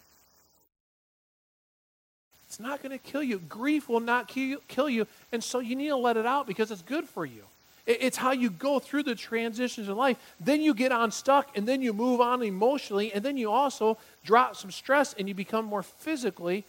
It's 2.45 2.57
not 2.57 2.81
going 2.81 2.97
to 2.97 2.97
kill 2.97 3.21
you. 3.21 3.39
Grief 3.39 3.89
will 3.89 3.99
not 3.99 4.29
kill 4.29 4.89
you, 4.89 5.07
and 5.33 5.43
so 5.43 5.59
you 5.59 5.75
need 5.75 5.89
to 5.89 5.97
let 5.97 6.15
it 6.15 6.25
out 6.25 6.47
because 6.47 6.71
it's 6.71 6.81
good 6.81 7.03
for 7.03 7.25
you. 7.25 7.43
It's 7.85 8.15
how 8.15 8.31
you 8.31 8.49
go 8.49 8.79
through 8.79 9.03
the 9.03 9.15
transitions 9.15 9.89
in 9.89 9.97
life. 9.97 10.17
Then 10.39 10.61
you 10.61 10.73
get 10.73 10.93
unstuck, 10.93 11.49
and 11.57 11.67
then 11.67 11.81
you 11.81 11.91
move 11.91 12.21
on 12.21 12.41
emotionally, 12.41 13.11
and 13.11 13.25
then 13.25 13.35
you 13.35 13.51
also 13.51 13.97
drop 14.23 14.55
some 14.55 14.71
stress 14.71 15.13
and 15.19 15.27
you 15.27 15.33
become 15.33 15.65
more 15.65 15.83
physically 15.83 16.63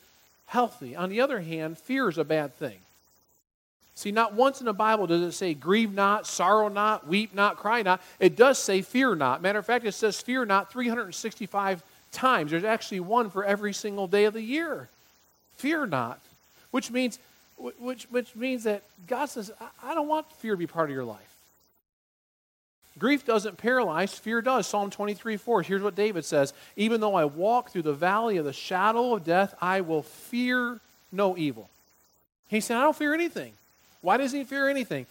healthy. 0.48 0.96
On 0.96 1.08
the 1.08 1.20
other 1.20 1.40
hand, 1.40 1.78
fear 1.78 2.08
is 2.08 2.18
a 2.18 2.24
bad 2.24 2.54
thing. 2.54 2.78
See, 3.94 4.12
not 4.12 4.34
once 4.34 4.60
in 4.60 4.66
the 4.66 4.72
Bible 4.72 5.06
does 5.06 5.22
it 5.22 5.32
say, 5.32 5.54
grieve 5.54 5.92
not, 5.92 6.26
sorrow 6.26 6.68
not, 6.68 7.06
weep 7.06 7.34
not, 7.34 7.56
cry 7.56 7.82
not. 7.82 8.00
It 8.20 8.36
does 8.36 8.58
say, 8.58 8.82
fear 8.82 9.14
not. 9.14 9.42
Matter 9.42 9.58
of 9.58 9.66
fact, 9.66 9.84
it 9.84 9.92
says, 9.92 10.20
fear 10.20 10.44
not 10.44 10.72
365 10.72 11.82
times. 12.12 12.50
There's 12.50 12.64
actually 12.64 13.00
one 13.00 13.30
for 13.30 13.44
every 13.44 13.72
single 13.72 14.06
day 14.06 14.24
of 14.24 14.34
the 14.34 14.42
year. 14.42 14.88
Fear 15.56 15.86
not. 15.86 16.20
Which 16.70 16.90
means 16.90 17.18
which, 17.58 18.04
which 18.04 18.36
means 18.36 18.64
that 18.64 18.82
God 19.06 19.26
says, 19.26 19.50
I, 19.60 19.90
I 19.90 19.94
don't 19.94 20.06
want 20.06 20.30
fear 20.34 20.52
to 20.52 20.56
be 20.56 20.66
part 20.66 20.90
of 20.90 20.94
your 20.94 21.04
life. 21.04 21.27
Grief 22.98 23.24
doesn't 23.24 23.58
paralyze, 23.58 24.14
fear 24.14 24.42
does. 24.42 24.66
Psalm 24.66 24.90
23 24.90 25.36
4. 25.36 25.62
Here's 25.62 25.82
what 25.82 25.94
David 25.94 26.24
says 26.24 26.52
Even 26.76 27.00
though 27.00 27.14
I 27.14 27.24
walk 27.24 27.70
through 27.70 27.82
the 27.82 27.92
valley 27.92 28.36
of 28.36 28.44
the 28.44 28.52
shadow 28.52 29.14
of 29.14 29.24
death, 29.24 29.54
I 29.60 29.80
will 29.80 30.02
fear 30.02 30.80
no 31.12 31.36
evil. 31.36 31.68
He 32.48 32.60
said, 32.60 32.76
I 32.76 32.82
don't 32.82 32.96
fear 32.96 33.14
anything. 33.14 33.52
Why 34.00 34.16
does 34.16 34.32
he 34.32 34.44
fear 34.44 34.68
anything? 34.68 35.06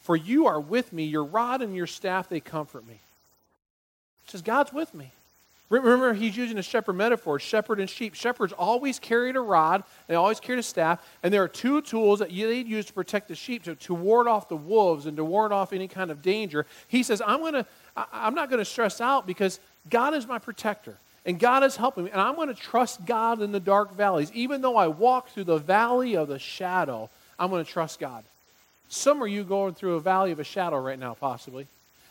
For 0.00 0.16
you 0.16 0.46
are 0.46 0.60
with 0.60 0.92
me, 0.92 1.04
your 1.04 1.24
rod 1.24 1.62
and 1.62 1.76
your 1.76 1.86
staff, 1.86 2.28
they 2.28 2.40
comfort 2.40 2.86
me. 2.86 3.00
He 4.24 4.30
says, 4.30 4.42
God's 4.42 4.72
with 4.72 4.94
me. 4.94 5.12
Remember, 5.70 6.12
he's 6.12 6.36
using 6.36 6.58
a 6.58 6.62
shepherd 6.62 6.94
metaphor 6.94 7.38
shepherd 7.38 7.78
and 7.78 7.88
sheep. 7.88 8.14
Shepherds 8.14 8.52
always 8.52 8.98
carried 8.98 9.36
a 9.36 9.40
rod, 9.40 9.84
they 10.08 10.16
always 10.16 10.40
carried 10.40 10.58
a 10.58 10.64
staff, 10.64 11.08
and 11.22 11.32
there 11.32 11.42
are 11.44 11.48
two 11.48 11.80
tools 11.80 12.18
that 12.18 12.28
they'd 12.28 12.66
use 12.66 12.86
to 12.86 12.92
protect 12.92 13.28
the 13.28 13.36
sheep 13.36 13.62
to, 13.64 13.76
to 13.76 13.94
ward 13.94 14.26
off 14.26 14.48
the 14.48 14.56
wolves 14.56 15.06
and 15.06 15.16
to 15.16 15.24
ward 15.24 15.52
off 15.52 15.72
any 15.72 15.86
kind 15.86 16.10
of 16.10 16.22
danger. 16.22 16.66
He 16.88 17.04
says, 17.04 17.22
I'm, 17.24 17.40
gonna, 17.40 17.64
I, 17.96 18.06
I'm 18.12 18.34
not 18.34 18.50
going 18.50 18.58
to 18.58 18.64
stress 18.64 19.00
out 19.00 19.28
because 19.28 19.60
God 19.88 20.12
is 20.14 20.26
my 20.26 20.38
protector. 20.38 20.96
And 21.26 21.38
God 21.38 21.62
is 21.64 21.76
helping 21.76 22.04
me. 22.04 22.10
And 22.10 22.20
I'm 22.20 22.34
going 22.34 22.48
to 22.48 22.54
trust 22.54 23.04
God 23.04 23.42
in 23.42 23.52
the 23.52 23.60
dark 23.60 23.94
valleys. 23.94 24.32
Even 24.32 24.62
though 24.62 24.76
I 24.76 24.88
walk 24.88 25.28
through 25.28 25.44
the 25.44 25.58
valley 25.58 26.16
of 26.16 26.28
the 26.28 26.38
shadow, 26.38 27.10
I'm 27.38 27.50
going 27.50 27.62
to 27.62 27.70
trust 27.70 28.00
God. 28.00 28.24
Some 28.88 29.20
of 29.20 29.28
you 29.28 29.44
going 29.44 29.74
through 29.74 29.96
a 29.96 30.00
valley 30.00 30.32
of 30.32 30.40
a 30.40 30.44
shadow 30.44 30.80
right 30.80 30.98
now, 30.98 31.14
possibly. 31.14 31.66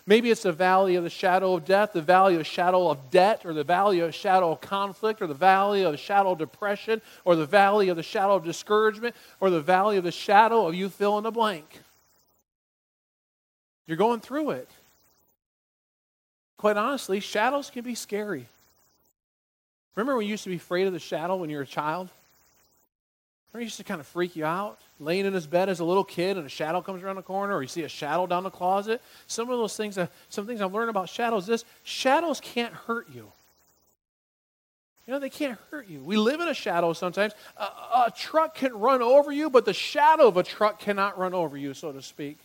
Maybe 0.09 0.31
it's 0.31 0.41
the 0.41 0.51
valley 0.51 0.95
of 0.95 1.03
the 1.03 1.09
shadow 1.11 1.53
of 1.53 1.65
death, 1.65 1.93
the 1.93 2.01
valley 2.01 2.33
of 2.33 2.39
the 2.39 2.43
shadow 2.43 2.89
of 2.89 3.11
debt, 3.11 3.45
or 3.45 3.53
the 3.53 3.63
valley 3.63 3.99
of 3.99 4.07
the 4.07 4.11
shadow 4.11 4.51
of 4.51 4.59
conflict, 4.59 5.21
or 5.21 5.27
the 5.27 5.35
valley 5.35 5.83
of 5.83 5.91
the 5.91 5.99
shadow 5.99 6.31
of 6.31 6.39
depression, 6.39 6.99
or 7.25 7.35
the 7.35 7.45
valley 7.45 7.89
of 7.89 7.95
the 7.95 8.01
shadow 8.01 8.33
of 8.33 8.43
discouragement, 8.43 9.15
or 9.39 9.51
the 9.51 9.61
valley 9.61 9.97
of 9.97 10.03
the 10.03 10.11
shadow 10.11 10.65
of 10.65 10.73
you 10.73 10.89
fill 10.89 11.19
in 11.19 11.23
the 11.23 11.31
blank. 11.31 11.81
You're 13.85 13.97
going 13.97 14.19
through 14.19 14.49
it. 14.49 14.71
Quite 16.57 16.75
honestly, 16.75 17.19
shadows 17.19 17.69
can 17.69 17.83
be 17.83 17.93
scary. 17.93 18.47
Remember 19.93 20.17
when 20.17 20.25
you 20.25 20.31
used 20.31 20.43
to 20.45 20.49
be 20.49 20.55
afraid 20.55 20.87
of 20.87 20.93
the 20.93 20.97
shadow 20.97 21.35
when 21.35 21.51
you 21.51 21.57
were 21.57 21.63
a 21.63 21.67
child? 21.67 22.09
Remember 23.51 23.61
it 23.61 23.65
used 23.65 23.77
to 23.77 23.83
kind 23.83 23.99
of 23.99 24.07
freak 24.07 24.35
you 24.35 24.45
out? 24.45 24.79
laying 24.99 25.25
in 25.25 25.33
his 25.33 25.47
bed 25.47 25.69
as 25.69 25.79
a 25.79 25.85
little 25.85 26.03
kid 26.03 26.37
and 26.37 26.45
a 26.45 26.49
shadow 26.49 26.81
comes 26.81 27.01
around 27.01 27.15
the 27.15 27.21
corner 27.21 27.55
or 27.55 27.61
you 27.61 27.67
see 27.67 27.83
a 27.83 27.89
shadow 27.89 28.27
down 28.27 28.43
the 28.43 28.49
closet. 28.49 29.01
Some 29.27 29.49
of 29.49 29.57
those 29.57 29.75
things, 29.75 29.97
uh, 29.97 30.07
some 30.27 30.45
things 30.45 30.61
I've 30.61 30.73
learned 30.73 30.89
about 30.89 31.09
shadows 31.09 31.47
this 31.47 31.63
shadows 31.83 32.39
can't 32.41 32.73
hurt 32.73 33.07
you. 33.13 33.31
You 35.07 35.13
know, 35.13 35.19
they 35.19 35.29
can't 35.29 35.57
hurt 35.71 35.87
you. 35.87 36.01
We 36.01 36.17
live 36.17 36.39
in 36.39 36.47
a 36.47 36.53
shadow 36.53 36.93
sometimes. 36.93 37.33
A, 37.57 37.63
a 37.63 38.13
truck 38.15 38.55
can 38.55 38.77
run 38.77 39.01
over 39.01 39.31
you, 39.31 39.49
but 39.49 39.65
the 39.65 39.73
shadow 39.73 40.27
of 40.27 40.37
a 40.37 40.43
truck 40.43 40.79
cannot 40.79 41.17
run 41.17 41.33
over 41.33 41.57
you, 41.57 41.73
so 41.73 41.91
to 41.91 42.01
speak. 42.01 42.37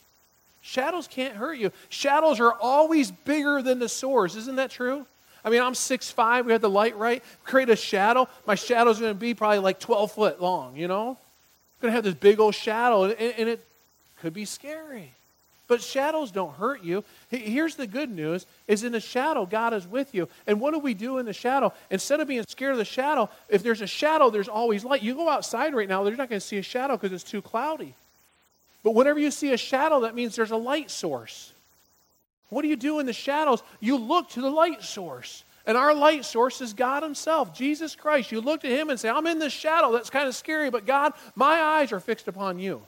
Shadows 0.62 1.06
can't 1.06 1.36
hurt 1.36 1.58
you. 1.58 1.72
Shadows 1.90 2.40
are 2.40 2.54
always 2.54 3.10
bigger 3.10 3.60
than 3.60 3.80
the 3.80 3.88
source. 3.88 4.34
Isn't 4.34 4.56
that 4.56 4.70
true? 4.70 5.04
I 5.44 5.50
mean, 5.50 5.60
I'm 5.60 5.74
6'5, 5.74 6.46
we 6.46 6.52
had 6.52 6.62
the 6.62 6.70
light 6.70 6.96
right. 6.96 7.22
Create 7.44 7.68
a 7.68 7.76
shadow. 7.76 8.28
My 8.46 8.54
shadow's 8.54 8.98
going 8.98 9.12
to 9.12 9.18
be 9.18 9.34
probably 9.34 9.58
like 9.58 9.78
12 9.78 10.12
foot 10.12 10.40
long, 10.40 10.76
you 10.76 10.88
know? 10.88 11.18
going 11.84 11.92
to 11.92 11.96
have 11.96 12.04
this 12.04 12.14
big 12.14 12.40
old 12.40 12.54
shadow, 12.54 13.04
and, 13.04 13.14
and 13.18 13.48
it 13.48 13.64
could 14.20 14.32
be 14.32 14.44
scary. 14.44 15.12
But 15.66 15.82
shadows 15.82 16.30
don't 16.30 16.54
hurt 16.54 16.82
you. 16.82 17.04
Here's 17.30 17.74
the 17.74 17.86
good 17.86 18.10
news 18.10 18.46
is 18.66 18.84
in 18.84 18.92
the 18.92 19.00
shadow, 19.00 19.46
God 19.46 19.72
is 19.72 19.86
with 19.86 20.14
you. 20.14 20.28
And 20.46 20.60
what 20.60 20.72
do 20.72 20.78
we 20.78 20.92
do 20.92 21.18
in 21.18 21.26
the 21.26 21.32
shadow? 21.32 21.72
Instead 21.90 22.20
of 22.20 22.28
being 22.28 22.44
scared 22.48 22.72
of 22.72 22.78
the 22.78 22.84
shadow, 22.84 23.30
if 23.48 23.62
there's 23.62 23.80
a 23.80 23.86
shadow, 23.86 24.28
there's 24.28 24.48
always 24.48 24.84
light. 24.84 25.02
You 25.02 25.14
go 25.14 25.28
outside 25.28 25.74
right 25.74 25.88
now, 25.88 26.04
you're 26.04 26.16
not 26.16 26.28
going 26.28 26.40
to 26.40 26.46
see 26.46 26.58
a 26.58 26.62
shadow 26.62 26.96
because 26.96 27.12
it's 27.12 27.30
too 27.30 27.40
cloudy. 27.40 27.94
But 28.82 28.94
whenever 28.94 29.18
you 29.18 29.30
see 29.30 29.52
a 29.52 29.56
shadow, 29.56 30.00
that 30.00 30.14
means 30.14 30.36
there's 30.36 30.50
a 30.50 30.56
light 30.56 30.90
source. 30.90 31.53
What 32.54 32.62
do 32.62 32.68
you 32.68 32.76
do 32.76 33.00
in 33.00 33.06
the 33.06 33.12
shadows? 33.12 33.64
You 33.80 33.96
look 33.96 34.30
to 34.30 34.40
the 34.40 34.48
light 34.48 34.84
source. 34.84 35.42
And 35.66 35.76
our 35.76 35.92
light 35.92 36.24
source 36.24 36.60
is 36.60 36.72
God 36.72 37.02
Himself, 37.02 37.52
Jesus 37.52 37.96
Christ. 37.96 38.30
You 38.30 38.40
look 38.40 38.60
to 38.60 38.68
Him 38.68 38.90
and 38.90 39.00
say, 39.00 39.08
I'm 39.08 39.26
in 39.26 39.40
this 39.40 39.52
shadow. 39.52 39.90
That's 39.90 40.08
kind 40.08 40.28
of 40.28 40.36
scary, 40.36 40.70
but 40.70 40.86
God, 40.86 41.14
my 41.34 41.60
eyes 41.60 41.90
are 41.90 41.98
fixed 41.98 42.28
upon 42.28 42.60
you. 42.60 42.80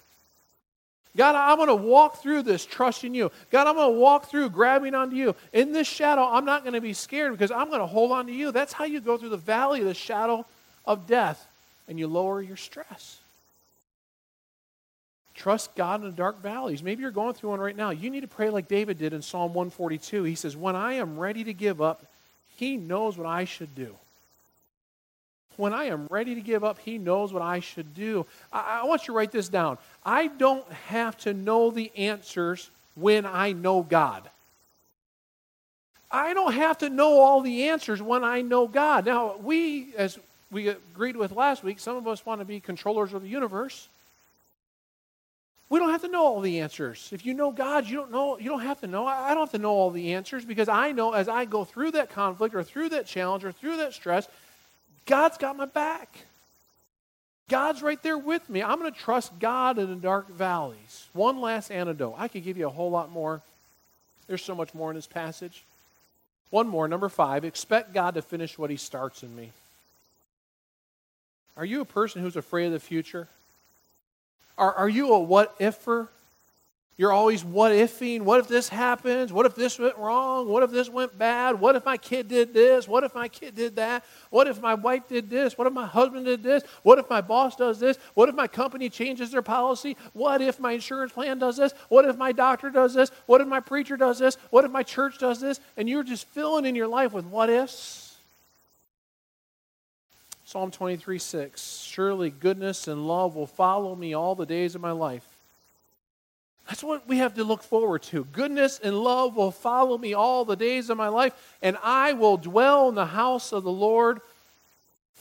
God, 1.16 1.34
I'm 1.34 1.56
going 1.56 1.68
to 1.68 1.74
walk 1.74 2.22
through 2.22 2.44
this 2.44 2.64
trusting 2.64 3.12
you. 3.12 3.32
God, 3.50 3.66
I'm 3.66 3.74
going 3.74 3.92
to 3.92 3.98
walk 3.98 4.26
through 4.26 4.50
grabbing 4.50 4.94
onto 4.94 5.16
you. 5.16 5.34
In 5.52 5.72
this 5.72 5.88
shadow, 5.88 6.22
I'm 6.22 6.44
not 6.44 6.62
going 6.62 6.74
to 6.74 6.80
be 6.80 6.92
scared 6.92 7.32
because 7.32 7.50
I'm 7.50 7.66
going 7.66 7.80
to 7.80 7.86
hold 7.86 8.12
on 8.12 8.26
to 8.26 8.32
you. 8.32 8.52
That's 8.52 8.72
how 8.72 8.84
you 8.84 9.00
go 9.00 9.18
through 9.18 9.30
the 9.30 9.36
valley 9.36 9.80
of 9.80 9.86
the 9.86 9.94
shadow 9.94 10.46
of 10.84 11.08
death 11.08 11.44
and 11.88 11.98
you 11.98 12.06
lower 12.06 12.40
your 12.40 12.56
stress. 12.56 13.18
Trust 15.36 15.74
God 15.76 16.00
in 16.00 16.06
the 16.06 16.16
dark 16.16 16.42
valleys. 16.42 16.82
Maybe 16.82 17.02
you're 17.02 17.10
going 17.10 17.34
through 17.34 17.50
one 17.50 17.60
right 17.60 17.76
now. 17.76 17.90
You 17.90 18.10
need 18.10 18.22
to 18.22 18.28
pray 18.28 18.50
like 18.50 18.66
David 18.66 18.98
did 18.98 19.12
in 19.12 19.22
Psalm 19.22 19.54
142. 19.54 20.24
He 20.24 20.34
says, 20.34 20.56
When 20.56 20.74
I 20.74 20.94
am 20.94 21.18
ready 21.18 21.44
to 21.44 21.52
give 21.52 21.80
up, 21.80 22.04
he 22.56 22.76
knows 22.76 23.18
what 23.18 23.26
I 23.26 23.44
should 23.44 23.74
do. 23.74 23.94
When 25.56 25.72
I 25.72 25.84
am 25.84 26.06
ready 26.10 26.34
to 26.34 26.40
give 26.40 26.64
up, 26.64 26.78
He 26.78 26.98
knows 26.98 27.32
what 27.32 27.42
I 27.42 27.60
should 27.60 27.94
do. 27.94 28.26
I, 28.52 28.80
I 28.82 28.84
want 28.84 29.02
you 29.02 29.06
to 29.06 29.12
write 29.12 29.32
this 29.32 29.48
down. 29.48 29.78
I 30.04 30.26
don't 30.26 30.70
have 30.72 31.16
to 31.18 31.32
know 31.32 31.70
the 31.70 31.90
answers 31.96 32.70
when 32.94 33.24
I 33.26 33.52
know 33.52 33.82
God. 33.82 34.28
I 36.10 36.34
don't 36.34 36.52
have 36.52 36.78
to 36.78 36.90
know 36.90 37.20
all 37.20 37.40
the 37.40 37.64
answers 37.64 38.00
when 38.00 38.22
I 38.22 38.40
know 38.40 38.68
God. 38.68 39.06
Now, 39.06 39.36
we, 39.42 39.94
as 39.96 40.18
we 40.50 40.68
agreed 40.68 41.16
with 41.16 41.32
last 41.32 41.64
week, 41.64 41.80
some 41.80 41.96
of 41.96 42.06
us 42.06 42.24
want 42.24 42.40
to 42.40 42.44
be 42.44 42.60
controllers 42.60 43.12
of 43.12 43.22
the 43.22 43.28
universe. 43.28 43.88
We 45.68 45.80
don't 45.80 45.90
have 45.90 46.02
to 46.02 46.08
know 46.08 46.24
all 46.24 46.40
the 46.40 46.60
answers. 46.60 47.08
If 47.12 47.26
you 47.26 47.34
know 47.34 47.50
God, 47.50 47.86
you 47.86 47.96
don't 47.96 48.12
know, 48.12 48.38
you 48.38 48.48
don't 48.48 48.60
have 48.60 48.80
to 48.80 48.86
know. 48.86 49.06
I 49.06 49.30
don't 49.30 49.44
have 49.44 49.50
to 49.50 49.58
know 49.58 49.72
all 49.72 49.90
the 49.90 50.14
answers 50.14 50.44
because 50.44 50.68
I 50.68 50.92
know 50.92 51.12
as 51.12 51.28
I 51.28 51.44
go 51.44 51.64
through 51.64 51.92
that 51.92 52.10
conflict 52.10 52.54
or 52.54 52.62
through 52.62 52.90
that 52.90 53.06
challenge 53.06 53.44
or 53.44 53.50
through 53.50 53.78
that 53.78 53.92
stress, 53.92 54.28
God's 55.06 55.38
got 55.38 55.56
my 55.56 55.64
back. 55.64 56.18
God's 57.48 57.82
right 57.82 58.00
there 58.02 58.18
with 58.18 58.48
me. 58.48 58.62
I'm 58.62 58.78
going 58.78 58.92
to 58.92 58.98
trust 58.98 59.38
God 59.38 59.78
in 59.78 59.88
the 59.88 59.96
dark 59.96 60.28
valleys. 60.28 61.08
One 61.12 61.40
last 61.40 61.70
antidote. 61.70 62.14
I 62.16 62.28
could 62.28 62.44
give 62.44 62.56
you 62.56 62.66
a 62.66 62.70
whole 62.70 62.90
lot 62.90 63.10
more. 63.10 63.40
There's 64.26 64.42
so 64.42 64.54
much 64.54 64.74
more 64.74 64.90
in 64.90 64.96
this 64.96 65.06
passage. 65.06 65.64
One 66.50 66.68
more, 66.68 66.86
number 66.88 67.08
five, 67.08 67.44
expect 67.44 67.92
God 67.92 68.14
to 68.14 68.22
finish 68.22 68.58
what 68.58 68.70
He 68.70 68.76
starts 68.76 69.22
in 69.22 69.34
me. 69.34 69.52
Are 71.56 71.64
you 71.64 71.80
a 71.80 71.84
person 71.84 72.22
who's 72.22 72.36
afraid 72.36 72.66
of 72.66 72.72
the 72.72 72.80
future? 72.80 73.28
Are, 74.58 74.72
are 74.74 74.88
you 74.88 75.12
a 75.12 75.20
what 75.20 75.58
ifer? 75.58 76.08
You're 76.98 77.12
always 77.12 77.44
what 77.44 77.72
ifing. 77.72 78.22
What 78.22 78.40
if 78.40 78.48
this 78.48 78.70
happens? 78.70 79.30
What 79.30 79.44
if 79.44 79.54
this 79.54 79.78
went 79.78 79.98
wrong? 79.98 80.48
What 80.48 80.62
if 80.62 80.70
this 80.70 80.88
went 80.88 81.18
bad? 81.18 81.60
What 81.60 81.76
if 81.76 81.84
my 81.84 81.98
kid 81.98 82.26
did 82.26 82.54
this? 82.54 82.88
What 82.88 83.04
if 83.04 83.14
my 83.14 83.28
kid 83.28 83.54
did 83.54 83.76
that? 83.76 84.02
What 84.30 84.46
if 84.46 84.62
my 84.62 84.72
wife 84.72 85.06
did 85.06 85.28
this? 85.28 85.58
What 85.58 85.66
if 85.66 85.74
my 85.74 85.84
husband 85.84 86.24
did 86.24 86.42
this? 86.42 86.62
What 86.84 86.98
if 86.98 87.10
my 87.10 87.20
boss 87.20 87.54
does 87.54 87.78
this? 87.78 87.98
What 88.14 88.30
if 88.30 88.34
my 88.34 88.46
company 88.46 88.88
changes 88.88 89.30
their 89.30 89.42
policy? 89.42 89.94
What 90.14 90.40
if 90.40 90.58
my 90.58 90.72
insurance 90.72 91.12
plan 91.12 91.38
does 91.38 91.58
this? 91.58 91.74
What 91.90 92.06
if 92.06 92.16
my 92.16 92.32
doctor 92.32 92.70
does 92.70 92.94
this? 92.94 93.10
What 93.26 93.42
if 93.42 93.46
my 93.46 93.60
preacher 93.60 93.98
does 93.98 94.18
this? 94.18 94.38
What 94.48 94.64
if 94.64 94.70
my 94.70 94.82
church 94.82 95.18
does 95.18 95.38
this? 95.38 95.60
And 95.76 95.90
you're 95.90 96.02
just 96.02 96.26
filling 96.28 96.64
in 96.64 96.74
your 96.74 96.88
life 96.88 97.12
with 97.12 97.26
what 97.26 97.50
ifs. 97.50 98.05
Psalm 100.46 100.70
23 100.70 101.18
6 101.18 101.82
Surely 101.82 102.30
goodness 102.30 102.86
and 102.86 103.06
love 103.06 103.34
will 103.34 103.48
follow 103.48 103.94
me 103.96 104.14
all 104.14 104.36
the 104.36 104.46
days 104.46 104.76
of 104.76 104.80
my 104.80 104.92
life. 104.92 105.26
That's 106.68 106.84
what 106.84 107.06
we 107.06 107.18
have 107.18 107.34
to 107.34 107.44
look 107.44 107.62
forward 107.62 108.02
to. 108.04 108.24
Goodness 108.24 108.78
and 108.82 108.98
love 108.98 109.36
will 109.36 109.50
follow 109.50 109.98
me 109.98 110.14
all 110.14 110.44
the 110.44 110.56
days 110.56 110.88
of 110.88 110.96
my 110.96 111.08
life, 111.08 111.32
and 111.62 111.76
I 111.82 112.12
will 112.12 112.36
dwell 112.36 112.88
in 112.88 112.94
the 112.94 113.06
house 113.06 113.52
of 113.52 113.64
the 113.64 113.72
Lord 113.72 114.20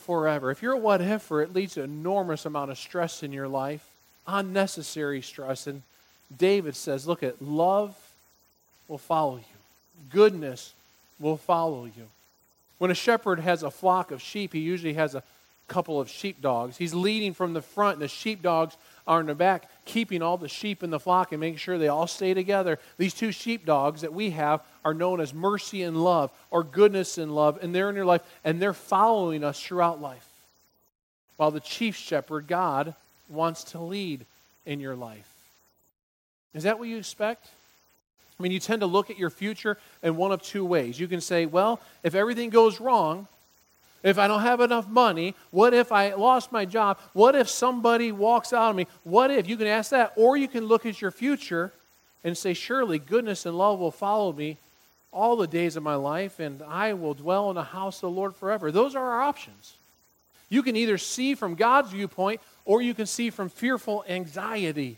forever. 0.05 0.51
If 0.51 0.61
you're 0.61 0.73
a 0.73 0.77
what 0.77 1.01
ifer, 1.01 1.43
it 1.43 1.53
leads 1.53 1.73
to 1.73 1.83
an 1.83 1.89
enormous 1.89 2.45
amount 2.45 2.71
of 2.71 2.77
stress 2.77 3.23
in 3.23 3.31
your 3.31 3.47
life, 3.47 3.85
unnecessary 4.27 5.21
stress. 5.21 5.65
And 5.65 5.81
David 6.35 6.75
says, 6.75 7.07
Look 7.07 7.23
at 7.23 7.41
love 7.41 7.95
will 8.87 8.99
follow 8.99 9.37
you, 9.37 10.09
goodness 10.11 10.73
will 11.19 11.37
follow 11.37 11.85
you. 11.85 12.07
When 12.77 12.91
a 12.91 12.95
shepherd 12.95 13.39
has 13.39 13.63
a 13.63 13.71
flock 13.71 14.11
of 14.11 14.21
sheep, 14.21 14.53
he 14.53 14.59
usually 14.59 14.93
has 14.93 15.15
a 15.15 15.23
couple 15.67 15.99
of 15.99 16.09
sheepdogs. 16.09 16.77
He's 16.77 16.93
leading 16.93 17.33
from 17.33 17.53
the 17.53 17.61
front, 17.61 17.95
and 17.95 18.01
the 18.01 18.07
sheepdogs 18.07 18.77
are 19.07 19.19
in 19.19 19.25
the 19.27 19.35
back 19.35 19.69
keeping 19.85 20.21
all 20.21 20.37
the 20.37 20.49
sheep 20.49 20.83
in 20.83 20.89
the 20.89 20.99
flock 20.99 21.31
and 21.31 21.39
making 21.39 21.57
sure 21.57 21.77
they 21.77 21.87
all 21.87 22.07
stay 22.07 22.33
together. 22.33 22.79
These 22.97 23.13
two 23.13 23.31
sheepdogs 23.31 24.01
that 24.01 24.13
we 24.13 24.31
have 24.31 24.61
are 24.83 24.93
known 24.93 25.19
as 25.19 25.33
mercy 25.33 25.83
and 25.83 26.03
love 26.03 26.31
or 26.51 26.63
goodness 26.63 27.17
and 27.17 27.33
love, 27.33 27.59
and 27.61 27.73
they're 27.73 27.89
in 27.89 27.95
your 27.95 28.05
life 28.05 28.21
and 28.43 28.61
they're 28.61 28.73
following 28.73 29.43
us 29.43 29.61
throughout 29.61 30.01
life. 30.01 30.27
While 31.37 31.51
the 31.51 31.59
chief 31.59 31.95
shepherd, 31.95 32.47
God, 32.47 32.95
wants 33.27 33.63
to 33.65 33.79
lead 33.79 34.25
in 34.65 34.79
your 34.79 34.95
life. 34.95 35.29
Is 36.53 36.63
that 36.63 36.79
what 36.79 36.87
you 36.87 36.97
expect? 36.97 37.47
I 38.37 38.43
mean, 38.43 38.51
you 38.51 38.59
tend 38.59 38.81
to 38.81 38.87
look 38.87 39.09
at 39.09 39.17
your 39.17 39.29
future 39.29 39.77
in 40.03 40.17
one 40.17 40.31
of 40.31 40.41
two 40.41 40.65
ways. 40.65 40.99
You 40.99 41.07
can 41.07 41.21
say, 41.21 41.45
well, 41.45 41.79
if 42.03 42.15
everything 42.15 42.49
goes 42.49 42.81
wrong, 42.81 43.27
if 44.03 44.19
I 44.19 44.27
don't 44.27 44.41
have 44.41 44.61
enough 44.61 44.87
money, 44.87 45.33
what 45.51 45.73
if 45.73 45.91
I 45.91 46.13
lost 46.13 46.51
my 46.51 46.65
job? 46.65 46.99
What 47.13 47.35
if 47.35 47.49
somebody 47.49 48.11
walks 48.11 48.53
out 48.53 48.69
on 48.69 48.75
me? 48.75 48.87
What 49.03 49.31
if? 49.31 49.47
You 49.47 49.57
can 49.57 49.67
ask 49.67 49.91
that. 49.91 50.13
Or 50.15 50.37
you 50.37 50.47
can 50.47 50.65
look 50.65 50.85
at 50.85 51.01
your 51.01 51.11
future 51.11 51.71
and 52.23 52.37
say, 52.37 52.53
surely 52.53 52.99
goodness 52.99 53.45
and 53.45 53.57
love 53.57 53.79
will 53.79 53.91
follow 53.91 54.31
me 54.33 54.57
all 55.11 55.37
the 55.37 55.47
days 55.47 55.77
of 55.77 55.83
my 55.83 55.95
life, 55.95 56.39
and 56.39 56.61
I 56.61 56.93
will 56.93 57.13
dwell 57.13 57.49
in 57.49 57.55
the 57.55 57.63
house 57.63 57.97
of 57.97 58.01
the 58.01 58.09
Lord 58.09 58.35
forever. 58.35 58.69
Those 58.69 58.95
are 58.95 59.11
our 59.11 59.21
options. 59.21 59.75
You 60.49 60.61
can 60.61 60.75
either 60.75 60.97
see 60.97 61.35
from 61.35 61.55
God's 61.55 61.91
viewpoint 61.91 62.41
or 62.65 62.81
you 62.81 62.93
can 62.93 63.05
see 63.05 63.29
from 63.29 63.49
fearful 63.49 64.03
anxiety. 64.07 64.97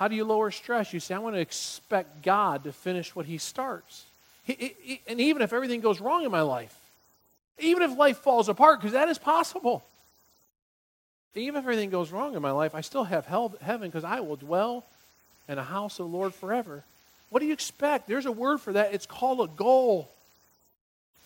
How 0.00 0.08
do 0.08 0.16
you 0.16 0.24
lower 0.24 0.50
stress? 0.50 0.94
You 0.94 0.98
say, 0.98 1.14
I 1.14 1.18
want 1.18 1.36
to 1.36 1.40
expect 1.42 2.22
God 2.22 2.64
to 2.64 2.72
finish 2.72 3.14
what 3.14 3.26
He 3.26 3.36
starts. 3.36 4.06
He, 4.44 4.74
he, 4.80 5.02
and 5.06 5.20
even 5.20 5.42
if 5.42 5.52
everything 5.52 5.82
goes 5.82 6.00
wrong 6.00 6.24
in 6.24 6.30
my 6.30 6.40
life, 6.40 6.74
even 7.58 7.82
if 7.82 7.98
life 7.98 8.16
falls 8.16 8.48
apart, 8.48 8.80
because 8.80 8.94
that 8.94 9.10
is 9.10 9.18
possible, 9.18 9.84
even 11.34 11.56
if 11.56 11.64
everything 11.64 11.90
goes 11.90 12.12
wrong 12.12 12.34
in 12.34 12.40
my 12.40 12.50
life, 12.50 12.74
I 12.74 12.80
still 12.80 13.04
have 13.04 13.26
hell, 13.26 13.54
heaven 13.60 13.90
because 13.90 14.02
I 14.02 14.20
will 14.20 14.36
dwell 14.36 14.86
in 15.48 15.58
a 15.58 15.62
house 15.62 16.00
of 16.00 16.10
the 16.10 16.16
Lord 16.16 16.32
forever. 16.32 16.82
What 17.28 17.40
do 17.40 17.46
you 17.46 17.52
expect? 17.52 18.08
There's 18.08 18.24
a 18.24 18.32
word 18.32 18.62
for 18.62 18.72
that. 18.72 18.94
It's 18.94 19.04
called 19.04 19.42
a 19.42 19.52
goal. 19.52 20.10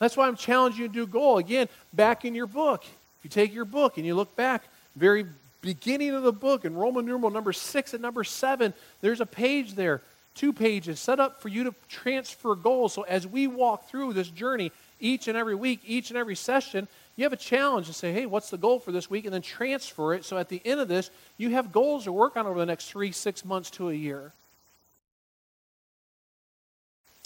That's 0.00 0.16
why 0.16 0.26
I'm 0.26 0.36
challenging 0.36 0.82
you 0.82 0.88
to 0.88 0.94
do 0.94 1.06
goal. 1.06 1.38
Again, 1.38 1.68
back 1.92 2.24
in 2.24 2.34
your 2.34 2.48
book. 2.48 2.82
If 2.84 3.24
you 3.24 3.30
take 3.30 3.54
your 3.54 3.66
book 3.66 3.98
and 3.98 4.04
you 4.04 4.16
look 4.16 4.34
back, 4.34 4.64
very 4.96 5.26
beginning 5.64 6.10
of 6.10 6.22
the 6.22 6.32
book 6.32 6.64
in 6.64 6.74
Roman 6.74 7.06
numeral 7.06 7.30
number 7.30 7.52
six 7.52 7.94
and 7.94 8.02
number 8.02 8.22
seven, 8.22 8.74
there's 9.00 9.20
a 9.20 9.26
page 9.26 9.74
there, 9.74 10.02
two 10.34 10.52
pages 10.52 11.00
set 11.00 11.18
up 11.18 11.40
for 11.40 11.48
you 11.48 11.64
to 11.64 11.74
transfer 11.88 12.54
goals. 12.54 12.92
So 12.92 13.02
as 13.02 13.26
we 13.26 13.46
walk 13.46 13.88
through 13.88 14.12
this 14.12 14.28
journey 14.28 14.70
each 15.00 15.26
and 15.26 15.36
every 15.36 15.54
week, 15.54 15.80
each 15.86 16.10
and 16.10 16.18
every 16.18 16.36
session, 16.36 16.86
you 17.16 17.24
have 17.24 17.32
a 17.32 17.36
challenge 17.36 17.86
to 17.86 17.92
say, 17.92 18.12
hey, 18.12 18.26
what's 18.26 18.50
the 18.50 18.58
goal 18.58 18.78
for 18.78 18.92
this 18.92 19.08
week? 19.08 19.24
And 19.24 19.32
then 19.32 19.42
transfer 19.42 20.12
it. 20.12 20.24
So 20.24 20.36
at 20.36 20.48
the 20.48 20.60
end 20.64 20.80
of 20.80 20.88
this, 20.88 21.10
you 21.38 21.50
have 21.50 21.72
goals 21.72 22.04
to 22.04 22.12
work 22.12 22.36
on 22.36 22.46
over 22.46 22.58
the 22.58 22.66
next 22.66 22.90
three, 22.90 23.10
six 23.10 23.44
months 23.44 23.70
to 23.70 23.88
a 23.88 23.94
year. 23.94 24.32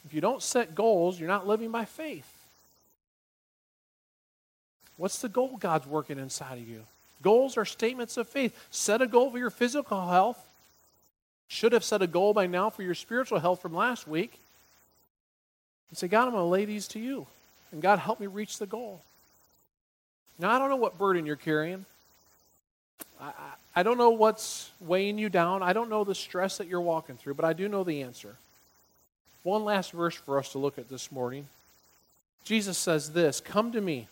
If 0.06 0.14
you 0.14 0.20
don't 0.20 0.42
set 0.42 0.74
goals, 0.74 1.18
you're 1.18 1.28
not 1.28 1.46
living 1.46 1.70
by 1.70 1.84
faith. 1.84 2.30
What's 4.96 5.18
the 5.18 5.28
goal 5.28 5.56
God's 5.58 5.86
working 5.86 6.18
inside 6.18 6.58
of 6.58 6.68
you? 6.68 6.84
Goals 7.22 7.56
are 7.56 7.64
statements 7.64 8.16
of 8.16 8.28
faith. 8.28 8.56
Set 8.70 9.02
a 9.02 9.06
goal 9.06 9.30
for 9.30 9.38
your 9.38 9.50
physical 9.50 10.08
health. 10.08 10.38
Should 11.48 11.72
have 11.72 11.84
set 11.84 12.02
a 12.02 12.06
goal 12.06 12.32
by 12.32 12.46
now 12.46 12.70
for 12.70 12.82
your 12.82 12.94
spiritual 12.94 13.40
health 13.40 13.60
from 13.62 13.74
last 13.74 14.06
week. 14.06 14.38
And 15.90 15.98
say, 15.98 16.08
God, 16.08 16.26
I'm 16.26 16.32
going 16.32 16.42
to 16.42 16.48
lay 16.48 16.64
these 16.64 16.88
to 16.88 16.98
you. 16.98 17.26
And 17.72 17.82
God, 17.82 17.98
help 17.98 18.20
me 18.20 18.26
reach 18.26 18.58
the 18.58 18.66
goal. 18.66 19.00
Now, 20.38 20.50
I 20.50 20.58
don't 20.58 20.68
know 20.68 20.76
what 20.76 20.98
burden 20.98 21.26
you're 21.26 21.36
carrying. 21.36 21.84
I, 23.20 23.26
I, 23.26 23.32
I 23.76 23.82
don't 23.82 23.98
know 23.98 24.10
what's 24.10 24.70
weighing 24.80 25.18
you 25.18 25.28
down. 25.28 25.62
I 25.62 25.72
don't 25.72 25.88
know 25.88 26.04
the 26.04 26.14
stress 26.14 26.58
that 26.58 26.68
you're 26.68 26.80
walking 26.80 27.16
through, 27.16 27.34
but 27.34 27.44
I 27.44 27.52
do 27.52 27.68
know 27.68 27.84
the 27.84 28.02
answer. 28.02 28.36
One 29.42 29.64
last 29.64 29.92
verse 29.92 30.14
for 30.14 30.38
us 30.38 30.52
to 30.52 30.58
look 30.58 30.78
at 30.78 30.88
this 30.88 31.10
morning. 31.10 31.48
Jesus 32.44 32.78
says 32.78 33.12
this 33.12 33.40
Come 33.40 33.72
to 33.72 33.80
me 33.80 34.08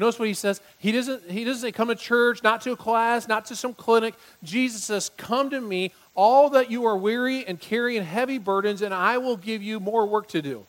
Notice 0.00 0.18
what 0.18 0.28
he 0.28 0.34
says. 0.34 0.62
He 0.78 0.92
doesn't, 0.92 1.30
he 1.30 1.44
doesn't 1.44 1.60
say, 1.60 1.72
come 1.72 1.88
to 1.88 1.94
church, 1.94 2.42
not 2.42 2.62
to 2.62 2.72
a 2.72 2.76
class, 2.76 3.28
not 3.28 3.44
to 3.46 3.54
some 3.54 3.74
clinic. 3.74 4.14
Jesus 4.42 4.82
says, 4.82 5.10
Come 5.18 5.50
to 5.50 5.60
me, 5.60 5.92
all 6.14 6.48
that 6.50 6.70
you 6.70 6.86
are 6.86 6.96
weary 6.96 7.46
and 7.46 7.60
carrying 7.60 8.02
heavy 8.02 8.38
burdens, 8.38 8.80
and 8.80 8.94
I 8.94 9.18
will 9.18 9.36
give 9.36 9.62
you 9.62 9.78
more 9.78 10.06
work 10.06 10.28
to 10.28 10.40
do. 10.40 10.64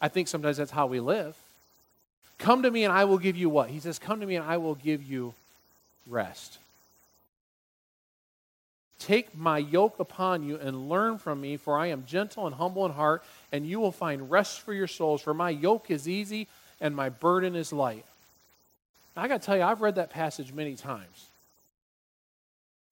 I 0.00 0.08
think 0.08 0.26
sometimes 0.26 0.56
that's 0.56 0.70
how 0.70 0.86
we 0.86 1.00
live. 1.00 1.36
Come 2.38 2.62
to 2.62 2.70
me, 2.70 2.82
and 2.82 2.92
I 2.92 3.04
will 3.04 3.18
give 3.18 3.36
you 3.36 3.50
what? 3.50 3.68
He 3.68 3.78
says, 3.78 3.98
Come 3.98 4.20
to 4.20 4.26
me, 4.26 4.36
and 4.36 4.46
I 4.46 4.56
will 4.56 4.74
give 4.74 5.02
you 5.02 5.34
rest. 6.06 6.60
Take 8.98 9.36
my 9.36 9.58
yoke 9.58 9.98
upon 9.98 10.44
you 10.44 10.56
and 10.56 10.88
learn 10.88 11.18
from 11.18 11.42
me, 11.42 11.58
for 11.58 11.76
I 11.76 11.88
am 11.88 12.06
gentle 12.06 12.46
and 12.46 12.54
humble 12.54 12.86
in 12.86 12.92
heart, 12.92 13.22
and 13.52 13.66
you 13.66 13.80
will 13.80 13.92
find 13.92 14.30
rest 14.30 14.62
for 14.62 14.72
your 14.72 14.86
souls. 14.86 15.20
For 15.20 15.34
my 15.34 15.50
yoke 15.50 15.90
is 15.90 16.08
easy 16.08 16.48
and 16.82 16.94
my 16.94 17.08
burden 17.08 17.54
is 17.56 17.72
light. 17.72 18.04
Now, 19.16 19.22
I 19.22 19.28
got 19.28 19.40
to 19.40 19.46
tell 19.46 19.56
you, 19.56 19.62
I've 19.62 19.80
read 19.80 19.94
that 19.94 20.10
passage 20.10 20.52
many 20.52 20.74
times. 20.74 21.28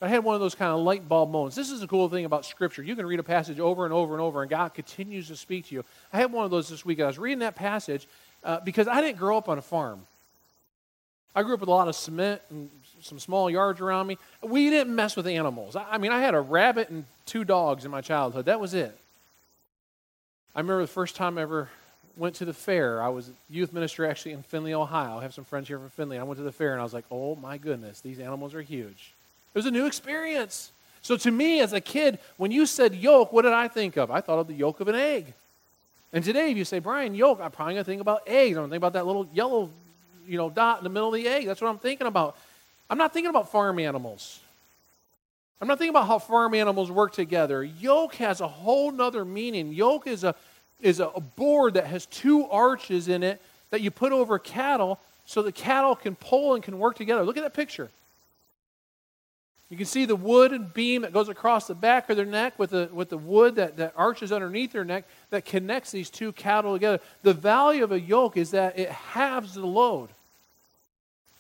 I 0.01 0.09
had 0.09 0.25
one 0.25 0.35
of 0.35 0.41
those 0.41 0.55
kind 0.55 0.71
of 0.71 0.81
light 0.81 1.07
bulb 1.07 1.31
moments. 1.31 1.57
This 1.57 1.71
is 1.71 1.81
the 1.81 1.87
cool 1.87 2.09
thing 2.09 2.25
about 2.25 2.47
Scripture. 2.47 2.83
You 2.83 2.97
can 2.97 3.05
read 3.05 3.19
a 3.19 3.25
passage 3.25 3.61
over 3.61 3.85
and 3.85 3.93
over 3.93 4.15
and 4.15 4.23
over, 4.23 4.41
and 4.41 4.49
God 4.49 4.73
continues 4.73 5.29
to 5.29 5.37
speak 5.37 5.67
to 5.67 5.75
you. 5.75 5.85
I 6.11 6.17
had 6.17 6.33
one 6.33 6.47
of 6.47 6.51
those 6.51 6.71
this 6.71 6.87
week. 6.87 7.01
I 7.01 7.07
was 7.07 7.19
reading 7.19 7.41
that 7.41 7.55
passage 7.55 8.07
uh, 8.43 8.61
because 8.61 8.89
I 8.89 9.03
didn't 9.03 9.19
grow 9.19 9.37
up 9.37 9.51
on 9.51 9.59
a 9.59 9.63
farm. 9.63 10.07
I 11.35 11.43
grew 11.43 11.53
up 11.53 11.61
with 11.61 11.69
a 11.69 11.73
lot 11.73 11.87
of 11.87 11.95
cement 11.95 12.41
and 12.49 12.71
some 13.03 13.19
small 13.19 13.51
yards 13.51 13.81
around 13.81 14.07
me. 14.07 14.17
We 14.43 14.71
didn't 14.71 14.95
mess 14.95 15.17
with 15.17 15.27
animals. 15.27 15.77
I, 15.77 15.85
I 15.91 15.99
mean, 15.99 16.13
I 16.13 16.21
had 16.21 16.35
a 16.35 16.41
rabbit 16.41 16.89
and 16.89 17.05
two 17.27 17.45
dogs 17.45 17.85
in 17.85 17.91
my 17.91 18.01
childhood. 18.01 18.47
That 18.47 18.59
was 18.59 18.73
it. 18.73 18.97
I 20.55 20.61
remember 20.61 20.83
the 20.83 20.89
first 20.89 21.15
time 21.15 21.37
I 21.37 21.43
ever 21.43 21.69
went 22.17 22.35
to 22.37 22.45
the 22.45 22.53
fair. 22.53 23.03
I 23.03 23.09
was 23.09 23.31
youth 23.49 23.73
minister 23.73 24.07
actually 24.07 24.33
in 24.33 24.43
Findlay, 24.43 24.75
Ohio. 24.75 25.19
I 25.19 25.23
have 25.23 25.35
some 25.35 25.45
friends 25.45 25.69
here 25.69 25.79
from 25.79 25.89
Findlay. 25.91 26.19
I 26.19 26.23
went 26.23 26.39
to 26.39 26.45
the 26.45 26.53
fair 26.53 26.73
and 26.73 26.81
I 26.81 26.85
was 26.85 26.95
like, 26.95 27.05
oh 27.11 27.37
my 27.37 27.59
goodness, 27.59 28.01
these 28.01 28.19
animals 28.19 28.55
are 28.55 28.63
huge. 28.63 29.13
It 29.55 29.59
was 29.59 29.67
a 29.67 29.71
new 29.71 29.87
experience. 29.87 30.73
So 31.03 31.17
to 31.17 31.31
me 31.31 31.61
as 31.61 31.73
a 31.73 31.81
kid, 31.81 32.19
when 32.37 32.51
you 32.51 32.67
said 32.67 32.95
yolk, 32.95 33.33
what 33.33 33.43
did 33.43 33.53
I 33.53 33.69
think 33.69 33.97
of? 33.97 34.11
I 34.11 34.21
thought 34.21 34.39
of 34.39 34.47
the 34.47 34.55
yolk 34.55 34.81
of 34.81 34.89
an 34.89 34.95
egg. 34.95 35.33
And 36.13 36.25
today, 36.25 36.51
if 36.51 36.57
you 36.57 36.65
say, 36.65 36.81
Brian, 36.81 37.15
yolk, 37.15 37.41
I'm 37.41 37.51
probably 37.51 37.75
going 37.75 37.85
to 37.85 37.91
think 37.91 38.01
about 38.01 38.23
eggs. 38.27 38.57
I'm 38.57 38.63
going 38.63 38.71
to 38.71 38.73
think 38.75 38.81
about 38.81 38.93
that 38.95 39.07
little 39.07 39.29
yellow 39.33 39.71
you 40.27 40.37
know, 40.37 40.51
dot 40.51 40.79
in 40.79 40.85
the 40.85 40.91
middle 40.91 41.09
of 41.09 41.15
the 41.15 41.27
egg. 41.27 41.47
That's 41.47 41.61
what 41.61 41.69
I'm 41.69 41.79
thinking 41.79 42.07
about. 42.07 42.37
I'm 42.89 42.99
not 42.99 43.13
thinking 43.13 43.31
about 43.31 43.51
farm 43.51 43.79
animals. 43.79 44.41
I'm 45.61 45.69
not 45.69 45.79
thinking 45.79 45.91
about 45.91 46.07
how 46.07 46.19
farm 46.19 46.55
animals 46.55 46.91
work 46.91 47.13
together. 47.13 47.63
Yoke 47.63 48.15
has 48.17 48.41
a 48.41 48.49
whole 48.49 48.91
nother 48.91 49.25
meaning. 49.25 49.73
Yoke 49.73 50.07
is 50.07 50.25
a 50.25 50.35
is 50.83 51.01
a, 51.01 51.09
board 51.37 51.75
that 51.75 51.87
has 51.87 52.07
two 52.07 52.47
arches 52.47 53.09
in 53.09 53.23
it 53.23 53.41
that 53.71 53.81
you 53.81 53.91
put 53.91 54.13
over 54.13 54.39
cattle 54.39 54.99
so 55.25 55.43
the 55.43 55.53
cattle 55.53 55.95
can 55.95 56.17
pull 56.17 56.55
and 56.55 56.63
can 56.63 56.79
work 56.79 56.97
together. 56.97 57.23
Look 57.23 57.37
at 57.37 57.43
that 57.43 57.55
picture. 57.55 57.91
You 59.71 59.77
can 59.77 59.87
see 59.87 60.05
the 60.05 60.17
wood 60.17 60.53
and 60.53 60.73
beam 60.75 61.03
that 61.03 61.13
goes 61.13 61.29
across 61.29 61.69
the 61.69 61.77
back 61.77 62.11
of 62.11 62.17
their 62.17 62.27
neck 62.27 62.59
with 62.59 62.71
the, 62.71 62.91
with 62.93 63.09
the 63.09 63.17
wood 63.17 63.55
that, 63.55 63.77
that 63.77 63.93
arches 63.97 64.33
underneath 64.33 64.73
their 64.73 64.85
neck 64.85 65.05
that 65.31 65.45
connects 65.45 65.93
these 65.93 66.11
two 66.11 66.33
cattle 66.33 66.73
together. 66.73 67.01
The 67.23 67.35
value 67.35 67.85
of 67.85 67.93
a 67.93 68.01
yoke 68.01 68.37
is 68.37 68.51
that 68.51 68.77
it 68.77 68.91
halves 68.91 69.55
the 69.55 69.65
load. 69.65 70.09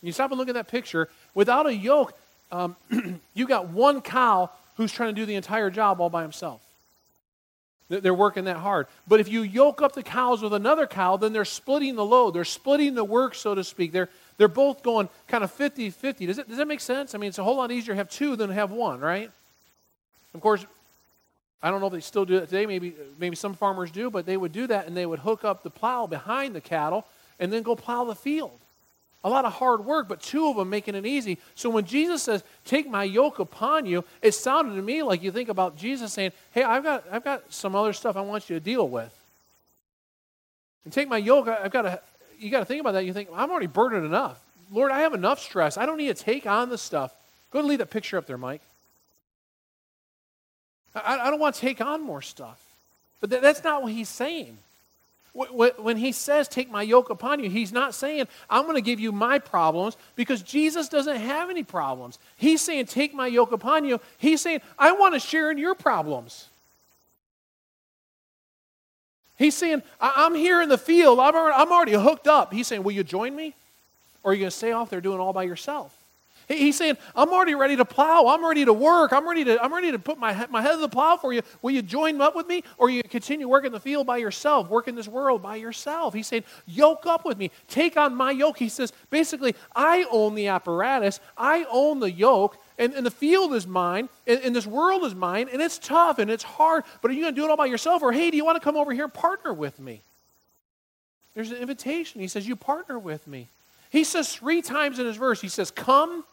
You 0.01 0.12
stop 0.12 0.30
and 0.30 0.38
look 0.38 0.49
at 0.49 0.55
that 0.55 0.68
picture. 0.68 1.09
Without 1.34 1.66
a 1.66 1.74
yoke, 1.74 2.16
um, 2.53 2.76
you 3.34 3.49
got 3.49 3.68
one 3.68 4.01
cow 4.01 4.51
who's 4.76 4.93
trying 4.93 5.14
to 5.14 5.20
do 5.20 5.26
the 5.26 5.34
entire 5.34 5.68
job 5.68 6.01
all 6.01 6.09
by 6.09 6.22
himself. 6.22 6.62
They're 7.91 8.14
working 8.14 8.45
that 8.45 8.59
hard. 8.59 8.86
But 9.09 9.18
if 9.18 9.28
you 9.28 9.43
yoke 9.43 9.82
up 9.82 9.95
the 9.95 10.05
cows 10.05 10.43
with 10.43 10.55
another 10.55 10.86
cow, 10.86 11.16
then 11.16 11.32
they're 11.32 11.45
splitting 11.45 11.97
the 11.97 12.05
load. 12.05 12.30
They're 12.30 12.45
splitting 12.45 12.95
the 12.95 13.03
work, 13.03 13.34
so 13.34 13.53
to 13.57 13.64
speak. 13.64 13.91
They're, 13.91 14.09
they're 14.36 14.47
both 14.47 14.84
going 14.84 15.09
kind 15.26 15.43
of 15.43 15.51
50 15.51 15.91
50. 15.91 16.26
Does, 16.26 16.38
it, 16.38 16.49
does 16.49 16.59
that 16.59 16.68
make 16.68 16.78
sense? 16.78 17.16
I 17.16 17.18
mean, 17.18 17.28
it's 17.28 17.38
a 17.38 17.43
whole 17.43 17.57
lot 17.57 17.72
easier 17.72 17.95
to 17.95 17.97
have 17.97 18.09
two 18.09 18.36
than 18.36 18.49
to 18.49 18.55
have 18.55 18.70
one, 18.70 19.01
right? 19.01 19.28
Of 20.34 20.41
course, 20.41 20.64
I 21.61 21.72
don't 21.72 21.80
know 21.80 21.88
if 21.88 21.93
they 21.93 22.01
still 22.01 22.24
do 22.24 22.36
it 22.36 22.47
today. 22.47 22.64
Maybe, 22.64 22.95
maybe 23.18 23.34
some 23.34 23.55
farmers 23.55 23.91
do, 23.91 24.09
but 24.09 24.24
they 24.24 24.36
would 24.36 24.53
do 24.53 24.68
that 24.68 24.86
and 24.86 24.97
they 24.97 25.05
would 25.05 25.18
hook 25.18 25.45
up 25.45 25.64
the 25.64 25.70
plow 25.70 26.07
behind 26.07 26.55
the 26.55 26.61
cattle 26.61 27.07
and 27.41 27.53
then 27.53 27.64
go 27.64 27.74
plow 27.74 28.05
the 28.05 28.14
field 28.14 28.57
a 29.22 29.28
lot 29.28 29.44
of 29.44 29.52
hard 29.52 29.84
work, 29.84 30.08
but 30.08 30.20
two 30.20 30.48
of 30.48 30.56
them 30.56 30.70
making 30.70 30.94
it 30.94 31.04
easy. 31.04 31.38
So 31.54 31.68
when 31.68 31.84
Jesus 31.84 32.22
says, 32.22 32.42
Take 32.64 32.88
my 32.88 33.04
yoke 33.04 33.38
upon 33.38 33.86
you, 33.86 34.04
it 34.22 34.32
sounded 34.32 34.74
to 34.76 34.82
me 34.82 35.02
like 35.02 35.22
you 35.22 35.30
think 35.30 35.48
about 35.48 35.76
Jesus 35.76 36.12
saying, 36.12 36.32
Hey, 36.52 36.62
I've 36.62 36.82
got, 36.82 37.04
I've 37.10 37.24
got 37.24 37.52
some 37.52 37.74
other 37.74 37.92
stuff 37.92 38.16
I 38.16 38.22
want 38.22 38.48
you 38.48 38.56
to 38.56 38.60
deal 38.60 38.88
with. 38.88 39.14
And 40.84 40.92
take 40.92 41.08
my 41.08 41.18
yoke, 41.18 41.48
I've 41.48 41.70
got 41.70 41.82
to, 41.82 42.00
you 42.38 42.50
got 42.50 42.60
to 42.60 42.64
think 42.64 42.80
about 42.80 42.92
that. 42.92 43.04
You 43.04 43.12
think, 43.12 43.28
I'm 43.34 43.50
already 43.50 43.66
burdened 43.66 44.06
enough. 44.06 44.40
Lord, 44.70 44.90
I 44.90 45.00
have 45.00 45.12
enough 45.12 45.40
stress. 45.40 45.76
I 45.76 45.84
don't 45.84 45.98
need 45.98 46.16
to 46.16 46.22
take 46.22 46.46
on 46.46 46.70
the 46.70 46.78
stuff. 46.78 47.14
Go 47.50 47.58
ahead 47.58 47.64
and 47.64 47.68
leave 47.68 47.78
that 47.80 47.90
picture 47.90 48.16
up 48.16 48.26
there, 48.26 48.38
Mike. 48.38 48.62
I, 50.94 51.18
I 51.18 51.30
don't 51.30 51.40
want 51.40 51.56
to 51.56 51.60
take 51.60 51.80
on 51.80 52.02
more 52.02 52.22
stuff. 52.22 52.58
But 53.20 53.28
that's 53.28 53.62
not 53.62 53.82
what 53.82 53.92
he's 53.92 54.08
saying. 54.08 54.56
When 55.32 55.96
he 55.96 56.12
says, 56.12 56.48
Take 56.48 56.70
my 56.70 56.82
yoke 56.82 57.08
upon 57.10 57.40
you, 57.40 57.48
he's 57.48 57.72
not 57.72 57.94
saying, 57.94 58.26
I'm 58.48 58.64
going 58.64 58.74
to 58.74 58.80
give 58.80 58.98
you 58.98 59.12
my 59.12 59.38
problems 59.38 59.96
because 60.16 60.42
Jesus 60.42 60.88
doesn't 60.88 61.16
have 61.16 61.50
any 61.50 61.62
problems. 61.62 62.18
He's 62.36 62.60
saying, 62.60 62.86
Take 62.86 63.14
my 63.14 63.28
yoke 63.28 63.52
upon 63.52 63.84
you. 63.84 64.00
He's 64.18 64.40
saying, 64.40 64.60
I 64.78 64.92
want 64.92 65.14
to 65.14 65.20
share 65.20 65.50
in 65.50 65.58
your 65.58 65.74
problems. 65.74 66.48
He's 69.36 69.54
saying, 69.54 69.82
I'm 70.00 70.34
here 70.34 70.60
in 70.60 70.68
the 70.68 70.78
field. 70.78 71.20
I'm 71.20 71.72
already 71.72 71.92
hooked 71.92 72.26
up. 72.26 72.52
He's 72.52 72.66
saying, 72.66 72.82
Will 72.82 72.92
you 72.92 73.04
join 73.04 73.34
me? 73.34 73.54
Or 74.22 74.32
are 74.32 74.34
you 74.34 74.40
going 74.40 74.50
to 74.50 74.56
stay 74.56 74.72
off 74.72 74.90
there 74.90 75.00
doing 75.00 75.20
all 75.20 75.32
by 75.32 75.44
yourself? 75.44 75.96
He's 76.51 76.76
saying, 76.76 76.96
I'm 77.14 77.28
already 77.28 77.55
ready 77.55 77.76
to 77.76 77.84
plow. 77.84 78.26
I'm 78.26 78.44
ready 78.44 78.64
to 78.64 78.72
work. 78.72 79.12
I'm 79.12 79.28
ready 79.28 79.44
to, 79.44 79.62
I'm 79.62 79.72
ready 79.72 79.92
to 79.92 80.01
put 80.01 80.18
my, 80.18 80.46
my 80.51 80.61
head 80.61 80.72
to 80.72 80.78
the 80.78 80.88
plow 80.88 81.16
for 81.16 81.32
you. 81.32 81.42
Will 81.62 81.70
you 81.70 81.80
join 81.80 82.20
up 82.20 82.34
with 82.34 82.48
me? 82.48 82.64
Or 82.76 82.90
you 82.90 83.05
continue 83.05 83.48
working 83.48 83.70
the 83.70 83.78
field 83.78 84.05
by 84.05 84.16
yourself, 84.16 84.68
working 84.68 84.96
this 84.96 85.07
world 85.07 85.42
by 85.42 85.57
yourself? 85.57 86.12
He's 86.12 86.26
saying, 86.26 86.42
yoke 86.66 87.07
up 87.07 87.24
with 87.24 87.38
me. 87.38 87.53
Take 87.68 87.96
on 87.96 88.16
my 88.16 88.32
yoke. 88.32 88.59
He 88.59 88.68
says, 88.68 88.92
basically, 89.11 89.55
I 89.76 90.07
own 90.11 90.34
the 90.34 90.48
apparatus. 90.48 91.20
I 91.38 91.66
own 91.70 92.01
the 92.01 92.11
yoke. 92.11 92.59
And, 92.78 92.94
and 92.94 93.07
the 93.07 93.12
field 93.12 93.55
is 93.55 93.66
mine, 93.66 94.09
and, 94.26 94.40
and 94.40 94.57
this 94.57 94.66
world 94.66 95.05
is 95.05 95.14
mine, 95.14 95.51
and 95.53 95.61
it's 95.61 95.78
tough 95.78 96.18
and 96.18 96.30
it's 96.30 96.42
hard, 96.42 96.84
but 97.03 97.11
are 97.11 97.14
you 97.14 97.20
going 97.20 97.34
to 97.34 97.38
do 97.38 97.44
it 97.44 97.51
all 97.51 97.57
by 97.59 97.66
yourself? 97.66 98.03
Or, 98.03 98.11
hey, 98.11 98.30
do 98.30 98.38
you 98.38 98.44
want 98.44 98.57
to 98.57 98.64
come 98.64 98.74
over 98.74 98.94
here 98.94 99.05
and 99.05 99.12
partner 99.12 99.53
with 99.53 99.78
me? 99.78 100.01
There's 101.34 101.51
an 101.51 101.59
invitation. 101.59 102.22
He 102.22 102.28
says, 102.28 102.48
You 102.48 102.57
partner 102.57 102.98
with 102.98 103.26
me. 103.28 103.48
He 103.90 104.03
says 104.05 104.34
three 104.34 104.62
times 104.62 104.98
in 104.98 105.07
his 105.07 105.16
verse, 105.16 105.40
He 105.40 105.48
says, 105.48 105.70
Come 105.70 106.24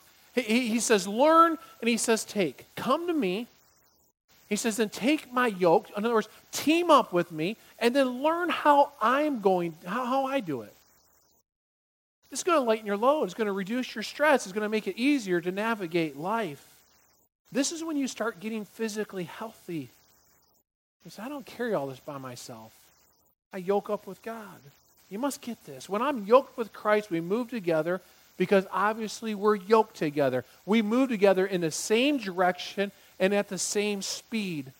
he, 0.45 0.67
he 0.69 0.79
says, 0.79 1.07
learn, 1.07 1.57
and 1.81 1.89
he 1.89 1.97
says, 1.97 2.23
take. 2.23 2.65
Come 2.75 3.07
to 3.07 3.13
me. 3.13 3.47
He 4.49 4.55
says, 4.55 4.77
then 4.77 4.89
take 4.89 5.33
my 5.33 5.47
yoke. 5.47 5.89
In 5.95 6.05
other 6.05 6.13
words, 6.13 6.29
team 6.51 6.89
up 6.89 7.11
with 7.11 7.31
me, 7.31 7.57
and 7.79 7.95
then 7.95 8.21
learn 8.23 8.49
how 8.49 8.91
I'm 9.01 9.41
going, 9.41 9.75
how, 9.85 10.05
how 10.05 10.25
I 10.25 10.39
do 10.39 10.61
it. 10.61 10.73
It's 12.31 12.43
going 12.43 12.57
to 12.57 12.63
lighten 12.63 12.85
your 12.85 12.97
load. 12.97 13.23
It's 13.23 13.33
going 13.33 13.47
to 13.47 13.53
reduce 13.53 13.95
your 13.95 14.03
stress. 14.03 14.45
It's 14.45 14.53
going 14.53 14.63
to 14.63 14.69
make 14.69 14.87
it 14.87 14.97
easier 14.97 15.39
to 15.41 15.51
navigate 15.51 16.17
life. 16.17 16.63
This 17.51 17.71
is 17.71 17.83
when 17.83 17.95
you 17.95 18.07
start 18.07 18.39
getting 18.39 18.65
physically 18.65 19.23
healthy. 19.23 19.89
Say, 21.09 21.23
I 21.23 21.29
don't 21.29 21.45
carry 21.45 21.73
all 21.73 21.87
this 21.87 22.01
by 22.01 22.17
myself. 22.17 22.73
I 23.53 23.59
yoke 23.59 23.89
up 23.89 24.07
with 24.07 24.21
God. 24.21 24.59
You 25.09 25.19
must 25.19 25.39
get 25.39 25.65
this. 25.65 25.87
When 25.87 26.01
I'm 26.01 26.25
yoked 26.25 26.57
with 26.57 26.73
Christ, 26.73 27.09
we 27.09 27.21
move 27.21 27.49
together 27.49 28.01
because 28.37 28.65
obviously 28.71 29.35
we're 29.35 29.55
yoked 29.55 29.95
together. 29.95 30.45
We 30.65 30.81
move 30.81 31.09
together 31.09 31.45
in 31.45 31.61
the 31.61 31.71
same 31.71 32.17
direction 32.17 32.91
and 33.19 33.33
at 33.33 33.49
the 33.49 33.57
same 33.57 34.01
speed. 34.01 34.71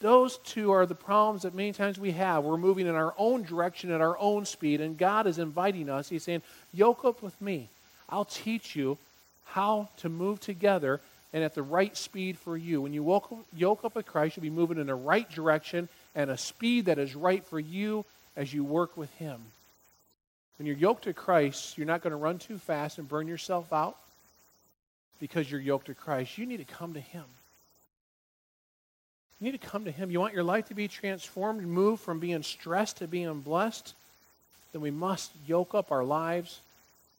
Those 0.00 0.38
two 0.38 0.70
are 0.70 0.86
the 0.86 0.94
problems 0.94 1.42
that 1.42 1.54
many 1.54 1.72
times 1.72 1.98
we 1.98 2.12
have. 2.12 2.44
We're 2.44 2.56
moving 2.56 2.86
in 2.86 2.94
our 2.94 3.14
own 3.18 3.42
direction 3.42 3.90
at 3.90 4.00
our 4.00 4.16
own 4.18 4.44
speed, 4.44 4.80
and 4.80 4.96
God 4.96 5.26
is 5.26 5.38
inviting 5.38 5.90
us. 5.90 6.08
He's 6.08 6.22
saying, 6.22 6.42
Yoke 6.72 7.04
up 7.04 7.20
with 7.20 7.40
me. 7.42 7.68
I'll 8.08 8.24
teach 8.24 8.76
you 8.76 8.96
how 9.44 9.88
to 9.98 10.08
move 10.08 10.40
together 10.40 11.00
and 11.32 11.42
at 11.44 11.54
the 11.54 11.62
right 11.62 11.96
speed 11.96 12.38
for 12.38 12.56
you. 12.56 12.80
When 12.80 12.92
you 12.92 13.04
yoke 13.54 13.84
up 13.84 13.94
with 13.94 14.06
Christ, 14.06 14.36
you'll 14.36 14.42
be 14.42 14.50
moving 14.50 14.78
in 14.78 14.86
the 14.86 14.94
right 14.94 15.28
direction 15.28 15.88
and 16.14 16.30
a 16.30 16.38
speed 16.38 16.86
that 16.86 16.98
is 16.98 17.14
right 17.14 17.44
for 17.44 17.60
you 17.60 18.04
as 18.36 18.54
you 18.54 18.64
work 18.64 18.96
with 18.96 19.12
Him. 19.14 19.40
When 20.58 20.66
you're 20.66 20.76
yoked 20.76 21.04
to 21.04 21.12
Christ, 21.12 21.78
you're 21.78 21.86
not 21.86 22.02
going 22.02 22.10
to 22.10 22.16
run 22.16 22.38
too 22.38 22.58
fast 22.58 22.98
and 22.98 23.08
burn 23.08 23.28
yourself 23.28 23.72
out 23.72 23.96
because 25.20 25.50
you're 25.50 25.60
yoked 25.60 25.86
to 25.86 25.94
Christ. 25.94 26.36
You 26.36 26.46
need 26.46 26.56
to 26.58 26.64
come 26.64 26.94
to 26.94 27.00
Him. 27.00 27.24
You 29.40 29.52
need 29.52 29.60
to 29.60 29.66
come 29.66 29.84
to 29.84 29.90
Him. 29.92 30.10
You 30.10 30.18
want 30.18 30.34
your 30.34 30.42
life 30.42 30.66
to 30.68 30.74
be 30.74 30.88
transformed, 30.88 31.60
and 31.60 31.70
move 31.70 32.00
from 32.00 32.18
being 32.18 32.42
stressed 32.42 32.98
to 32.98 33.06
being 33.06 33.40
blessed? 33.40 33.94
Then 34.72 34.82
we 34.82 34.90
must 34.90 35.30
yoke 35.46 35.74
up 35.74 35.92
our 35.92 36.04
lives 36.04 36.60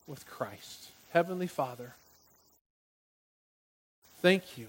with 0.05 0.27
Christ. 0.27 0.89
Heavenly 1.11 1.47
Father, 1.47 1.93
thank 4.21 4.57
you 4.57 4.67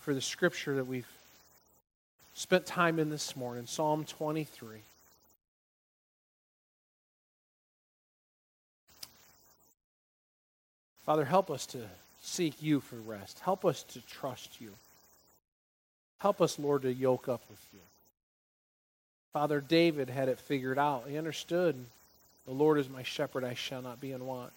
for 0.00 0.14
the 0.14 0.20
scripture 0.20 0.76
that 0.76 0.86
we've 0.86 1.06
spent 2.34 2.64
time 2.64 2.98
in 2.98 3.10
this 3.10 3.36
morning, 3.36 3.66
Psalm 3.66 4.04
23. 4.04 4.78
Father, 11.06 11.24
help 11.24 11.50
us 11.50 11.66
to 11.66 11.78
seek 12.20 12.60
you 12.60 12.80
for 12.80 12.96
rest. 12.96 13.38
Help 13.40 13.64
us 13.64 13.84
to 13.84 14.00
trust 14.06 14.60
you. 14.60 14.72
Help 16.18 16.40
us, 16.40 16.58
Lord, 16.58 16.82
to 16.82 16.92
yoke 16.92 17.28
up 17.28 17.42
with 17.48 17.64
you. 17.72 17.80
Father, 19.32 19.60
David 19.60 20.10
had 20.10 20.28
it 20.28 20.40
figured 20.40 20.78
out. 20.78 21.04
He 21.08 21.16
understood 21.16 21.76
the 22.44 22.52
Lord 22.52 22.78
is 22.78 22.88
my 22.88 23.02
shepherd, 23.04 23.44
I 23.44 23.54
shall 23.54 23.82
not 23.82 24.00
be 24.00 24.12
in 24.12 24.26
want. 24.26 24.52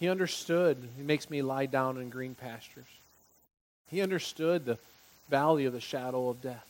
He 0.00 0.08
understood 0.08 0.76
he 0.96 1.02
makes 1.02 1.30
me 1.30 1.42
lie 1.42 1.66
down 1.66 1.98
in 1.98 2.10
green 2.10 2.34
pastures. 2.34 2.84
He 3.90 4.00
understood 4.00 4.64
the 4.64 4.78
valley 5.28 5.66
of 5.66 5.72
the 5.72 5.80
shadow 5.80 6.28
of 6.28 6.42
death. 6.42 6.66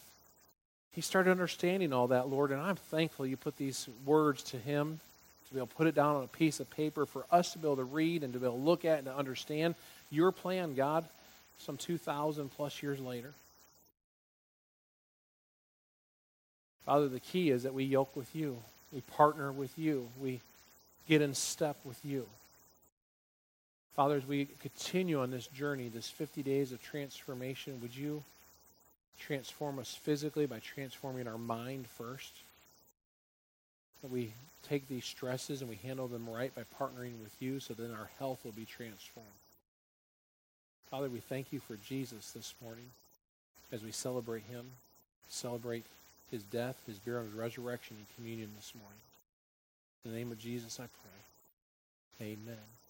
He 0.92 1.00
started 1.00 1.30
understanding 1.30 1.92
all 1.92 2.08
that, 2.08 2.28
Lord, 2.28 2.50
and 2.50 2.60
I'm 2.60 2.76
thankful 2.76 3.26
you 3.26 3.36
put 3.36 3.56
these 3.56 3.88
words 4.04 4.42
to 4.44 4.58
him 4.58 5.00
be 5.54 5.60
able 5.60 5.68
to 5.68 5.74
put 5.74 5.86
it 5.86 5.94
down 5.94 6.16
on 6.16 6.24
a 6.24 6.28
piece 6.28 6.60
of 6.60 6.68
paper 6.70 7.06
for 7.06 7.24
us 7.30 7.52
to 7.52 7.58
be 7.58 7.66
able 7.66 7.76
to 7.76 7.84
read 7.84 8.22
and 8.22 8.32
to 8.32 8.38
be 8.38 8.46
able 8.46 8.58
to 8.58 8.62
look 8.62 8.84
at 8.84 8.98
and 8.98 9.06
to 9.06 9.16
understand 9.16 9.74
your 10.10 10.32
plan, 10.32 10.74
God, 10.74 11.04
some 11.58 11.76
2,000 11.76 12.50
plus 12.50 12.82
years 12.82 13.00
later. 13.00 13.32
Father, 16.84 17.08
the 17.08 17.20
key 17.20 17.50
is 17.50 17.62
that 17.62 17.72
we 17.72 17.84
yoke 17.84 18.14
with 18.14 18.34
you, 18.36 18.58
we 18.92 19.00
partner 19.00 19.50
with 19.50 19.78
you, 19.78 20.08
we 20.20 20.40
get 21.08 21.22
in 21.22 21.34
step 21.34 21.76
with 21.84 21.98
you. 22.04 22.26
Father, 23.94 24.16
as 24.16 24.26
we 24.26 24.46
continue 24.60 25.20
on 25.20 25.30
this 25.30 25.46
journey, 25.46 25.88
this 25.88 26.08
50 26.08 26.42
days 26.42 26.72
of 26.72 26.82
transformation, 26.82 27.78
would 27.80 27.96
you 27.96 28.22
transform 29.20 29.78
us 29.78 29.94
physically 29.94 30.46
by 30.46 30.58
transforming 30.58 31.28
our 31.28 31.38
mind 31.38 31.86
first? 31.86 32.32
That 34.02 34.10
we 34.10 34.32
take 34.68 34.88
these 34.88 35.04
stresses 35.04 35.60
and 35.60 35.70
we 35.70 35.76
handle 35.76 36.08
them 36.08 36.28
right 36.28 36.54
by 36.54 36.62
partnering 36.80 37.20
with 37.22 37.34
you 37.40 37.60
so 37.60 37.74
then 37.74 37.90
our 37.90 38.10
health 38.18 38.40
will 38.44 38.52
be 38.52 38.64
transformed. 38.64 39.28
Father, 40.90 41.08
we 41.08 41.20
thank 41.20 41.52
you 41.52 41.60
for 41.60 41.76
Jesus 41.76 42.30
this 42.32 42.54
morning 42.62 42.86
as 43.72 43.82
we 43.82 43.90
celebrate 43.90 44.44
him, 44.44 44.66
celebrate 45.28 45.84
his 46.30 46.42
death, 46.44 46.76
his 46.86 46.98
burial, 46.98 47.24
his 47.24 47.32
resurrection, 47.32 47.96
and 47.96 48.06
communion 48.16 48.50
this 48.56 48.72
morning. 48.74 49.00
In 50.04 50.12
the 50.12 50.16
name 50.16 50.30
of 50.30 50.38
Jesus, 50.38 50.78
I 50.78 50.84
pray. 50.84 52.26
Amen. 52.26 52.83